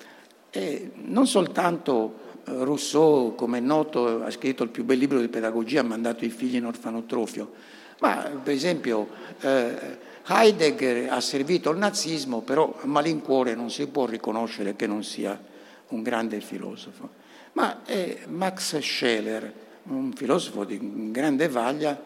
E 0.51 0.91
non 0.97 1.27
soltanto 1.27 2.25
Rousseau, 2.45 3.35
come 3.35 3.59
è 3.59 3.61
noto, 3.63 4.23
ha 4.23 4.31
scritto 4.31 4.63
il 4.63 4.69
più 4.69 4.85
bel 4.85 4.99
libro 4.99 5.19
di 5.19 5.29
pedagogia, 5.29 5.81
ha 5.81 5.85
mandato 5.85 6.27
i 6.27 6.29
figli 6.29 6.57
in 6.57 6.67
orfanotrofio. 6.67 7.53
Ma 8.01 8.31
per 8.43 8.53
esempio 8.53 9.09
eh, 9.41 9.97
Heidegger 10.27 11.11
ha 11.11 11.21
servito 11.21 11.71
il 11.71 11.79
nazismo, 11.79 12.43
però 12.43 12.77
a 12.79 12.87
malincuore 12.87 13.55
non 13.55 13.71
si 13.71 13.87
può 13.87 14.05
riconoscere 14.05 14.77
che 14.77 14.87
non 14.87 15.03
sia 15.03 15.41
un 15.89 16.03
grande 16.03 16.41
filosofo. 16.41 17.25
Ma 17.53 17.85
è 17.85 18.25
Max 18.29 18.79
Scheler, 18.79 19.53
un 19.85 20.13
filosofo 20.13 20.65
di 20.65 21.11
grande 21.11 21.49
vaglia, 21.49 22.01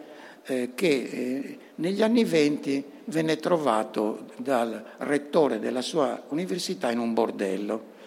eh, 0.45 0.70
che 0.74 0.89
eh, 0.89 1.59
negli 1.76 2.03
anni 2.03 2.24
venti 2.24 2.85
venne 3.07 3.37
trovato 3.37 4.26
dal 4.37 4.85
rettore 4.99 5.59
della 5.59 5.83
sua 5.83 6.22
università 6.28 6.91
in 6.91 6.99
un 6.99 7.14
bordello. 7.14 7.99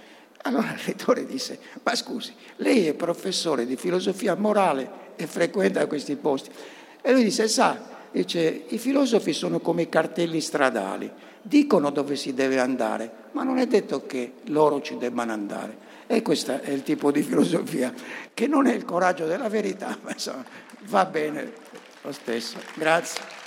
Allora 0.44 0.72
il 0.72 0.80
rettore 0.80 1.26
disse, 1.26 1.60
ma 1.84 1.96
scusi, 1.96 2.34
lei 2.58 2.88
è 2.88 2.94
professore 2.94 3.66
di 3.66 3.76
filosofia 3.78 4.36
morale 4.36 5.02
e 5.16 5.26
frequenta 5.28 5.88
questi 5.88 6.16
posti. 6.16 6.50
E 7.02 7.12
lui 7.12 7.24
disse, 7.24 7.48
sa, 7.48 7.82
dice, 8.12 8.64
i 8.68 8.78
filosofi 8.78 9.34
sono 9.34 9.60
come 9.60 9.84
i 9.84 9.90
cartelli 9.90 10.42
stradali, 10.42 11.10
dicono 11.44 11.92
dove 11.92 12.16
si 12.16 12.34
deve 12.34 12.60
andare, 12.60 13.12
ma 13.34 13.44
non 13.44 13.60
è 13.60 13.68
detto 13.68 14.06
che 14.06 14.34
loro 14.46 14.82
ci 14.82 14.98
debbano 14.98 15.32
andare. 15.32 15.92
E 16.08 16.22
questo 16.22 16.60
è 16.62 16.72
il 16.72 16.84
tipo 16.84 17.12
di 17.12 17.22
filosofia 17.22 17.94
che 18.34 18.48
non 18.48 18.66
è 18.66 18.74
il 18.74 18.86
coraggio 18.86 19.26
della 19.26 19.50
verità, 19.50 19.98
ma 20.02 20.12
insomma 20.12 20.44
va 20.86 21.06
bene 21.06 21.52
lo 22.02 22.12
stesso. 22.12 22.58
Grazie. 22.76 23.43